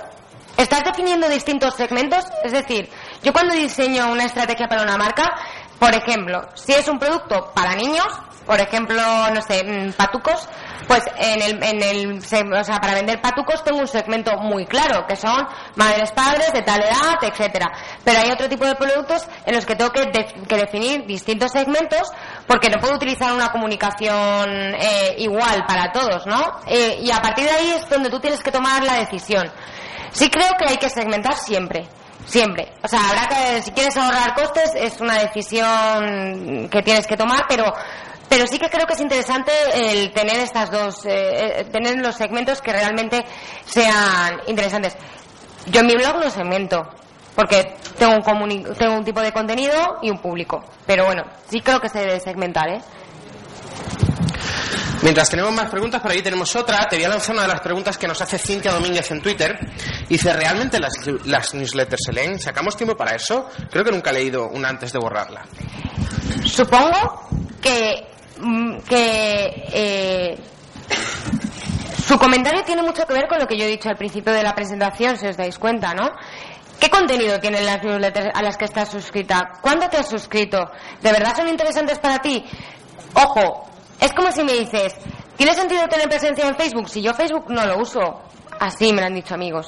¿Estás 0.57 0.83
definiendo 0.83 1.29
distintos 1.29 1.75
segmentos? 1.75 2.25
Es 2.43 2.51
decir, 2.51 2.89
yo 3.23 3.31
cuando 3.33 3.55
diseño 3.55 4.11
una 4.11 4.25
estrategia 4.25 4.67
para 4.67 4.83
una 4.83 4.97
marca, 4.97 5.23
por 5.79 5.93
ejemplo, 5.95 6.41
si 6.55 6.73
es 6.73 6.87
un 6.89 6.99
producto 6.99 7.51
para 7.55 7.75
niños, 7.75 8.05
por 8.49 8.59
ejemplo, 8.59 8.99
no 9.31 9.41
sé, 9.43 9.63
mm, 9.63 9.93
patucos, 9.93 10.49
pues 10.87 11.03
en 11.19 11.39
el, 11.39 11.63
en 11.63 11.83
el, 11.83 12.17
o 12.17 12.63
sea, 12.63 12.79
para 12.81 12.95
vender 12.95 13.21
patucos 13.21 13.63
tengo 13.63 13.77
un 13.77 13.87
segmento 13.87 14.35
muy 14.37 14.65
claro, 14.65 15.05
que 15.05 15.15
son 15.15 15.47
madres, 15.75 16.11
padres, 16.13 16.51
de 16.51 16.63
tal 16.63 16.81
edad, 16.81 17.19
etcétera. 17.21 17.67
Pero 18.03 18.19
hay 18.19 18.31
otro 18.31 18.49
tipo 18.49 18.65
de 18.65 18.73
productos 18.73 19.27
en 19.45 19.53
los 19.53 19.67
que 19.67 19.75
tengo 19.75 19.91
que, 19.91 20.09
que 20.09 20.55
definir 20.55 21.05
distintos 21.05 21.51
segmentos, 21.51 22.11
porque 22.47 22.71
no 22.71 22.79
puedo 22.79 22.95
utilizar 22.95 23.33
una 23.33 23.51
comunicación 23.51 24.49
eh, 24.49 25.13
igual 25.19 25.63
para 25.67 25.91
todos, 25.91 26.25
¿no? 26.25 26.59
Eh, 26.65 27.01
y 27.03 27.11
a 27.11 27.21
partir 27.21 27.45
de 27.45 27.51
ahí 27.51 27.73
es 27.77 27.87
donde 27.87 28.09
tú 28.09 28.19
tienes 28.19 28.41
que 28.41 28.51
tomar 28.51 28.83
la 28.83 28.95
decisión. 28.95 29.47
Sí 30.11 30.27
creo 30.31 30.53
que 30.57 30.65
hay 30.67 30.77
que 30.77 30.89
segmentar 30.89 31.37
siempre. 31.37 31.87
Siempre. 32.25 32.73
O 32.83 32.87
sea, 32.87 32.99
habrá 33.09 33.27
que, 33.27 33.61
si 33.61 33.71
quieres 33.71 33.95
ahorrar 33.97 34.35
costes, 34.35 34.71
es 34.75 34.99
una 35.01 35.19
decisión 35.19 36.67
que 36.69 36.81
tienes 36.83 37.07
que 37.07 37.17
tomar, 37.17 37.45
pero, 37.47 37.73
pero 38.30 38.45
sí 38.47 38.59
que 38.59 38.69
creo 38.69 38.86
que 38.86 38.93
es 38.93 39.01
interesante 39.01 39.51
el 39.73 40.11
tener 40.11 40.39
estas 40.39 40.71
dos, 40.71 41.05
eh, 41.05 41.61
eh, 41.61 41.65
tener 41.71 41.97
los 41.97 42.15
segmentos 42.15 42.61
que 42.61 42.71
realmente 42.71 43.25
sean 43.65 44.39
interesantes. 44.47 44.95
Yo 45.65 45.82
en 45.82 45.88
mi 45.88 45.95
blog 45.95 46.19
no 46.19 46.30
segmento, 46.30 46.88
porque 47.36 47.75
tengo 47.97 48.13
un, 48.13 48.73
tengo 48.75 48.95
un 48.95 49.03
tipo 49.03 49.21
de 49.21 49.34
contenido 49.34 49.97
y 50.01 50.09
un 50.09 50.19
público. 50.19 50.63
Pero 50.86 51.05
bueno, 51.05 51.23
sí 51.49 51.61
creo 51.61 51.82
que 51.82 51.89
se 51.89 51.99
debe 51.99 52.19
segmentar, 52.19 52.69
¿eh? 52.69 52.82
Mientras 55.01 55.30
tenemos 55.30 55.53
más 55.53 55.69
preguntas, 55.69 56.01
por 56.01 56.11
ahí 56.11 56.21
tenemos 56.21 56.53
otra. 56.57 56.86
Te 56.89 56.97
voy 56.97 57.05
a 57.05 57.09
lanzar 57.09 57.34
una 57.34 57.43
de 57.43 57.53
las 57.53 57.61
preguntas 57.61 57.97
que 57.97 58.05
nos 58.05 58.21
hace 58.21 58.38
Cintia 58.38 58.73
Domínguez 58.73 59.09
en 59.11 59.21
Twitter. 59.21 59.57
Dice, 60.09 60.34
¿realmente 60.34 60.77
las, 60.77 60.91
las 61.25 61.53
newsletters 61.53 62.01
se 62.05 62.11
leen? 62.11 62.38
¿Sacamos 62.38 62.75
tiempo 62.75 62.97
para 62.97 63.15
eso? 63.15 63.49
Creo 63.71 63.86
que 63.86 63.91
nunca 63.91 64.09
he 64.09 64.13
leído 64.13 64.49
una 64.49 64.67
antes 64.67 64.91
de 64.91 64.99
borrarla. 64.99 65.45
Supongo 66.45 67.30
que, 67.61 68.09
que 68.87 69.63
eh, 69.73 70.37
su 72.05 72.17
comentario 72.17 72.63
tiene 72.63 72.81
mucho 72.81 73.05
que 73.05 73.13
ver 73.13 73.27
con 73.27 73.39
lo 73.39 73.47
que 73.47 73.57
yo 73.57 73.65
he 73.65 73.69
dicho 73.69 73.89
al 73.89 73.97
principio 73.97 74.33
de 74.33 74.43
la 74.43 74.55
presentación, 74.55 75.17
si 75.17 75.27
os 75.27 75.37
dais 75.37 75.59
cuenta, 75.59 75.93
¿no? 75.93 76.09
¿Qué 76.79 76.89
contenido 76.89 77.39
tienen 77.39 77.65
las 77.65 77.83
newsletters 77.83 78.29
a 78.33 78.41
las 78.41 78.57
que 78.57 78.65
estás 78.65 78.89
suscrita? 78.89 79.51
¿Cuándo 79.61 79.89
te 79.89 79.97
has 79.97 80.09
suscrito? 80.09 80.71
¿De 81.01 81.11
verdad 81.11 81.35
son 81.35 81.49
interesantes 81.49 81.99
para 81.99 82.19
ti? 82.19 82.45
Ojo, 83.13 83.69
es 83.99 84.13
como 84.13 84.31
si 84.31 84.43
me 84.43 84.53
dices, 84.53 84.95
¿tiene 85.35 85.53
sentido 85.53 85.87
tener 85.87 86.07
presencia 86.07 86.47
en 86.47 86.55
Facebook? 86.55 86.89
Si 86.89 87.01
yo 87.01 87.13
Facebook 87.13 87.45
no 87.49 87.65
lo 87.65 87.79
uso, 87.79 88.21
así 88.59 88.93
me 88.93 89.01
lo 89.01 89.07
han 89.07 89.15
dicho 89.15 89.33
amigos. 89.33 89.67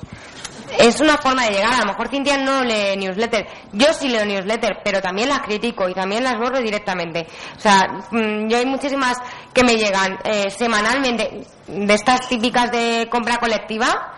Es 0.78 1.00
una 1.02 1.18
forma 1.18 1.46
de 1.46 1.52
llegar. 1.52 1.74
A 1.74 1.80
lo 1.80 1.86
mejor 1.88 2.10
Cintia 2.10 2.38
no 2.38 2.64
lee 2.64 2.96
newsletter. 2.98 3.48
Yo 3.74 3.94
sí 3.94 4.08
leo 4.08 4.26
newsletter, 4.26 4.80
pero 4.84 5.02
también 5.02 5.30
las 5.30 5.42
critico 5.42 5.88
y 5.90 5.94
también 5.94 6.24
las 6.24 6.38
borro 6.38 6.60
directamente. 6.60 7.28
O 7.58 7.60
sea, 7.60 7.88
mm, 8.12 8.48
yo 8.48 8.58
hay 8.58 8.66
muchísimas 8.66 9.18
que 9.54 9.64
me 9.64 9.76
llegan 9.76 10.18
eh, 10.24 10.50
semanalmente 10.50 11.46
de 11.68 11.94
estas 11.94 12.28
típicas 12.28 12.72
de 12.72 13.08
compra 13.10 13.38
colectiva. 13.38 14.14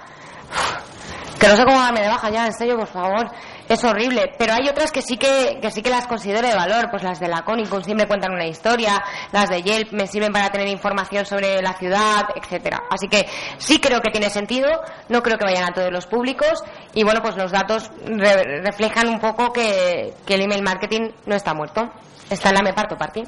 Que 1.40 1.48
no 1.48 1.56
sé 1.56 1.66
cómo 1.66 1.80
darme 1.80 2.02
de 2.02 2.08
baja 2.08 2.30
ya, 2.30 2.46
en 2.46 2.54
serio, 2.54 2.78
por 2.78 2.88
favor. 2.88 3.30
Es 3.70 3.84
horrible. 3.84 4.34
Pero 4.38 4.54
hay 4.54 4.68
otras 4.68 4.92
que 4.92 5.02
sí 5.02 5.18
que, 5.18 5.58
que 5.62 5.72
sí 5.72 5.82
que 5.82 5.90
las 5.90 6.06
considero 6.06 6.48
de 6.48 6.54
valor. 6.54 6.90
Pues 6.92 7.02
las 7.04 7.20
de 7.20 7.28
la 7.28 7.44
Conicum 7.44 7.82
siempre 7.82 8.08
cuentan 8.08 8.34
una 8.34 8.46
historia. 8.46 9.02
Las 9.32 9.50
de 9.50 9.62
Yelp 9.64 9.92
me 9.94 10.06
sirven 10.08 10.34
para 10.34 10.50
tener 10.50 10.68
información 10.68 11.26
sobre 11.26 11.62
la 11.62 11.74
ciudad, 11.74 12.26
etcétera. 12.36 12.84
Así 12.90 13.08
que 13.08 13.26
sí 13.58 13.80
creo 13.80 14.02
que 14.02 14.12
tiene 14.12 14.30
sentido. 14.30 14.70
No 15.10 15.24
creo 15.24 15.38
que 15.38 15.46
vayan 15.46 15.64
a 15.64 15.74
todos 15.74 15.92
los 15.92 16.06
públicos. 16.08 16.62
Y 16.94 17.04
bueno, 17.04 17.22
pues 17.22 17.36
los 17.38 17.52
datos 17.52 17.90
re- 18.06 18.62
reflejan 18.64 19.08
un 19.08 19.20
poco 19.20 19.52
que, 19.54 20.14
el 20.28 20.42
email 20.42 20.62
marketing 20.64 21.10
no 21.26 21.36
está 21.36 21.54
muerto. 21.54 21.90
Está 22.30 22.50
en 22.50 22.56
la 22.56 22.62
me 22.64 22.74
parto 22.74 22.98
party. 22.98 23.24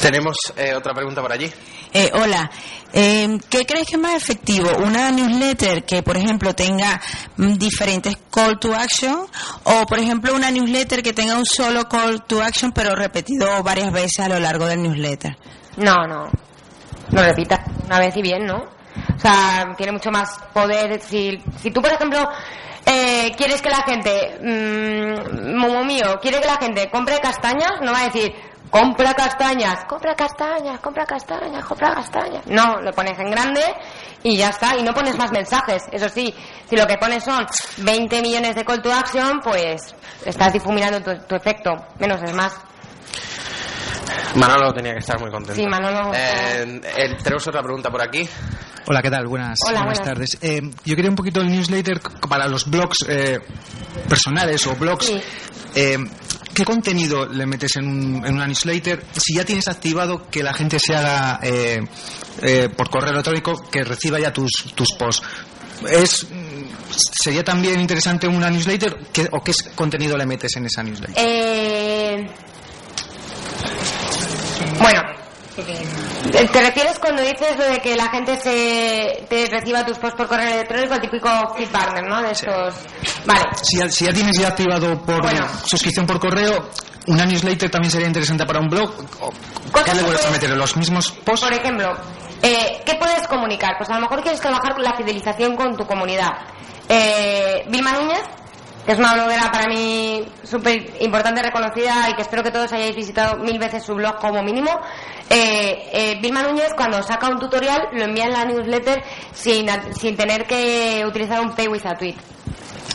Tenemos 0.00 0.36
eh, 0.56 0.74
otra 0.74 0.94
pregunta 0.94 1.20
por 1.20 1.32
allí. 1.32 1.50
Eh, 1.92 2.10
hola, 2.14 2.50
Eh, 2.92 3.38
¿qué 3.48 3.64
crees 3.64 3.86
que 3.86 3.94
es 3.94 4.00
más 4.00 4.14
efectivo? 4.14 4.68
¿Una 4.78 5.12
newsletter 5.12 5.84
que, 5.84 6.02
por 6.02 6.16
ejemplo, 6.16 6.54
tenga 6.54 7.00
mm, 7.36 7.52
diferentes 7.54 8.16
call 8.32 8.58
to 8.58 8.74
action 8.74 9.26
o, 9.62 9.86
por 9.86 9.98
ejemplo, 10.00 10.34
una 10.34 10.50
newsletter 10.50 11.00
que 11.00 11.12
tenga 11.12 11.36
un 11.36 11.46
solo 11.46 11.88
call 11.88 12.24
to 12.24 12.42
action 12.42 12.72
pero 12.72 12.96
repetido 12.96 13.62
varias 13.62 13.92
veces 13.92 14.18
a 14.20 14.28
lo 14.28 14.40
largo 14.40 14.66
del 14.66 14.82
newsletter? 14.82 15.36
No, 15.76 16.04
no. 16.08 16.28
No 17.12 17.22
repitas 17.22 17.60
una 17.86 18.00
vez 18.00 18.16
y 18.16 18.22
bien, 18.22 18.44
¿no? 18.44 18.56
O 18.56 19.18
sea, 19.20 19.72
tiene 19.76 19.92
mucho 19.92 20.10
más 20.10 20.30
poder. 20.52 21.00
Si, 21.00 21.38
si 21.62 21.70
tú, 21.70 21.80
por 21.80 21.92
ejemplo, 21.92 22.28
eh, 22.86 23.32
quieres 23.36 23.62
que 23.62 23.70
la 23.70 23.82
gente, 23.82 24.36
mmm, 24.42 25.56
momo 25.56 25.84
mío, 25.84 26.18
quiere 26.20 26.40
que 26.40 26.46
la 26.46 26.56
gente 26.56 26.90
compre 26.90 27.20
castañas, 27.20 27.74
no 27.82 27.92
va 27.92 28.00
a 28.00 28.08
decir, 28.08 28.34
compra 28.70 29.14
castañas, 29.14 29.84
compra 29.88 30.14
castañas, 30.14 30.80
compra 30.80 31.04
castañas, 31.04 31.64
compra 31.64 31.94
castañas. 31.94 32.46
No, 32.46 32.80
lo 32.80 32.92
pones 32.92 33.18
en 33.18 33.30
grande 33.30 33.62
y 34.22 34.36
ya 34.36 34.48
está. 34.50 34.76
Y 34.76 34.82
no 34.82 34.92
pones 34.92 35.16
más 35.18 35.30
mensajes. 35.32 35.82
Eso 35.92 36.08
sí, 36.08 36.34
si 36.68 36.76
lo 36.76 36.86
que 36.86 36.96
pones 36.98 37.24
son 37.24 37.44
20 37.78 38.22
millones 38.22 38.54
de 38.54 38.64
call 38.64 38.80
to 38.80 38.92
action, 38.92 39.40
pues 39.42 39.94
estás 40.24 40.52
difuminando 40.52 41.00
tu, 41.00 41.26
tu 41.26 41.34
efecto. 41.34 41.70
Menos 41.98 42.20
es 42.22 42.32
más. 42.34 42.52
Manolo 44.36 44.72
tenía 44.72 44.92
que 44.92 44.98
estar 45.00 45.20
muy 45.20 45.30
contento. 45.30 45.60
Sí, 45.60 45.66
Manolo. 45.66 46.12
Eh, 46.14 46.80
eh, 46.96 47.16
tenemos 47.22 47.46
otra 47.48 47.62
pregunta 47.62 47.90
por 47.90 48.00
aquí. 48.00 48.28
Hola, 48.86 49.02
¿qué 49.02 49.10
tal? 49.10 49.26
Buenas, 49.26 49.58
Hola, 49.68 49.80
buenas 49.80 49.98
buenas. 49.98 50.14
tardes. 50.14 50.38
Eh, 50.40 50.60
yo 50.84 50.96
quería 50.96 51.10
un 51.10 51.16
poquito 51.16 51.40
el 51.40 51.48
newsletter 51.48 52.00
para 52.28 52.46
los 52.48 52.68
blogs 52.68 52.98
eh, 53.08 53.38
personales 54.08 54.66
o 54.66 54.74
blogs. 54.76 55.06
Sí. 55.06 55.20
¿Qué 56.54 56.64
contenido 56.64 57.26
le 57.26 57.46
metes 57.46 57.76
en, 57.76 57.86
un- 57.86 58.26
en 58.26 58.34
una 58.34 58.46
newsletter? 58.46 59.04
Si 59.16 59.34
ya 59.34 59.44
tienes 59.44 59.68
activado 59.68 60.28
que 60.30 60.42
la 60.42 60.52
gente 60.52 60.78
se 60.78 60.94
haga 60.96 61.38
eh, 61.42 61.80
eh, 62.42 62.68
por 62.76 62.90
correo 62.90 63.12
electrónico, 63.12 63.68
que 63.70 63.82
reciba 63.84 64.18
ya 64.18 64.32
tus, 64.32 64.50
tus 64.74 64.92
posts. 64.98 65.26
Es, 65.88 66.26
¿Sería 67.22 67.42
también 67.44 67.80
interesante 67.80 68.26
una 68.28 68.50
newsletter? 68.50 68.98
¿Qué- 69.12 69.28
¿O 69.32 69.42
qué 69.42 69.52
contenido 69.74 70.16
le 70.18 70.26
metes 70.26 70.54
en 70.56 70.66
esa 70.66 70.82
newsletter? 70.82 71.14
Eh, 71.16 72.26
bueno, 74.78 75.02
¿te 75.54 76.60
refieres 76.60 76.98
cuando 76.98 77.22
dices 77.22 77.56
lo 77.58 77.64
de 77.64 77.78
que 77.78 77.96
la 77.96 78.08
gente 78.10 78.38
se 78.38 79.26
te 79.28 79.46
reciba 79.46 79.84
tus 79.84 79.98
posts 79.98 80.16
por 80.16 80.28
correo 80.28 80.48
electrónico, 80.54 80.94
el 80.94 81.00
típico 81.00 81.28
feed 81.56 81.68
partner, 81.68 82.04
¿no? 82.04 82.22
De 82.22 82.30
estos. 82.32 82.74
Vale. 83.26 83.42
Si 83.62 83.78
ya, 83.78 83.88
si 83.88 84.04
ya 84.06 84.12
tienes 84.12 84.36
ya 84.38 84.48
activado 84.48 85.00
por 85.02 85.22
Bueno. 85.22 85.46
suscripción 85.64 86.06
por 86.06 86.18
correo, 86.20 86.68
una 87.06 87.26
newsletter 87.26 87.70
también 87.70 87.90
sería 87.90 88.06
interesante 88.06 88.46
para 88.46 88.60
un 88.60 88.68
blog. 88.68 88.90
¿O 89.20 89.32
Cosas 89.72 89.88
¿Qué 89.90 89.94
le 89.94 90.02
vuelves 90.02 90.26
a 90.26 90.30
meter? 90.30 90.50
¿Los 90.50 90.76
mismos 90.76 91.10
posts? 91.24 91.46
Por 91.46 91.52
ejemplo, 91.54 91.92
eh, 92.42 92.82
¿qué 92.84 92.94
puedes 92.94 93.26
comunicar? 93.28 93.72
Pues 93.78 93.88
a 93.90 93.94
lo 93.94 94.00
mejor 94.00 94.22
quieres 94.22 94.40
trabajar 94.40 94.78
la 94.78 94.96
fidelización 94.96 95.56
con 95.56 95.76
tu 95.76 95.86
comunidad. 95.86 96.30
Eh, 96.88 97.64
Vilma 97.68 97.92
Núñez, 97.92 98.22
que 98.84 98.92
es 98.92 98.98
una 98.98 99.14
bloguera 99.14 99.50
para 99.52 99.66
mí 99.68 100.24
súper 100.42 100.94
importante, 101.00 101.42
reconocida 101.42 102.08
y 102.10 102.14
que 102.14 102.22
espero 102.22 102.42
que 102.42 102.50
todos 102.50 102.72
hayáis 102.72 102.96
visitado 102.96 103.38
mil 103.38 103.58
veces 103.58 103.82
su 103.82 103.94
blog 103.94 104.16
como 104.16 104.42
mínimo. 104.42 104.70
Eh, 105.28 105.88
eh, 105.92 106.18
Vilma 106.20 106.42
Núñez, 106.42 106.72
cuando 106.76 107.02
saca 107.02 107.28
un 107.28 107.38
tutorial, 107.38 107.88
lo 107.92 108.04
envía 108.04 108.24
en 108.24 108.32
la 108.32 108.44
newsletter 108.44 109.02
sin, 109.32 109.68
sin 109.94 110.16
tener 110.16 110.46
que 110.46 111.04
utilizar 111.06 111.40
un 111.40 111.54
pay 111.54 111.68
with 111.68 111.86
a 111.86 111.94
tweet. 111.94 112.16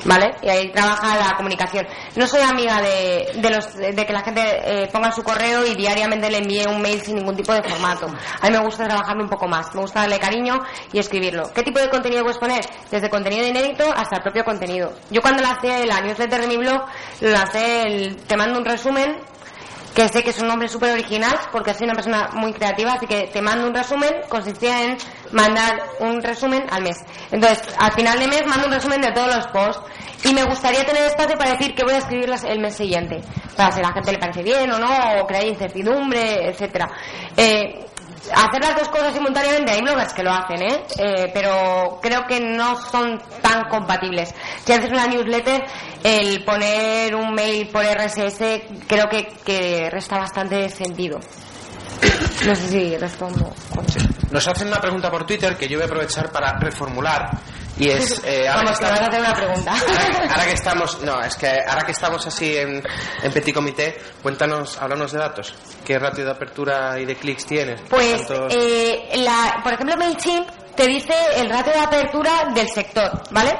¿Vale? 0.04 0.36
Y 0.42 0.50
ahí 0.50 0.72
trabaja 0.72 1.18
la 1.18 1.36
comunicación. 1.36 1.88
No 2.16 2.28
soy 2.28 2.42
amiga 2.42 2.82
de, 2.82 3.32
de, 3.36 3.50
los, 3.50 3.76
de 3.76 4.06
que 4.06 4.14
la 4.14 4.22
gente 4.22 4.42
eh, 4.42 4.90
ponga 4.92 5.12
su 5.12 5.24
correo 5.24 5.66
y 5.66 5.76
diariamente 5.76 6.30
le 6.30 6.40
envíe 6.40 6.66
un 6.68 6.82
mail 6.82 7.02
sin 7.02 7.16
ningún 7.16 7.36
tipo 7.36 7.54
de 7.54 7.64
formato. 7.64 8.08
A 8.08 8.46
mí 8.48 8.52
me 8.52 8.64
gusta 8.64 8.86
trabajarlo 8.86 9.24
un 9.24 9.30
poco 9.30 9.48
más. 9.48 9.74
Me 9.74 9.82
gusta 9.82 10.02
darle 10.02 10.20
cariño 10.20 10.60
y 10.92 11.00
escribirlo. 11.00 11.52
¿Qué 11.54 11.64
tipo 11.64 11.80
de 11.80 11.90
contenido 11.90 12.24
puedes 12.24 12.38
poner? 12.38 12.64
Desde 12.92 13.10
contenido 13.10 13.48
inédito 13.48 13.92
hasta 13.96 14.18
el 14.18 14.22
propio 14.22 14.44
contenido. 14.44 14.94
Yo 15.10 15.22
cuando 15.22 15.42
lancé 15.42 15.86
la 15.86 16.02
newsletter 16.02 16.42
de 16.42 16.48
mi 16.48 16.58
blog, 16.58 16.86
lo 17.22 17.30
lancé 17.30 17.84
el, 17.84 18.16
te 18.18 18.36
mando 18.38 18.60
un 18.60 18.66
resumen 18.66 19.18
que 19.96 20.10
sé 20.10 20.24
que 20.24 20.32
es 20.32 20.40
un 20.40 20.48
nombre 20.48 20.68
súper 20.68 20.92
original 20.92 21.40
porque 21.52 21.74
soy 21.74 21.86
una 21.86 21.96
persona 21.96 22.30
muy 22.34 22.52
creativa, 22.52 22.94
así 22.94 23.08
que 23.08 23.30
te 23.32 23.42
mando 23.42 23.66
un 23.66 23.74
resumen, 23.74 24.12
consistía 24.28 24.84
en 24.84 24.98
mandar 25.32 25.82
un 26.00 26.22
resumen 26.22 26.66
al 26.70 26.84
mes. 26.84 26.98
Entonces, 27.32 27.64
al 27.80 27.94
final 27.94 28.20
de 28.20 28.28
mes 28.28 28.46
mando 28.46 28.68
un 28.68 28.74
resumen 28.74 29.00
de 29.02 29.12
todos 29.14 29.34
los 29.34 29.48
posts 29.48 29.84
y 30.26 30.34
me 30.34 30.44
gustaría 30.44 30.86
tener 30.86 31.04
espacio 31.04 31.38
para 31.38 31.52
decir 31.52 31.74
que 31.74 31.84
voy 31.86 31.94
a 31.94 32.00
escribir 32.00 32.30
el 32.46 32.60
mes 32.60 32.76
siguiente, 32.76 33.22
para 33.56 33.72
si 33.72 33.80
a 33.80 33.84
la 33.84 33.94
gente 33.94 34.12
le 34.12 34.18
parece 34.18 34.44
bien 34.44 34.70
o 34.70 34.80
no, 34.80 35.22
o 35.22 35.26
crear 35.28 35.46
incertidumbre, 35.46 36.50
etcétera. 36.50 36.90
Eh, 37.38 37.86
hacer 38.34 38.62
las 38.62 38.76
dos 38.78 38.90
cosas 38.90 39.14
simultáneamente, 39.14 39.72
hay 39.72 39.82
bloggers 39.82 40.14
que 40.14 40.24
lo 40.24 40.32
hacen, 40.32 40.62
¿eh? 40.62 40.84
Eh, 40.98 41.32
pero 41.34 42.00
creo 42.02 42.26
que 42.28 42.40
no 42.40 42.78
son 42.78 43.22
tan 43.42 43.68
compatibles. 43.70 44.34
Si 44.64 44.72
haces 44.74 44.92
una 44.92 45.08
newsletter, 45.08 45.66
el 46.04 46.44
poner 46.44 47.16
un 47.16 47.34
mail 47.34 47.68
por 47.70 47.84
RSS 47.84 48.62
creo 48.88 49.08
que, 49.10 49.28
que 49.44 49.90
resta 49.90 50.18
bastante 50.18 50.70
sentido. 50.70 51.20
No 52.46 52.56
sé 52.56 52.68
si 52.68 52.98
respondo. 52.98 53.54
Nos 54.32 54.48
hacen 54.48 54.68
una 54.68 54.80
pregunta 54.80 55.10
por 55.10 55.26
Twitter 55.26 55.56
que 55.58 55.68
yo 55.68 55.78
voy 55.78 55.84
a 55.84 55.88
aprovechar 55.88 56.32
para 56.32 56.60
reformular. 56.60 57.30
Y 57.78 57.90
es. 57.90 58.22
eh, 58.26 58.48
ahora, 58.48 58.64
Vamos, 58.64 58.80
que 58.80 58.86
que 58.86 58.92
me 58.92 58.92
vas 58.92 59.02
a 59.02 59.06
hacer 59.08 59.20
una 59.22 59.34
pregunta. 59.34 59.72
ahora- 59.72 60.28
ahora 60.32 60.46
que 60.46 60.54
estamos. 60.54 61.02
No, 61.02 61.22
es 61.22 61.36
que 61.36 61.48
ahora 61.68 61.82
que 61.86 61.92
estamos 61.92 62.26
así 62.28 62.58
en, 62.58 62.84
en 63.24 63.32
Petit 63.32 63.54
Comité, 63.54 63.98
cuéntanos, 64.22 64.78
háblanos 64.82 65.12
de 65.12 65.20
datos. 65.20 65.54
¿Qué 65.86 66.00
ratio 66.00 66.26
de 66.26 66.32
apertura 66.32 67.00
y 67.00 67.06
de 67.06 67.16
clics 67.16 67.46
tienes? 67.46 67.82
Pues, 67.90 68.24
¿Cuántos- 68.28 68.54
eh, 68.56 69.10
la, 69.18 69.60
por 69.64 69.74
ejemplo, 69.74 69.96
MailChimp 69.98 70.50
te 70.76 70.88
dice 70.88 71.14
el 71.38 71.50
ratio 71.50 71.72
de 71.74 71.80
apertura 71.80 72.46
del 72.54 72.68
sector, 72.70 73.10
¿vale? 73.32 73.58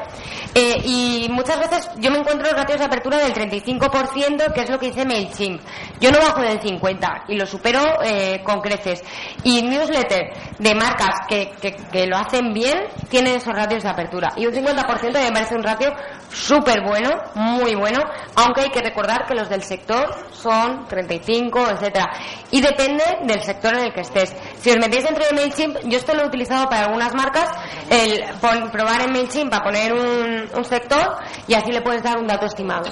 Eh, 0.58 0.78
y 0.86 1.28
muchas 1.30 1.60
veces 1.60 1.90
yo 1.98 2.10
me 2.12 2.20
encuentro 2.20 2.50
ratios 2.52 2.80
de 2.80 2.86
apertura 2.86 3.18
del 3.18 3.34
35%, 3.34 4.54
que 4.54 4.62
es 4.62 4.70
lo 4.70 4.80
que 4.80 4.86
dice 4.88 5.06
MailChimp. 5.06 5.62
Yo 6.00 6.12
no 6.12 6.20
bajo 6.20 6.40
del 6.42 6.60
50% 6.62 7.24
y 7.28 7.36
lo 7.36 7.46
supero 7.46 7.82
eh, 8.02 8.42
con 8.44 8.62
creces. 8.62 9.04
Y 9.44 9.62
newsletter 9.64 10.32
de 10.58 10.76
marcas 10.76 11.14
que, 11.28 11.52
que, 11.62 11.74
que 11.92 12.08
lo 12.08 12.16
hacen 12.18 12.54
bien 12.54 12.86
tienen 13.10 13.36
esos 13.36 13.54
ratios 13.54 13.84
de 13.84 13.90
apertura. 13.90 14.32
Y 14.38 14.46
un 14.46 14.54
50% 14.54 15.12
me 15.12 15.32
parece 15.34 15.56
un 15.56 15.64
ratio 15.64 15.94
súper 16.32 16.82
bueno, 16.86 17.10
muy 17.36 17.76
bueno, 17.76 18.00
aunque 18.36 18.62
hay 18.62 18.70
que 18.70 18.82
recordar 18.82 19.26
que 19.28 19.36
los 19.36 19.50
del 19.50 19.62
sector 19.62 20.06
son 20.32 20.88
35, 20.88 21.70
etcétera. 21.72 22.12
Y 22.52 22.62
depende 22.62 23.04
del 23.24 23.42
sector 23.42 23.74
en 23.74 23.86
el 23.88 23.94
que 23.94 24.02
estés. 24.02 24.34
Si 24.60 24.70
os 24.70 24.78
metéis 24.78 25.04
dentro 25.04 25.26
de 25.26 25.34
MailChimp, 25.36 25.78
yo 25.84 25.98
esto 25.98 26.14
lo 26.14 26.24
he 26.24 26.28
utilizado 26.28 26.68
para 26.70 26.86
algunas 26.86 27.14
marcas, 27.14 27.50
el 27.90 28.24
pon- 28.40 28.70
probar 28.72 29.02
en 29.02 29.12
MailChimp 29.12 29.50
para 29.52 29.64
poner 29.64 29.94
un, 29.94 30.45
un 30.54 30.66
sector 30.66 31.18
y 31.48 31.54
así 31.54 31.72
le 31.72 31.82
puedes 31.82 32.04
dar 32.04 32.18
un 32.18 32.28
dato 32.28 32.46
estimado. 32.46 32.90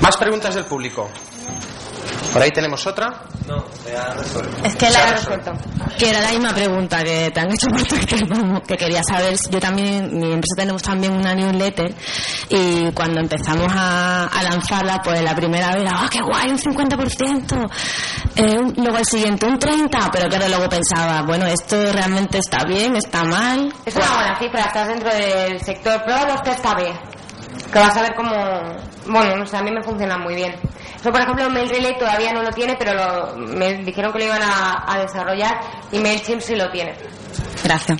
Más 0.00 0.16
preguntas 0.16 0.54
del 0.54 0.64
público. 0.64 1.08
Por 2.32 2.42
ahí 2.42 2.50
tenemos 2.50 2.86
otra. 2.86 3.22
Es 4.64 4.76
que 4.76 4.86
Se 4.90 4.98
ha 4.98 5.06
la 5.06 5.12
resuelto. 5.12 5.52
que 5.98 6.08
era 6.10 6.20
la 6.20 6.30
misma 6.30 6.54
pregunta 6.54 7.02
que 7.02 7.30
te 7.30 7.40
han 7.40 7.48
hecho 7.50 7.66
por 7.70 8.62
que 8.62 8.76
quería 8.76 9.02
saber. 9.02 9.34
Yo 9.50 9.60
también, 9.60 10.08
mi 10.18 10.32
empresa 10.32 10.54
tenemos 10.56 10.82
también 10.82 11.12
una 11.12 11.34
newsletter 11.34 11.94
y 12.48 12.90
cuando 12.92 13.20
empezamos 13.20 13.70
a, 13.74 14.26
a 14.26 14.42
lanzarla, 14.42 15.00
pues 15.02 15.22
la 15.22 15.34
primera 15.34 15.72
vez 15.72 15.82
era, 15.82 15.90
¡ah, 15.94 16.08
qué 16.10 16.20
guay, 16.20 16.50
un 16.50 16.58
50%! 16.58 17.70
Eh, 18.36 18.56
luego 18.76 18.98
el 18.98 19.04
siguiente, 19.06 19.46
un 19.46 19.58
30%, 19.58 20.10
pero 20.12 20.28
claro, 20.28 20.48
luego 20.48 20.68
pensaba, 20.68 21.22
bueno, 21.22 21.46
esto 21.46 21.76
realmente 21.92 22.38
está 22.38 22.64
bien, 22.64 22.96
está 22.96 23.24
mal. 23.24 23.72
Es 23.84 23.94
una 23.96 24.14
buena 24.14 24.38
cifra, 24.38 24.60
estás 24.62 24.88
dentro 24.88 25.12
del 25.12 25.60
sector. 25.60 26.02
Prueba 26.04 26.26
los 26.26 26.42
test 26.42 26.64
AB, 26.64 26.78
que 27.72 27.78
vas 27.78 27.96
a 27.96 28.02
ver 28.02 28.14
cómo... 28.14 28.30
Bueno, 29.06 29.36
no 29.36 29.46
sé, 29.46 29.56
a 29.56 29.62
mí 29.62 29.70
me 29.70 29.82
funciona 29.82 30.16
muy 30.16 30.34
bien. 30.36 30.54
Eso, 31.02 31.10
por 31.10 31.20
ejemplo, 31.20 31.50
Mail 31.50 31.68
Relay 31.68 31.98
todavía 31.98 32.32
no 32.32 32.42
lo 32.42 32.50
tiene, 32.52 32.76
pero 32.78 32.94
lo- 32.94 33.36
me 33.36 33.74
dijeron 33.82 34.12
que 34.12 34.20
lo 34.20 34.24
iban 34.24 34.40
a, 34.42 34.84
a 34.86 34.98
desarrollar 35.00 35.60
y 35.90 35.98
MailChimp 35.98 36.40
sí 36.40 36.54
lo 36.54 36.70
tiene. 36.70 36.94
Gracias. 37.64 37.98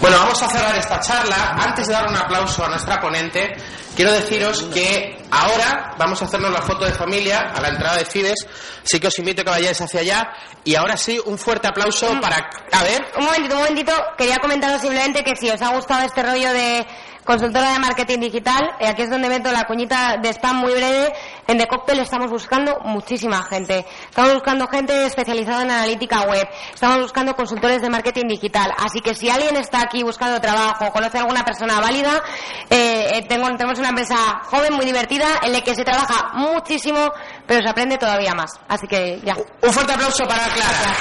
Bueno, 0.00 0.18
vamos 0.18 0.42
a 0.42 0.48
cerrar 0.48 0.76
esta 0.76 0.98
charla. 1.00 1.56
Antes 1.58 1.86
de 1.86 1.92
dar 1.94 2.08
un 2.08 2.16
aplauso 2.16 2.64
a 2.64 2.68
nuestra 2.68 3.00
ponente, 3.00 3.54
quiero 3.96 4.12
deciros 4.12 4.62
que 4.72 5.16
ahora 5.30 5.94
vamos 5.98 6.20
a 6.22 6.26
hacernos 6.26 6.52
la 6.52 6.62
foto 6.62 6.84
de 6.84 6.92
familia 6.92 7.40
a 7.54 7.60
la 7.60 7.68
entrada 7.68 7.96
de 7.96 8.04
Fides. 8.04 8.46
Sí 8.84 9.00
que 9.00 9.08
os 9.08 9.18
invito 9.18 9.40
a 9.40 9.44
que 9.44 9.50
vayáis 9.50 9.80
hacia 9.80 10.00
allá. 10.00 10.28
Y 10.64 10.74
ahora 10.76 10.96
sí, 10.96 11.18
un 11.24 11.38
fuerte 11.38 11.66
aplauso 11.68 12.08
para... 12.20 12.36
A 12.72 12.82
ver, 12.84 13.04
Un 13.16 13.24
momentito, 13.24 13.54
un 13.56 13.60
momentito. 13.62 13.92
Quería 14.18 14.38
comentaros 14.38 14.80
simplemente 14.80 15.24
que 15.24 15.34
si 15.34 15.50
os 15.50 15.60
ha 15.62 15.74
gustado 15.74 16.04
este 16.04 16.22
rollo 16.22 16.52
de 16.52 16.86
consultora 17.24 17.72
de 17.72 17.78
marketing 17.80 18.20
digital, 18.20 18.62
eh, 18.78 18.86
aquí 18.86 19.02
es 19.02 19.10
donde 19.10 19.28
meto 19.28 19.50
la 19.50 19.64
cuñita 19.64 20.16
de 20.22 20.28
spam 20.32 20.56
muy 20.58 20.72
breve. 20.74 21.12
En 21.48 21.58
The 21.58 21.66
Cocktail 21.66 21.98
estamos 22.00 22.30
buscando 22.30 22.78
muchísima 22.84 23.42
gente. 23.44 23.84
Estamos 24.08 24.34
buscando 24.34 24.68
gente 24.68 25.06
especializada 25.06 25.62
en 25.62 25.70
analítica 25.72 26.22
web. 26.22 26.46
Estamos 26.72 26.98
buscando 27.00 27.34
consultores 27.34 27.82
de 27.82 27.90
marketing 27.90 28.28
digital. 28.28 28.72
Así 28.78 29.00
que 29.00 29.14
si 29.14 29.28
alguien 29.28 29.56
está 29.56 29.80
aquí 29.82 30.04
buscando 30.04 30.40
trabajo, 30.40 30.92
conoce 30.92 31.18
a 31.18 31.22
alguna 31.22 31.44
persona 31.44 31.80
válida, 31.80 32.22
eh, 32.70 33.10
eh, 33.14 33.26
tengo- 33.28 33.48
tenemos 33.56 33.78
una 33.80 33.85
empresa 33.90 34.40
joven, 34.44 34.74
muy 34.74 34.84
divertida, 34.84 35.26
en 35.42 35.52
la 35.52 35.60
que 35.60 35.74
se 35.74 35.84
trabaja 35.84 36.30
muchísimo, 36.34 37.12
pero 37.46 37.62
se 37.62 37.68
aprende 37.68 37.98
todavía 37.98 38.34
más. 38.34 38.52
Así 38.68 38.86
que 38.86 39.20
ya. 39.24 39.36
un 39.62 39.72
fuerte 39.72 39.92
aplauso 39.92 40.26
para 40.26 40.44
Clara. 40.44 40.96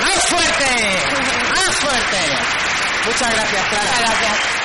¡Más 0.00 0.26
fuerte! 0.26 0.64
¡Más 1.50 1.74
fuerte! 1.76 2.16
Muchas 3.06 3.34
gracias, 3.34 3.66
Clara. 3.68 3.84
Muchas 3.84 4.20
gracias. 4.20 4.55